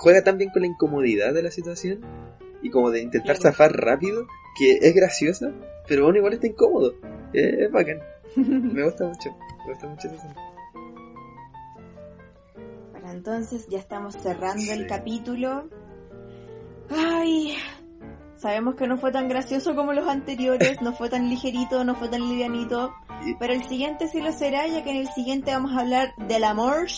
[0.00, 2.00] juega tan bien con la incomodidad de la situación
[2.62, 4.26] y como de intentar zafar rápido,
[4.58, 5.52] que es graciosa,
[5.88, 6.94] pero bueno, igual está incómodo.
[7.32, 8.00] Es, bacán.
[8.36, 9.30] me gusta mucho.
[9.66, 10.51] Me gusta mucho esa Bueno,
[13.22, 15.68] entonces ya estamos cerrando el capítulo.
[16.90, 17.54] Ay,
[18.36, 22.08] sabemos que no fue tan gracioso como los anteriores, no fue tan ligerito, no fue
[22.08, 22.92] tan livianito,
[23.38, 26.42] pero el siguiente sí lo será, ya que en el siguiente vamos a hablar del
[26.42, 26.88] amor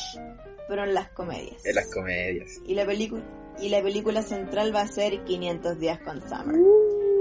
[0.66, 1.62] pero en las comedias.
[1.66, 2.58] En las comedias.
[2.64, 3.22] Y la, película
[3.60, 6.56] y la película central va a ser 500 días con Summer.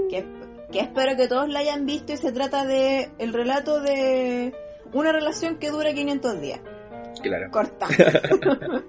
[0.08, 0.24] Que,
[0.72, 4.54] que espero que todos la hayan visto y se trata de el relato de
[4.94, 6.60] una relación que dura 500 días.
[7.22, 7.50] Claro.
[7.50, 7.86] Corta.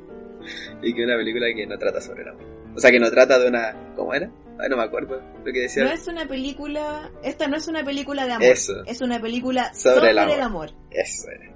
[0.81, 2.43] y que una película que no trata sobre el amor.
[2.75, 3.93] O sea, que no trata de una...
[3.95, 4.29] ¿Cómo era?
[4.59, 5.83] Ay, no me acuerdo lo que decía.
[5.85, 7.11] No es una película...
[7.23, 8.47] Esta no es una película de amor.
[8.47, 8.83] Eso.
[8.85, 10.33] Es una película Sobre sobre, el amor.
[10.35, 10.71] el amor.
[10.91, 11.51] Eso era.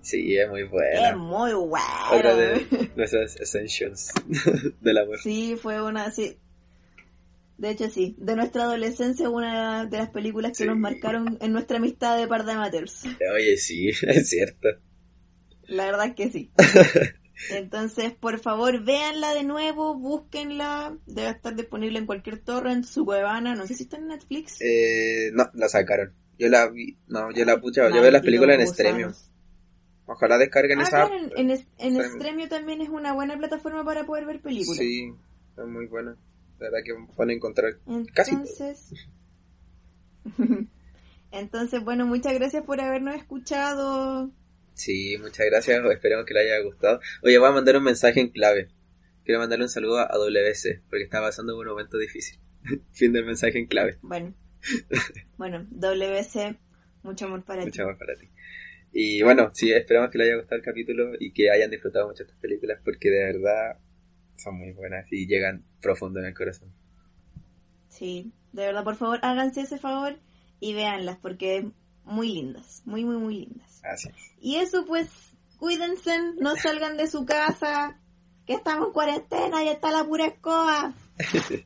[0.00, 1.10] Sí, es muy buena.
[1.10, 2.36] Es muy Otra bueno.
[2.36, 4.10] de nuestras essentials
[4.80, 5.18] del amor.
[5.18, 6.10] Sí, fue una...
[6.10, 6.38] Sí.
[7.58, 8.14] De hecho, sí.
[8.18, 10.66] De nuestra adolescencia, una de las películas que Sí.
[10.66, 13.04] nos marcaron en nuestra amistad de par de amateurs.
[13.34, 14.68] Oye, sí, es cierto.
[15.68, 16.50] La verdad es que sí.
[17.50, 20.96] Entonces, por favor, véanla de nuevo, búsquenla.
[21.06, 23.54] Debe estar disponible en cualquier torrent, su cuevana.
[23.54, 24.60] No sé si está en Netflix.
[24.60, 26.12] Eh, no, la sacaron.
[26.36, 28.66] Yo la vi, no, yo la pucha, yo veo las películas en.
[28.66, 29.12] Stremio.
[30.06, 31.12] Ojalá descarguen Ah, esa app.
[31.36, 32.48] en, en, en Stremio.
[32.48, 34.78] También es una buena plataforma para poder ver películas.
[34.78, 35.12] Sí,
[35.56, 36.16] es muy buena.
[36.58, 37.78] La verdad que van a encontrar
[38.14, 38.32] casi.
[38.32, 38.90] Entonces,
[41.30, 44.30] entonces, bueno, muchas gracias por habernos escuchado.
[44.78, 45.84] Sí, muchas gracias.
[45.92, 47.00] Esperemos que le haya gustado.
[47.22, 48.68] Oye, voy a mandar un mensaje en clave.
[49.24, 52.38] Quiero mandarle un saludo a WC porque está pasando por un momento difícil.
[52.92, 53.98] fin del mensaje en clave.
[54.02, 54.34] Bueno,
[55.36, 56.56] bueno, WC,
[57.02, 57.80] mucho amor para Mucho ti.
[57.80, 58.28] amor para ti.
[58.92, 62.22] Y bueno, sí, esperamos que les haya gustado el capítulo y que hayan disfrutado mucho
[62.22, 63.78] estas películas porque de verdad
[64.36, 66.72] son muy buenas y llegan profundo en el corazón.
[67.88, 70.18] Sí, de verdad, por favor, háganse ese favor
[70.60, 71.68] y véanlas porque
[72.08, 73.80] muy lindas, muy, muy, muy lindas.
[73.84, 74.08] Así.
[74.40, 75.08] Y eso pues,
[75.58, 77.98] cuídense, no salgan de su casa,
[78.46, 80.94] que estamos en cuarentena y está la pura escoba.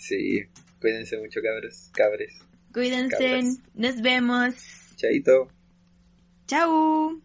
[0.00, 0.40] Sí,
[0.80, 2.32] cuídense mucho cabros, cabres.
[2.72, 3.58] Cuídense, Cabras.
[3.74, 4.54] nos vemos.
[4.96, 5.48] Chaito.
[6.46, 7.20] Chau.